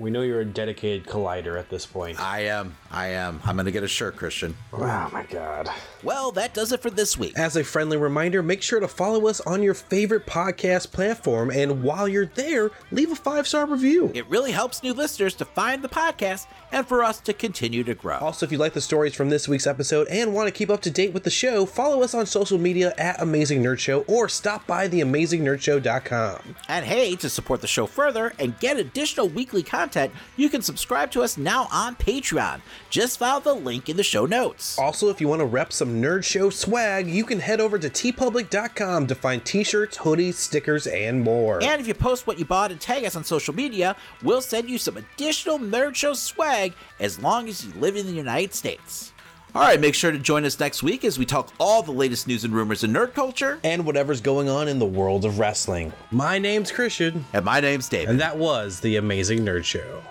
[0.00, 2.18] We know you're a dedicated collider at this point.
[2.18, 2.74] I am.
[2.90, 3.38] I am.
[3.44, 4.56] I'm gonna get a shirt, Christian.
[4.72, 5.68] Oh my god.
[6.02, 7.34] Well, that does it for this week.
[7.36, 11.82] As a friendly reminder, make sure to follow us on your favorite podcast platform, and
[11.82, 14.10] while you're there, leave a five star review.
[14.14, 17.94] It really helps new listeners to find the podcast and for us to continue to
[17.94, 18.16] grow.
[18.16, 20.80] Also, if you like the stories from this week's episode and want to keep up
[20.80, 24.30] to date with the show, follow us on social media at Amazing Nerd Show or
[24.30, 26.56] stop by theamazingnerdShow.com.
[26.68, 29.89] And hey, to support the show further and get additional weekly content,
[30.36, 32.60] you can subscribe to us now on Patreon.
[32.90, 34.78] Just follow the link in the show notes.
[34.78, 37.88] Also, if you want to rep some Nerd Show swag, you can head over to
[37.88, 41.62] teepublic.com to find t shirts, hoodies, stickers, and more.
[41.62, 44.68] And if you post what you bought and tag us on social media, we'll send
[44.68, 49.12] you some additional Nerd Show swag as long as you live in the United States.
[49.52, 52.28] All right, make sure to join us next week as we talk all the latest
[52.28, 53.58] news and rumors in nerd culture.
[53.64, 55.92] and whatever's going on in the world of wrestling.
[56.12, 58.10] My name's Christian, And my name's David.
[58.10, 60.02] and that was The Amazing Nerd Show.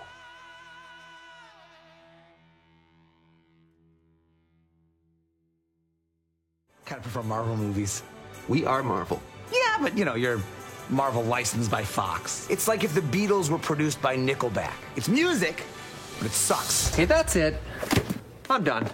[6.84, 8.02] kind of prefer Marvel movies.
[8.48, 9.22] We are Marvel.
[9.52, 10.40] Yeah, but you know, you're
[10.88, 12.46] Marvel licensed by Fox.
[12.50, 14.72] It's like if the Beatles were produced by Nickelback.
[14.96, 15.62] It's music,
[16.18, 16.94] but it sucks.
[16.94, 17.60] Hey, that's it.
[18.48, 18.88] I'm done.